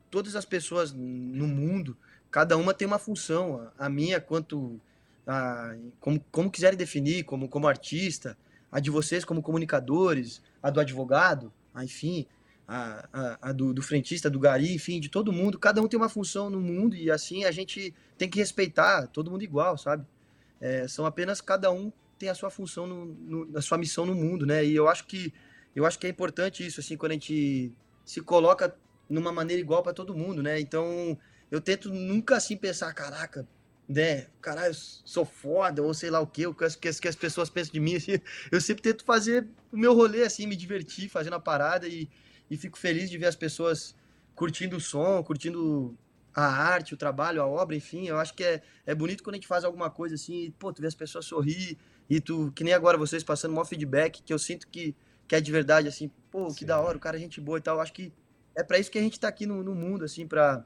todas 0.09 0.37
as 0.37 0.45
pessoas 0.45 0.93
no 0.93 1.49
mundo, 1.49 1.97
cada 2.31 2.57
uma 2.57 2.73
tem 2.73 2.87
uma 2.87 2.99
função. 2.99 3.71
A 3.77 3.89
minha, 3.89 4.21
quanto 4.21 4.81
a, 5.27 5.75
como, 5.99 6.25
como 6.31 6.51
quiserem 6.51 6.79
definir, 6.79 7.25
como, 7.25 7.49
como 7.49 7.67
artista, 7.67 8.39
a 8.71 8.79
de 8.79 8.89
vocês 8.89 9.25
como 9.25 9.43
comunicadores, 9.43 10.41
a 10.63 10.71
do 10.71 10.79
advogado, 10.79 11.53
enfim, 11.77 12.25
a, 12.69 13.09
a, 13.11 13.49
a 13.49 13.53
do, 13.53 13.73
do, 13.73 13.81
frentista, 13.81 14.29
do 14.29 14.39
gari, 14.39 14.75
enfim, 14.75 15.01
de 15.01 15.09
todo 15.09 15.33
mundo. 15.33 15.59
Cada 15.59 15.81
um 15.81 15.89
tem 15.89 15.99
uma 15.99 16.11
função 16.11 16.51
no 16.51 16.61
mundo 16.61 16.95
e 16.95 17.11
assim 17.11 17.45
a 17.45 17.51
gente 17.51 17.95
tem 18.19 18.29
que 18.29 18.39
respeitar 18.39 19.07
todo 19.07 19.31
mundo 19.31 19.43
igual, 19.43 19.79
sabe? 19.79 20.07
É, 20.61 20.87
são 20.87 21.07
apenas 21.07 21.41
cada 21.41 21.71
um 21.73 21.91
tem 22.19 22.29
a 22.29 22.35
sua 22.35 22.51
função, 22.51 22.87
no, 22.87 23.07
no, 23.07 23.59
a 23.59 23.63
sua 23.63 23.79
missão 23.79 24.05
no 24.05 24.15
mundo, 24.15 24.45
né? 24.45 24.65
E 24.65 24.77
eu 24.77 24.87
acho 24.87 25.07
que 25.07 25.33
eu 25.75 25.87
acho 25.87 25.99
que 25.99 26.07
é 26.07 26.11
importante 26.11 26.67
isso, 26.67 26.81
assim, 26.81 26.97
quando 26.97 27.13
a 27.13 27.15
gente 27.15 27.73
se 28.05 28.21
coloca 28.21 28.77
numa 29.09 29.33
maneira 29.33 29.61
igual 29.61 29.83
para 29.83 29.93
todo 29.93 30.15
mundo, 30.15 30.43
né? 30.43 30.61
Então, 30.61 31.17
eu 31.51 31.61
tento 31.61 31.89
nunca 31.89 32.37
assim 32.37 32.57
pensar, 32.57 32.93
caraca, 32.93 33.47
né? 33.89 34.27
Caralho, 34.43 34.75
sou 34.75 35.25
foda, 35.25 35.83
ou 35.83 35.95
sei 35.95 36.11
lá 36.11 36.21
o 36.21 36.27
quê, 36.27 36.47
o 36.47 36.55
que 36.55 36.65
as, 36.65 36.77
que 36.77 37.09
as 37.09 37.17
pessoas 37.17 37.49
pensam 37.49 37.73
de 37.73 37.81
mim. 37.81 37.95
Assim, 37.97 38.19
eu 38.51 38.61
sempre 38.61 38.83
tento 38.83 39.05
fazer 39.05 39.47
o 39.73 39.79
meu 39.79 39.95
rolê, 39.95 40.23
assim, 40.23 40.47
me 40.47 40.57
divertir, 40.57 41.09
fazendo 41.09 41.35
a 41.35 41.41
parada 41.41 41.87
e, 41.87 42.09
e 42.51 42.57
fico 42.57 42.79
feliz 42.79 43.11
de 43.11 43.19
ver 43.19 43.27
as 43.27 43.37
pessoas 43.37 43.95
curtindo 44.35 44.77
o 44.77 44.81
som, 44.81 45.23
curtindo 45.23 45.97
a 46.35 46.47
arte, 46.47 46.95
o 46.95 46.97
trabalho, 46.97 47.43
a 47.43 47.47
obra, 47.47 47.75
enfim. 47.75 48.07
Eu 48.07 48.19
acho 48.19 48.35
que 48.35 48.45
é, 48.45 48.63
é 48.87 48.95
bonito 48.95 49.25
quando 49.25 49.35
a 49.35 49.39
gente 49.39 49.49
faz 49.49 49.65
alguma 49.65 49.91
coisa 49.91 50.15
assim, 50.15 50.45
e, 50.45 50.51
pô, 50.51 50.73
tu 50.73 50.81
vê 50.81 50.89
as 50.89 50.95
pessoas 50.95 51.25
sorrir 51.25 51.77
e 52.09 52.21
tu, 52.21 52.53
que 52.55 52.65
nem 52.65 52.73
agora 52.73 52.97
vocês 52.97 53.23
passando 53.25 53.59
um 53.59 53.65
feedback, 53.65 54.23
que 54.23 54.33
eu 54.33 54.39
sinto 54.39 54.69
que, 54.69 54.95
que 55.27 55.35
é 55.35 55.41
de 55.41 55.51
verdade, 55.51 55.89
assim, 55.89 56.11
pô, 56.31 56.47
que 56.49 56.61
Sim. 56.61 56.67
da 56.67 56.81
hora, 56.81 56.97
o 56.97 57.01
cara 57.01 57.17
é 57.17 57.21
gente 57.21 57.41
boa 57.41 57.59
e 57.59 57.61
tal. 57.61 57.77
Eu 57.77 57.81
acho 57.81 57.93
que 57.93 58.13
é 58.57 58.63
para 58.63 58.79
isso 58.79 58.91
que 58.91 58.99
a 58.99 59.03
gente 59.03 59.15
está 59.15 59.29
aqui 59.29 59.47
no, 59.47 59.63
no, 59.63 59.75
mundo, 59.75 60.05
assim, 60.05 60.27
para 60.27 60.65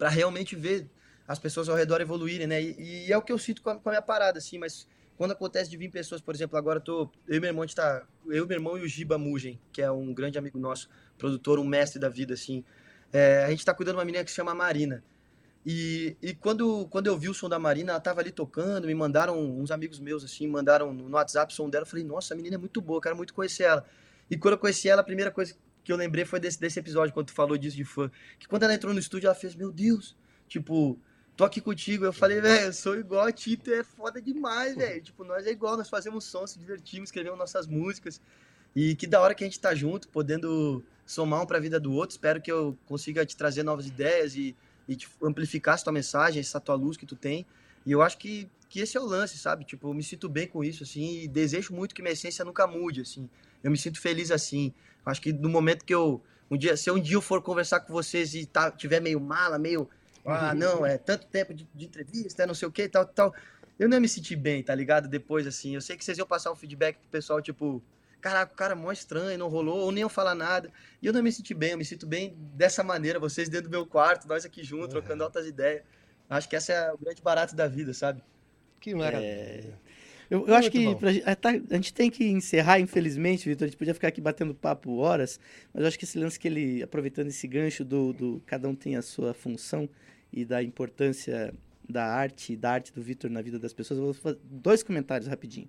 realmente 0.00 0.54
ver 0.54 0.90
as 1.26 1.38
pessoas 1.38 1.68
ao 1.68 1.76
redor 1.76 2.00
evoluírem, 2.00 2.46
né? 2.46 2.60
E, 2.60 3.06
e 3.06 3.12
é 3.12 3.16
o 3.16 3.22
que 3.22 3.32
eu 3.32 3.38
sinto 3.38 3.62
com 3.62 3.70
a, 3.70 3.76
com 3.76 3.88
a, 3.88 3.92
minha 3.92 4.02
parada, 4.02 4.38
assim, 4.38 4.58
mas 4.58 4.86
quando 5.20 5.32
acontece 5.32 5.68
de 5.68 5.76
vir 5.76 5.90
pessoas, 5.90 6.22
por 6.22 6.34
exemplo, 6.34 6.56
agora 6.56 6.78
eu 6.78 6.82
tô, 6.82 7.10
eu 7.28 7.36
e 7.36 7.40
meu 7.40 7.50
irmão, 7.50 7.62
a 7.62 7.66
gente 7.66 7.76
tá, 7.76 8.06
eu, 8.28 8.46
meu 8.46 8.56
irmão 8.56 8.78
e 8.78 8.80
o 8.80 8.88
Giba 8.88 9.18
Mugen, 9.18 9.60
que 9.70 9.82
é 9.82 9.90
um 9.90 10.14
grande 10.14 10.38
amigo 10.38 10.58
nosso, 10.58 10.88
produtor, 11.18 11.58
um 11.58 11.64
mestre 11.66 12.00
da 12.00 12.08
vida, 12.08 12.32
assim, 12.32 12.64
é, 13.12 13.44
a 13.44 13.50
gente 13.50 13.62
tá 13.62 13.74
cuidando 13.74 13.96
de 13.96 13.98
uma 13.98 14.04
menina 14.06 14.24
que 14.24 14.30
se 14.30 14.36
chama 14.36 14.54
Marina. 14.54 15.04
E, 15.66 16.16
e 16.22 16.32
quando, 16.32 16.86
quando 16.88 17.08
eu 17.08 17.18
vi 17.18 17.28
o 17.28 17.34
som 17.34 17.50
da 17.50 17.58
Marina, 17.58 17.92
ela 17.92 18.00
tava 18.00 18.22
ali 18.22 18.30
tocando, 18.30 18.86
me 18.86 18.94
mandaram, 18.94 19.38
uns 19.38 19.70
amigos 19.70 20.00
meus, 20.00 20.24
assim, 20.24 20.46
mandaram 20.46 20.90
no 20.90 21.14
WhatsApp 21.14 21.52
o 21.52 21.54
som 21.54 21.68
dela, 21.68 21.82
eu 21.82 21.86
falei, 21.86 22.02
nossa, 22.02 22.32
a 22.32 22.36
menina 22.38 22.54
é 22.54 22.58
muito 22.58 22.80
boa, 22.80 22.98
quero 22.98 23.14
muito 23.14 23.34
conhecer 23.34 23.64
ela. 23.64 23.86
E 24.30 24.38
quando 24.38 24.52
eu 24.52 24.58
conheci 24.58 24.88
ela, 24.88 25.02
a 25.02 25.04
primeira 25.04 25.30
coisa 25.30 25.54
que 25.84 25.92
eu 25.92 25.98
lembrei 25.98 26.24
foi 26.24 26.40
desse, 26.40 26.58
desse 26.58 26.80
episódio, 26.80 27.12
quando 27.12 27.26
tu 27.26 27.34
falou 27.34 27.58
disso 27.58 27.76
de 27.76 27.84
fã. 27.84 28.10
Que 28.38 28.48
quando 28.48 28.62
ela 28.62 28.72
entrou 28.72 28.94
no 28.94 28.98
estúdio, 28.98 29.26
ela 29.26 29.34
fez, 29.34 29.54
meu 29.54 29.70
Deus, 29.70 30.16
tipo, 30.48 30.98
tô 31.40 31.44
aqui 31.46 31.60
contigo. 31.60 32.04
Eu 32.04 32.12
falei, 32.12 32.38
velho, 32.38 32.66
eu 32.66 32.72
sou 32.72 32.98
igual 32.98 33.26
a 33.26 33.32
Tito, 33.32 33.72
é 33.72 33.82
foda 33.82 34.20
demais, 34.20 34.76
velho. 34.76 35.00
Tipo, 35.00 35.24
nós 35.24 35.46
é 35.46 35.50
igual, 35.50 35.74
nós 35.74 35.88
fazemos 35.88 36.24
som, 36.24 36.46
se 36.46 36.58
divertimos, 36.58 37.08
escrevemos 37.08 37.38
nossas 37.38 37.66
músicas. 37.66 38.20
E 38.76 38.94
que 38.94 39.06
da 39.06 39.20
hora 39.20 39.34
que 39.34 39.42
a 39.42 39.46
gente 39.46 39.58
tá 39.58 39.74
junto, 39.74 40.06
podendo 40.08 40.84
somar 41.06 41.42
um 41.42 41.46
pra 41.46 41.58
vida 41.58 41.80
do 41.80 41.92
outro. 41.94 42.12
Espero 42.12 42.42
que 42.42 42.52
eu 42.52 42.76
consiga 42.84 43.24
te 43.24 43.34
trazer 43.34 43.62
novas 43.62 43.86
ideias 43.86 44.36
e, 44.36 44.54
e 44.86 44.98
amplificar 45.22 45.76
essa 45.76 45.84
tua 45.84 45.94
mensagem, 45.94 46.40
essa 46.40 46.60
tua 46.60 46.74
luz 46.74 46.98
que 46.98 47.06
tu 47.06 47.16
tem. 47.16 47.46
E 47.86 47.92
eu 47.92 48.02
acho 48.02 48.18
que, 48.18 48.46
que 48.68 48.80
esse 48.80 48.98
é 48.98 49.00
o 49.00 49.06
lance, 49.06 49.38
sabe? 49.38 49.64
Tipo, 49.64 49.88
eu 49.88 49.94
me 49.94 50.02
sinto 50.02 50.28
bem 50.28 50.46
com 50.46 50.62
isso, 50.62 50.82
assim, 50.82 51.22
e 51.22 51.26
desejo 51.26 51.74
muito 51.74 51.94
que 51.94 52.02
minha 52.02 52.12
essência 52.12 52.44
nunca 52.44 52.66
mude, 52.66 53.00
assim. 53.00 53.30
Eu 53.64 53.70
me 53.70 53.78
sinto 53.78 53.98
feliz 53.98 54.30
assim. 54.30 54.74
Acho 55.06 55.22
que 55.22 55.32
no 55.32 55.48
momento 55.48 55.86
que 55.86 55.94
eu. 55.94 56.22
Um 56.50 56.58
dia, 56.58 56.76
se 56.76 56.90
um 56.90 57.00
dia 57.00 57.16
eu 57.16 57.22
for 57.22 57.40
conversar 57.40 57.80
com 57.80 57.92
vocês 57.92 58.34
e 58.34 58.44
tá, 58.44 58.70
tiver 58.70 59.00
meio 59.00 59.18
mala, 59.20 59.58
meio. 59.58 59.88
Ah, 60.24 60.54
não, 60.54 60.84
é 60.84 60.98
tanto 60.98 61.26
tempo 61.26 61.54
de, 61.54 61.68
de 61.74 61.86
entrevista, 61.86 62.42
é 62.42 62.46
não 62.46 62.54
sei 62.54 62.68
o 62.68 62.72
que, 62.72 62.88
tal, 62.88 63.06
tal. 63.06 63.34
Eu 63.78 63.88
não 63.88 64.00
me 64.00 64.08
sentir 64.08 64.36
bem, 64.36 64.62
tá 64.62 64.74
ligado? 64.74 65.08
Depois, 65.08 65.46
assim. 65.46 65.74
Eu 65.74 65.80
sei 65.80 65.96
que 65.96 66.04
vocês 66.04 66.18
iam 66.18 66.26
passar 66.26 66.52
um 66.52 66.56
feedback 66.56 66.98
pro 66.98 67.08
pessoal, 67.08 67.40
tipo. 67.40 67.82
Caraca, 68.20 68.52
o 68.52 68.56
cara 68.56 68.72
é 68.72 68.76
mó 68.76 68.92
estranho, 68.92 69.38
não 69.38 69.48
rolou, 69.48 69.78
ou 69.78 69.90
nem 69.90 70.02
eu 70.02 70.08
falar 70.10 70.34
nada. 70.34 70.70
E 71.00 71.06
eu 71.06 71.12
não 71.12 71.22
me 71.22 71.32
senti 71.32 71.54
bem, 71.54 71.70
eu 71.70 71.78
me 71.78 71.84
sinto 71.86 72.06
bem 72.06 72.36
dessa 72.54 72.84
maneira, 72.84 73.18
vocês 73.18 73.48
dentro 73.48 73.70
do 73.70 73.70
meu 73.70 73.86
quarto, 73.86 74.28
nós 74.28 74.44
aqui 74.44 74.62
juntos, 74.62 74.94
uhum. 74.94 75.00
trocando 75.00 75.24
altas 75.24 75.46
ideias. 75.46 75.82
Acho 76.28 76.46
que 76.46 76.54
essa 76.54 76.70
é 76.70 76.92
o 76.92 76.98
grande 76.98 77.22
barato 77.22 77.56
da 77.56 77.66
vida, 77.66 77.94
sabe? 77.94 78.22
Que 78.78 78.94
maravilha. 78.94 79.26
É... 79.26 79.72
Eu, 80.30 80.46
eu 80.46 80.54
acho 80.54 80.70
que 80.70 80.94
pra, 80.94 81.10
a, 81.24 81.34
tá, 81.34 81.50
a 81.50 81.74
gente 81.74 81.92
tem 81.92 82.08
que 82.08 82.24
encerrar, 82.24 82.78
infelizmente, 82.78 83.48
Vitor. 83.48 83.64
A 83.64 83.68
gente 83.68 83.76
podia 83.76 83.92
ficar 83.92 84.08
aqui 84.08 84.20
batendo 84.20 84.54
papo 84.54 84.96
horas, 84.98 85.40
mas 85.74 85.82
eu 85.82 85.88
acho 85.88 85.98
que 85.98 86.04
esse 86.04 86.18
lance 86.18 86.38
que 86.38 86.46
ele, 86.46 86.82
aproveitando 86.82 87.26
esse 87.26 87.48
gancho 87.48 87.84
do, 87.84 88.12
do 88.12 88.42
cada 88.46 88.68
um 88.68 88.74
tem 88.74 88.94
a 88.94 89.02
sua 89.02 89.34
função 89.34 89.88
e 90.32 90.44
da 90.44 90.62
importância 90.62 91.52
da 91.88 92.04
arte, 92.04 92.56
da 92.56 92.70
arte 92.70 92.92
do 92.92 93.02
Vitor 93.02 93.28
na 93.28 93.42
vida 93.42 93.58
das 93.58 93.72
pessoas, 93.72 93.98
eu 93.98 94.04
vou 94.04 94.14
fazer 94.14 94.38
dois 94.44 94.84
comentários 94.84 95.28
rapidinho. 95.28 95.68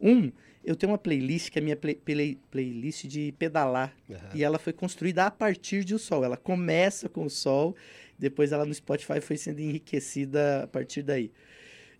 Um, 0.00 0.32
eu 0.64 0.74
tenho 0.74 0.90
uma 0.90 0.98
playlist 0.98 1.50
que 1.50 1.58
é 1.58 1.62
a 1.62 1.64
minha 1.64 1.76
play, 1.76 1.94
play, 1.94 2.38
playlist 2.50 3.06
de 3.06 3.32
pedalar. 3.38 3.94
Uhum. 4.08 4.16
E 4.34 4.42
ela 4.42 4.58
foi 4.58 4.72
construída 4.72 5.26
a 5.26 5.30
partir 5.30 5.84
de 5.84 5.94
o 5.94 5.98
sol. 5.98 6.24
Ela 6.24 6.36
começa 6.36 7.08
com 7.08 7.24
o 7.24 7.30
sol, 7.30 7.76
depois 8.18 8.50
ela 8.50 8.64
no 8.64 8.74
Spotify 8.74 9.20
foi 9.20 9.36
sendo 9.36 9.60
enriquecida 9.60 10.64
a 10.64 10.66
partir 10.66 11.02
daí. 11.02 11.30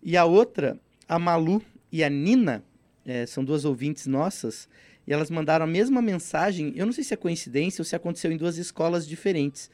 E 0.01 0.17
a 0.17 0.25
outra, 0.25 0.77
a 1.07 1.17
Malu, 1.17 1.61
e 1.93 2.03
a 2.03 2.09
Nina, 2.09 2.63
é, 3.05 3.27
são 3.27 3.45
duas 3.45 3.65
ouvintes 3.65 4.07
nossas, 4.07 4.67
e 5.05 5.13
elas 5.13 5.29
mandaram 5.29 5.65
a 5.65 5.67
mesma 5.67 6.01
mensagem. 6.01 6.73
Eu 6.75 6.87
não 6.87 6.91
sei 6.91 7.03
se 7.03 7.13
é 7.13 7.17
coincidência 7.17 7.83
ou 7.83 7.85
se 7.85 7.95
aconteceu 7.95 8.31
em 8.31 8.37
duas 8.37 8.57
escolas 8.57 9.07
diferentes. 9.07 9.69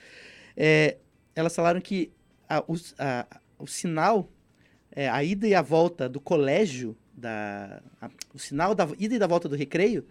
É, 0.57 0.97
elas 1.33 1.55
falaram 1.55 1.79
que 1.79 2.11
a, 2.49 2.59
o, 2.67 2.75
a, 2.97 3.25
o 3.57 3.65
sinal, 3.65 4.29
é, 4.91 5.07
a 5.07 5.23
ida 5.23 5.47
e 5.47 5.55
a 5.55 5.61
volta 5.61 6.09
do 6.09 6.19
colégio, 6.19 6.93
da, 7.13 7.81
a, 8.01 8.09
o 8.33 8.37
sinal 8.37 8.75
da 8.75 8.85
ida 8.99 9.15
e 9.15 9.19
da 9.19 9.27
volta 9.27 9.47
do 9.47 9.55
recreio, 9.55 10.05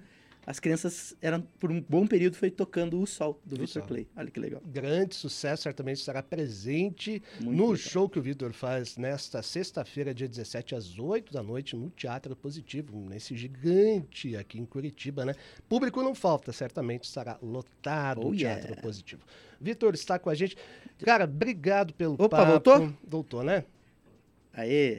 as 0.48 0.58
crianças 0.58 1.14
eram 1.20 1.42
por 1.42 1.70
um 1.70 1.78
bom 1.86 2.06
período 2.06 2.34
foi 2.34 2.50
tocando 2.50 2.98
o 2.98 3.06
Sol 3.06 3.38
do 3.44 3.54
Victor 3.54 3.82
Play. 3.82 4.08
Olha 4.16 4.30
que 4.30 4.40
legal. 4.40 4.62
Grande 4.64 5.14
sucesso, 5.14 5.64
certamente 5.64 5.98
estará 5.98 6.22
presente 6.22 7.22
Muito 7.38 7.54
no 7.54 7.64
legal. 7.64 7.76
show 7.76 8.08
que 8.08 8.18
o 8.18 8.22
Victor 8.22 8.54
faz 8.54 8.96
nesta 8.96 9.42
sexta-feira, 9.42 10.14
dia 10.14 10.26
17 10.26 10.74
às 10.74 10.98
8 10.98 11.34
da 11.34 11.42
noite 11.42 11.76
no 11.76 11.90
Teatro 11.90 12.34
Positivo, 12.34 12.98
nesse 12.98 13.36
gigante 13.36 14.34
aqui 14.36 14.58
em 14.58 14.64
Curitiba, 14.64 15.22
né? 15.26 15.34
Público 15.68 16.02
não 16.02 16.14
falta, 16.14 16.50
certamente 16.50 17.04
estará 17.04 17.38
lotado 17.42 18.22
oh, 18.24 18.30
o 18.30 18.34
Teatro 18.34 18.68
yeah. 18.68 18.80
Positivo. 18.80 19.20
Vitor 19.60 19.92
está 19.92 20.18
com 20.18 20.30
a 20.30 20.34
gente. 20.34 20.56
Cara, 21.04 21.24
obrigado 21.24 21.92
pelo 21.92 22.14
Opa, 22.14 22.28
papo. 22.30 22.52
voltou? 22.52 22.94
Voltou, 23.06 23.44
né? 23.44 23.64
Aê! 24.58 24.98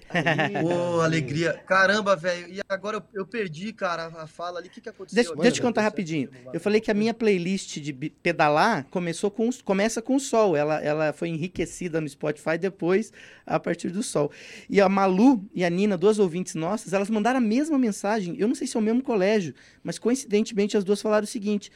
Ô, 0.63 1.01
alegria. 1.01 1.51
Caramba, 1.67 2.15
velho. 2.15 2.47
E 2.47 2.61
agora 2.69 2.95
eu, 2.95 3.03
eu, 3.13 3.27
perdi, 3.27 3.73
cara, 3.73 4.05
a 4.05 4.25
fala 4.25 4.57
ali. 4.57 4.69
O 4.69 4.71
que, 4.71 4.79
que 4.79 4.87
aconteceu? 4.87 5.15
Deixa, 5.15 5.35
deixa 5.35 5.47
eu 5.49 5.51
te 5.51 5.61
contar 5.61 5.81
rapidinho. 5.81 6.29
Eu 6.53 6.61
falei 6.61 6.79
que 6.79 6.89
a 6.89 6.93
minha 6.93 7.13
playlist 7.13 7.77
de 7.77 7.91
pedalar 7.91 8.87
começou 8.89 9.29
com, 9.29 9.49
começa 9.65 10.01
com 10.01 10.15
o 10.15 10.19
sol. 10.19 10.55
Ela, 10.55 10.79
ela 10.79 11.11
foi 11.11 11.27
enriquecida 11.27 11.99
no 11.99 12.07
Spotify 12.07 12.57
depois, 12.57 13.11
a 13.45 13.59
partir 13.59 13.89
do 13.89 14.01
sol. 14.01 14.31
E 14.69 14.79
a 14.79 14.87
Malu 14.87 15.43
e 15.53 15.65
a 15.65 15.69
Nina, 15.69 15.97
duas 15.97 16.19
ouvintes 16.19 16.55
nossas, 16.55 16.93
elas 16.93 17.09
mandaram 17.09 17.39
a 17.39 17.41
mesma 17.41 17.77
mensagem. 17.77 18.37
Eu 18.39 18.47
não 18.47 18.55
sei 18.55 18.65
se 18.65 18.77
é 18.77 18.79
o 18.79 18.83
mesmo 18.83 19.03
colégio, 19.03 19.53
mas 19.83 19.99
coincidentemente 19.99 20.77
as 20.77 20.85
duas 20.85 21.01
falaram 21.01 21.25
o 21.25 21.27
seguinte 21.27 21.69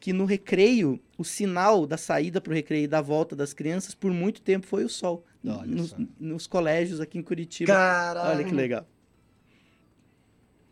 que 0.00 0.12
no 0.12 0.24
recreio, 0.24 1.00
o 1.16 1.24
sinal 1.24 1.86
da 1.86 1.96
saída 1.96 2.40
para 2.40 2.52
o 2.52 2.54
recreio 2.54 2.84
e 2.84 2.88
da 2.88 3.00
volta 3.00 3.34
das 3.34 3.52
crianças, 3.52 3.94
por 3.94 4.12
muito 4.12 4.40
tempo, 4.40 4.66
foi 4.66 4.84
o 4.84 4.88
sol. 4.88 5.24
Nos, 5.42 5.94
nos, 6.18 6.46
colégios 6.46 7.00
aqui 7.00 7.18
em 7.18 7.22
Curitiba. 7.22 7.72
Caralho. 7.72 8.36
Olha 8.36 8.44
que 8.44 8.54
legal. 8.54 8.86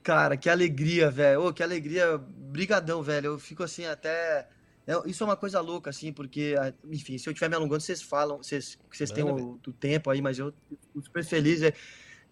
Cara, 0.02 0.36
que 0.36 0.48
alegria, 0.48 1.10
velho. 1.10 1.46
Oh, 1.46 1.52
que 1.52 1.62
alegria. 1.62 2.18
Brigadão, 2.18 3.02
velho. 3.02 3.26
Eu 3.26 3.38
fico 3.38 3.62
assim 3.62 3.86
até... 3.86 4.48
É, 4.86 4.94
isso 5.06 5.24
é 5.24 5.26
uma 5.26 5.36
coisa 5.36 5.60
louca, 5.60 5.90
assim, 5.90 6.12
porque, 6.12 6.54
enfim, 6.84 7.18
se 7.18 7.28
eu 7.28 7.32
estiver 7.32 7.48
me 7.48 7.56
alongando, 7.56 7.80
vocês 7.80 8.00
falam, 8.00 8.36
vocês, 8.38 8.78
vocês 8.88 9.10
têm 9.10 9.24
o, 9.24 9.58
o, 9.66 9.72
tempo 9.72 10.10
aí, 10.10 10.22
mas 10.22 10.38
eu 10.38 10.54
fico 10.68 11.02
super 11.02 11.24
feliz 11.24 11.60
é, 11.60 11.72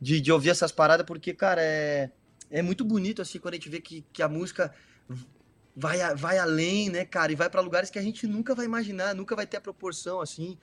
de, 0.00 0.20
de 0.20 0.30
ouvir 0.30 0.50
essas 0.50 0.70
paradas, 0.70 1.04
porque, 1.04 1.34
cara, 1.34 1.60
é, 1.60 2.12
é 2.48 2.62
muito 2.62 2.84
bonito, 2.84 3.20
assim, 3.20 3.40
quando 3.40 3.54
a 3.54 3.56
gente 3.56 3.68
vê 3.68 3.80
que, 3.80 4.04
que 4.12 4.22
a 4.22 4.28
música 4.28 4.72
vai, 5.74 5.98
vai 6.14 6.38
além, 6.38 6.90
né, 6.90 7.04
cara? 7.04 7.32
E 7.32 7.34
vai 7.34 7.50
para 7.50 7.60
lugares 7.60 7.90
que 7.90 7.98
a 7.98 8.02
gente 8.02 8.26
nunca 8.26 8.54
vai 8.54 8.64
imaginar, 8.64 9.14
nunca 9.14 9.34
vai 9.34 9.46
ter 9.46 9.56
a 9.56 9.60
proporção, 9.60 10.20
assim. 10.20 10.56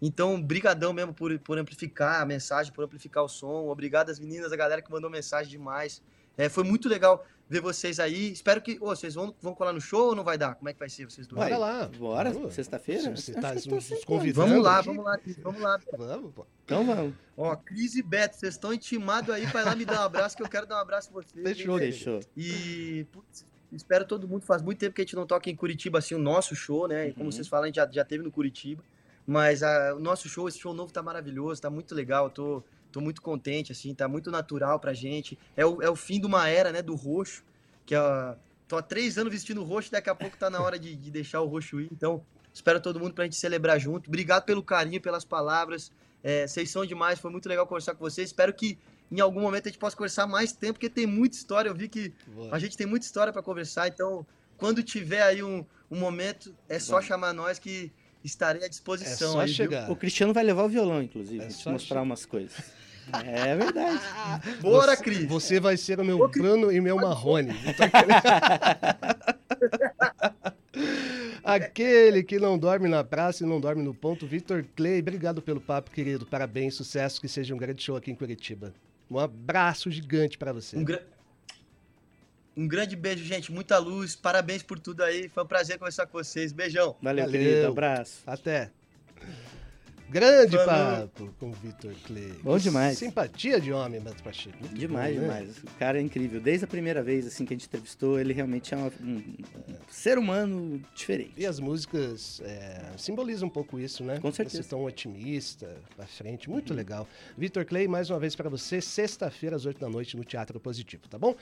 Então, 0.00 0.40
brigadão 0.40 0.92
mesmo 0.92 1.12
por, 1.12 1.36
por 1.40 1.58
amplificar 1.58 2.20
a 2.22 2.26
mensagem, 2.26 2.72
por 2.72 2.84
amplificar 2.84 3.24
o 3.24 3.28
som. 3.28 3.66
Obrigado 3.68 4.10
às 4.10 4.18
meninas, 4.20 4.52
a 4.52 4.56
galera 4.56 4.80
que 4.80 4.90
mandou 4.90 5.10
mensagem 5.10 5.50
demais. 5.50 6.02
É, 6.36 6.48
foi 6.48 6.62
muito 6.62 6.88
legal 6.88 7.26
ver 7.50 7.60
vocês 7.60 7.98
aí. 7.98 8.30
Espero 8.30 8.62
que. 8.62 8.78
Ô, 8.80 8.86
vocês 8.94 9.14
vão, 9.16 9.34
vão 9.42 9.54
colar 9.54 9.72
no 9.72 9.80
show 9.80 10.10
ou 10.10 10.14
não 10.14 10.22
vai 10.22 10.38
dar? 10.38 10.54
Como 10.54 10.68
é 10.68 10.72
que 10.72 10.78
vai 10.78 10.88
ser 10.88 11.04
vocês 11.10 11.26
dois? 11.26 11.42
Bora 11.42 11.58
lá. 11.58 11.86
Bora, 11.98 12.30
Vamos. 12.30 12.54
sexta-feira? 12.54 13.10
Você 13.16 13.32
tá 13.32 13.52
nos 13.54 14.04
convidando. 14.04 14.46
Vamos 14.48 14.62
lá, 14.64 14.80
vamos 14.80 15.04
lá, 15.04 15.18
Cris, 15.18 15.36
vamos 15.38 15.60
lá. 15.60 15.80
Vamos, 15.96 16.32
pô. 16.32 16.46
Então 16.64 16.86
vamos. 16.86 17.14
Ó, 17.36 17.56
Cris 17.56 17.96
e 17.96 18.02
Beto, 18.02 18.36
vocês 18.36 18.54
estão 18.54 18.72
intimados 18.72 19.30
aí 19.34 19.48
pra 19.50 19.62
ir 19.62 19.64
lá 19.64 19.74
me 19.74 19.84
dar 19.84 20.02
um 20.02 20.04
abraço, 20.04 20.36
que 20.36 20.42
eu 20.44 20.48
quero 20.48 20.64
dar 20.66 20.76
um 20.76 20.80
abraço 20.80 21.10
em 21.10 21.12
vocês. 21.12 21.42
Fechou, 21.42 21.80
hein, 21.80 21.90
Fechou. 21.90 22.20
E 22.36 23.04
putz, 23.10 23.44
espero 23.72 24.04
todo 24.04 24.28
mundo. 24.28 24.42
Faz 24.44 24.62
muito 24.62 24.78
tempo 24.78 24.94
que 24.94 25.00
a 25.02 25.04
gente 25.04 25.16
não 25.16 25.26
toca 25.26 25.50
em 25.50 25.56
Curitiba, 25.56 25.98
assim, 25.98 26.14
o 26.14 26.18
nosso 26.20 26.54
show, 26.54 26.86
né? 26.86 27.08
E 27.08 27.12
como 27.12 27.24
Uhum. 27.24 27.32
vocês 27.32 27.48
falam, 27.48 27.64
a 27.64 27.66
gente 27.66 27.76
já, 27.76 27.88
já 27.90 28.04
teve 28.04 28.22
no 28.22 28.30
Curitiba. 28.30 28.80
Mas 29.28 29.62
ah, 29.62 29.94
o 29.94 30.00
nosso 30.00 30.26
show, 30.26 30.48
esse 30.48 30.58
show 30.58 30.72
novo 30.72 30.90
tá 30.90 31.02
maravilhoso, 31.02 31.60
tá 31.60 31.68
muito 31.68 31.94
legal. 31.94 32.30
Tô, 32.30 32.64
tô 32.90 32.98
muito 32.98 33.20
contente, 33.20 33.70
assim, 33.72 33.94
tá 33.94 34.08
muito 34.08 34.30
natural 34.30 34.80
pra 34.80 34.94
gente. 34.94 35.38
É 35.54 35.66
o, 35.66 35.82
é 35.82 35.90
o 35.90 35.94
fim 35.94 36.18
de 36.18 36.24
uma 36.24 36.48
era, 36.48 36.72
né, 36.72 36.80
do 36.80 36.94
roxo, 36.94 37.44
que 37.84 37.94
é. 37.94 38.36
Tô 38.66 38.78
há 38.78 38.82
três 38.82 39.18
anos 39.18 39.30
vestindo 39.30 39.62
roxo, 39.62 39.92
daqui 39.92 40.08
a 40.08 40.14
pouco 40.14 40.36
tá 40.38 40.48
na 40.48 40.62
hora 40.62 40.78
de, 40.78 40.96
de 40.96 41.10
deixar 41.10 41.42
o 41.42 41.46
roxo 41.46 41.78
ir. 41.78 41.90
Então, 41.92 42.22
espero 42.54 42.80
todo 42.80 42.98
mundo 42.98 43.12
pra 43.12 43.24
gente 43.24 43.36
celebrar 43.36 43.78
junto. 43.78 44.08
Obrigado 44.08 44.44
pelo 44.44 44.62
carinho, 44.62 45.00
pelas 45.00 45.26
palavras. 45.26 45.92
É, 46.22 46.46
vocês 46.46 46.70
são 46.70 46.86
demais, 46.86 47.18
foi 47.18 47.30
muito 47.30 47.46
legal 47.50 47.66
conversar 47.66 47.94
com 47.94 48.00
vocês. 48.00 48.30
Espero 48.30 48.52
que 48.54 48.78
em 49.12 49.20
algum 49.20 49.42
momento 49.42 49.66
a 49.66 49.68
gente 49.68 49.78
possa 49.78 49.94
conversar 49.94 50.26
mais 50.26 50.52
tempo, 50.52 50.74
porque 50.74 50.88
tem 50.88 51.06
muita 51.06 51.36
história. 51.36 51.68
Eu 51.68 51.74
vi 51.74 51.88
que 51.88 52.14
Boa. 52.26 52.54
a 52.54 52.58
gente 52.58 52.78
tem 52.78 52.86
muita 52.86 53.04
história 53.04 53.30
para 53.32 53.42
conversar, 53.42 53.88
então 53.88 54.26
quando 54.56 54.82
tiver 54.82 55.22
aí 55.22 55.42
um, 55.42 55.64
um 55.90 55.98
momento, 55.98 56.54
é 56.68 56.78
só 56.78 56.94
Vamos. 56.94 57.06
chamar 57.06 57.32
nós 57.32 57.58
que 57.58 57.92
estarei 58.24 58.62
à 58.62 58.66
É 58.66 58.68
disposição. 58.68 59.32
só 59.32 59.40
aí, 59.40 59.46
viu? 59.46 59.54
chegar. 59.54 59.90
O 59.90 59.96
Cristiano 59.96 60.32
vai 60.34 60.44
levar 60.44 60.64
o 60.64 60.68
violão, 60.68 61.02
inclusive, 61.02 61.44
É 61.44 61.48
te 61.48 61.68
mostrar 61.68 62.00
che- 62.00 62.04
umas 62.06 62.26
coisas. 62.26 62.56
É 63.24 63.56
verdade. 63.56 64.00
Bora, 64.60 64.94
Você- 64.96 65.02
Cris! 65.02 65.26
Você 65.28 65.58
vai 65.60 65.76
ser 65.78 65.98
o 65.98 66.04
meu 66.04 66.20
Ô, 66.20 66.28
Bruno 66.28 66.70
e 66.70 66.78
meu 66.80 66.96
Marrone. 66.96 67.54
Aquele 71.42 72.22
que 72.22 72.38
não 72.38 72.58
dorme 72.58 72.88
na 72.88 73.02
praça 73.02 73.44
e 73.44 73.46
não 73.46 73.60
dorme 73.60 73.82
no 73.82 73.94
ponto, 73.94 74.26
Vitor 74.26 74.64
Clay. 74.76 75.00
Obrigado 75.00 75.40
pelo 75.40 75.60
papo, 75.60 75.90
querido. 75.90 76.26
Parabéns, 76.26 76.74
sucesso, 76.74 77.20
que 77.20 77.28
seja 77.28 77.54
um 77.54 77.58
grande 77.58 77.82
show 77.82 77.96
aqui 77.96 78.10
em 78.10 78.14
Curitiba. 78.14 78.74
Um 79.10 79.18
abraço 79.18 79.90
gigante 79.90 80.36
pra 80.36 80.52
você. 80.52 80.76
Um, 80.76 80.84
gra- 80.84 81.02
um 82.58 82.66
grande 82.68 82.96
beijo, 82.96 83.24
gente. 83.24 83.52
Muita 83.52 83.78
luz. 83.78 84.16
Parabéns 84.16 84.62
por 84.62 84.78
tudo 84.78 85.02
aí. 85.04 85.28
Foi 85.28 85.44
um 85.44 85.46
prazer 85.46 85.78
conversar 85.78 86.06
com 86.06 86.18
vocês. 86.18 86.52
Beijão. 86.52 86.96
Valeu, 87.00 87.24
Valeu. 87.24 87.40
querido. 87.40 87.66
Abraço. 87.68 88.22
Até. 88.26 88.70
Grande 90.10 90.56
Falou. 90.56 91.06
papo 91.08 91.34
com 91.38 91.50
o 91.50 91.52
Vitor 91.52 91.92
Clay. 92.06 92.32
Bom 92.42 92.56
demais. 92.56 92.96
Simpatia 92.96 93.60
de 93.60 93.70
homem, 93.74 94.00
Beto 94.00 94.22
Pacheco. 94.22 94.56
Muito 94.58 94.74
Demais, 94.74 95.14
bom, 95.14 95.20
né? 95.20 95.28
demais. 95.40 95.58
O 95.58 95.66
cara 95.78 95.98
é 95.98 96.00
incrível. 96.00 96.40
Desde 96.40 96.64
a 96.64 96.66
primeira 96.66 97.02
vez 97.02 97.26
assim 97.26 97.44
que 97.44 97.52
a 97.52 97.56
gente 97.58 97.66
entrevistou, 97.66 98.18
ele 98.18 98.32
realmente 98.32 98.72
é 98.72 98.76
uma- 98.78 98.90
um, 99.02 99.16
um 99.16 99.34
ser 99.90 100.16
humano 100.16 100.80
diferente. 100.94 101.34
E 101.36 101.44
as 101.44 101.60
músicas 101.60 102.40
é, 102.42 102.86
simbolizam 102.96 103.48
um 103.48 103.50
pouco 103.50 103.78
isso, 103.78 104.02
né? 104.02 104.18
Com 104.18 104.32
certeza. 104.32 104.56
Vocês 104.56 104.64
estão 104.64 104.82
otimista, 104.82 105.76
pra 105.94 106.06
frente, 106.06 106.48
muito 106.48 106.72
legal. 106.72 107.06
Vitor 107.36 107.66
Clay, 107.66 107.86
mais 107.86 108.08
uma 108.08 108.18
vez 108.18 108.34
pra 108.34 108.48
você, 108.48 108.80
sexta-feira 108.80 109.56
às 109.56 109.66
8 109.66 109.78
da 109.78 109.90
noite 109.90 110.16
no 110.16 110.24
Teatro 110.24 110.58
Positivo, 110.58 111.06
tá 111.06 111.18
bom? 111.18 111.36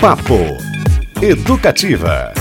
Papo 0.00 0.58
Educativa. 1.22 2.32